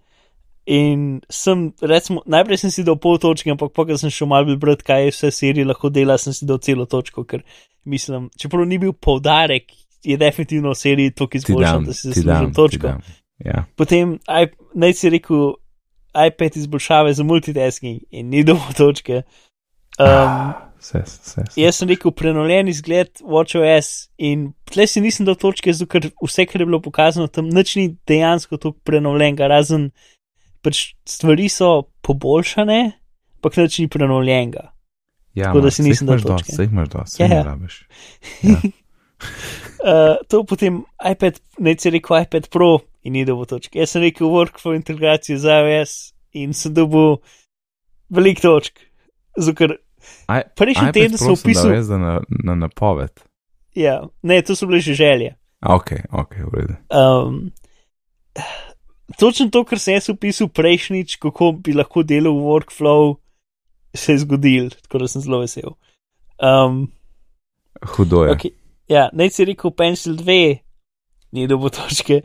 In 0.71 1.21
sem, 1.29 1.71
recimo, 1.81 2.21
najprej 2.29 2.57
sem 2.61 2.71
si 2.71 2.83
dal 2.85 2.95
pol 3.01 3.17
točke, 3.19 3.49
ampak 3.51 3.73
pa, 3.75 3.83
ko 3.85 3.97
sem 3.97 4.11
šel 4.13 4.29
malo 4.29 4.55
brati, 4.61 4.85
kaj 4.87 5.09
vse 5.09 5.31
serije 5.33 5.65
lahko 5.65 5.89
dela, 5.89 6.17
sem 6.21 6.33
si 6.37 6.45
dal 6.45 6.61
celo 6.63 6.85
točko, 6.85 7.23
ker 7.27 7.41
mislim, 7.85 8.29
čeprav 8.37 8.67
ni 8.69 8.77
bil 8.77 8.93
poudarek, 8.93 9.73
je 10.05 10.17
definitivno 10.17 10.71
v 10.71 10.77
seriji 10.77 11.11
toliko 11.11 11.31
Ti 11.31 11.37
izboljšan, 11.37 11.73
dam, 11.73 11.85
da 11.85 11.93
si 11.93 12.07
zaslužim 12.13 12.53
točko. 12.53 12.87
dam. 12.87 13.01
Ja. 13.45 13.65
Potem, 13.75 14.19
aj- 14.29 14.53
naj 14.77 14.93
si 14.93 15.09
rekel, 15.09 15.53
iPad 16.27 16.57
izboljšave 16.57 17.13
za 17.13 17.23
multitasking 17.23 18.01
in 18.11 18.29
ni 18.29 18.43
dovolj 18.43 18.77
točke. 18.77 19.23
Um, 19.99 20.05
Vse, 20.07 20.70
vse. 20.81 21.03
vse. 21.05 21.43
Jaz 21.61 21.77
sem 21.79 21.89
rekel, 21.91 22.11
prenovljen 22.17 22.67
izgled 22.71 23.21
WatchOS 23.21 24.09
in 24.17 24.49
tle 24.69 24.87
si 24.89 25.01
nisem 25.03 25.27
dal 25.29 25.37
točke, 25.39 25.73
zato 25.73 25.89
ker 25.93 26.09
vse, 26.23 26.45
kar 26.49 26.63
je 26.63 26.67
bilo 26.67 26.81
pokazano, 26.83 27.29
tam 27.31 27.49
nič 27.53 27.75
ni 27.79 27.87
dejansko 28.09 28.57
tako 28.57 28.79
prenovljenega, 28.87 29.47
razen 29.51 29.91
pač 30.65 30.91
stvari 31.09 31.47
so 31.49 31.87
poboljšane, 32.05 32.81
ampak 33.39 33.57
nič 33.61 33.79
ni 33.81 33.87
prenovljenega. 33.93 34.67
Ja, 35.33 35.45
Tako 35.47 35.61
da 35.63 35.69
Mark, 35.69 35.75
si 35.77 35.83
nisem 35.85 36.09
jih 36.09 36.19
dosti, 36.19 36.27
točke. 36.27 36.55
saj 36.57 36.65
jih 36.65 36.71
imaš 36.75 36.89
dosti, 36.91 37.21
Ja, 37.21 37.27
saj 37.27 37.29
ne 37.29 37.35
ja. 37.35 37.43
rabiš. 37.47 37.75
Uh, 38.43 40.17
to 40.29 40.43
potem 40.43 40.81
iPad, 41.11 41.39
ne 41.59 41.75
si 41.79 41.89
rekel 41.93 42.21
iPad 42.25 42.49
Pro 42.51 42.81
in 43.03 43.13
ni 43.15 43.23
dobil 43.25 43.47
točke. 43.47 43.79
Jaz 43.79 43.93
sem 43.95 44.03
rekel 44.03 44.27
workflow 44.27 44.75
integracijo 44.75 45.37
za 45.39 45.61
iOS 45.63 46.11
in 46.37 46.53
sem 46.53 46.73
dobil 46.75 47.21
veliko 48.11 48.41
točk. 48.43 48.83
Zato 49.37 49.55
ker 49.55 49.77
Prejšnji 50.55 50.91
teden 50.93 51.17
sem 51.17 51.31
opisal, 51.33 51.69
dal 51.69 51.75
jaz 51.75 51.85
za 51.87 51.97
na, 51.97 52.19
na 52.43 52.55
napoved. 52.55 53.11
ja, 53.75 54.01
ne, 54.23 54.41
to 54.41 54.55
so 54.55 54.67
bile 54.67 54.79
že 54.79 54.93
želje. 54.93 55.35
Ok, 55.61 55.91
ok, 56.11 56.33
v 56.51 56.53
redu. 56.53 56.75
Um, 56.89 57.51
točno 59.19 59.49
to, 59.49 59.63
kar 59.63 59.79
sem 59.79 59.93
jaz 59.93 60.09
opisal 60.09 60.49
prejšnjič, 60.49 61.15
kako 61.21 61.51
bi 61.51 61.73
lahko 61.73 62.03
delal 62.03 62.33
v 62.33 62.45
workflow, 62.47 63.15
se 63.93 64.13
je 64.15 64.23
zgodil, 64.23 64.69
tako 64.87 65.03
da 65.03 65.07
sem 65.07 65.21
zelo 65.21 65.39
vesel. 65.43 65.75
Um, 66.41 66.87
Hudo 67.95 68.23
je. 68.25 68.31
okay, 68.33 68.51
ja, 68.87 69.09
naj 69.13 69.29
si 69.29 69.45
rekel 69.45 69.71
Pencil 69.71 70.15
2, 70.15 70.57
ni 71.31 71.47
dobo 71.47 71.69
točke. 71.69 72.21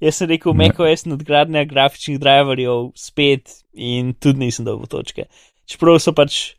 Jaz 0.00 0.16
sem 0.16 0.30
rekel 0.32 0.54
Ne. 0.56 0.68
macOS 0.68 1.04
nadgradnja 1.04 1.64
grafičnih 1.68 2.16
driverjev 2.20 2.90
spet 2.96 3.50
in 3.76 4.14
tudi 4.16 4.38
nisem 4.46 4.64
dobil 4.64 4.88
točke. 4.88 5.26
Čeprav 5.68 5.98
so 6.00 6.14
pač 6.16 6.54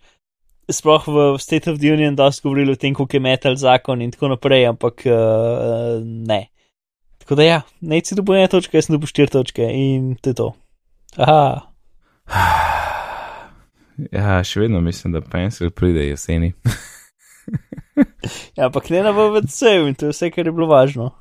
sploh 0.70 1.08
v 1.08 1.38
State 1.42 1.72
of 1.72 1.80
the 1.80 1.94
Union 1.94 2.16
dosti 2.16 2.46
govorili 2.46 2.72
o 2.72 2.80
tem, 2.80 2.94
kako 2.94 3.18
je 3.18 3.20
metal 3.20 3.56
zakon 3.56 4.02
in 4.02 4.12
tako 4.12 4.36
naprej, 4.36 4.68
ampak 4.70 5.06
uh, 5.06 6.00
ne. 6.04 6.48
Tako 7.24 7.36
da 7.36 7.44
ja, 7.44 7.62
naj 7.82 8.06
si 8.06 8.16
dobil 8.16 8.42
ena 8.42 8.52
točka, 8.52 8.78
jaz 8.78 8.90
sem 8.90 8.96
dobil 8.96 9.10
štiri 9.10 9.32
točke 9.32 9.66
in 9.66 10.16
to 10.22 10.34
je 10.34 10.38
to. 10.38 10.50
Aha, 11.18 11.72
Ja, 14.12 14.40
še 14.44 14.64
vedno 14.64 14.82
mislim, 14.82 15.14
da 15.14 15.22
pencil 15.22 15.70
pride 15.70 16.08
jeseni. 16.08 16.54
ja, 18.58 18.66
ampak 18.68 18.90
ne 18.90 19.04
na 19.06 19.12
VVC-ju 19.14 19.90
in 19.90 19.98
to 19.98 20.10
je 20.10 20.16
vse, 20.16 20.32
kar 20.34 20.48
je 20.48 20.56
bilo 20.56 20.70
važno. 20.72 21.12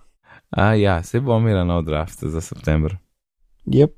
A 0.50 0.72
ja, 0.78 1.02
se 1.02 1.20
bo 1.20 1.36
imela 1.38 1.64
nov 1.64 1.84
draft 1.86 2.24
za 2.24 2.40
september. 2.40 2.96
Jep, 3.70 3.94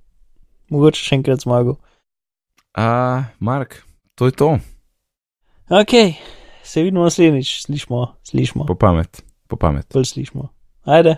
mogoče 0.72 1.04
še 1.04 1.20
enkrat 1.20 1.44
zmagal. 1.44 1.78
A, 2.76 2.88
Mark, 3.38 3.82
to 4.18 4.28
je 4.28 4.36
to, 4.36 4.50
Ok, 5.72 5.88
se 6.62 6.82
vidimo 6.82 7.02
naslednjič, 7.02 7.62
slišmo, 7.62 8.14
slišmo, 8.22 8.66
po 8.66 8.74
pamet, 8.74 9.22
po 9.48 9.56
pamet. 9.56 9.86
bolj 9.94 10.04
slišmo. 10.04 10.48
Ajde. 10.84 11.16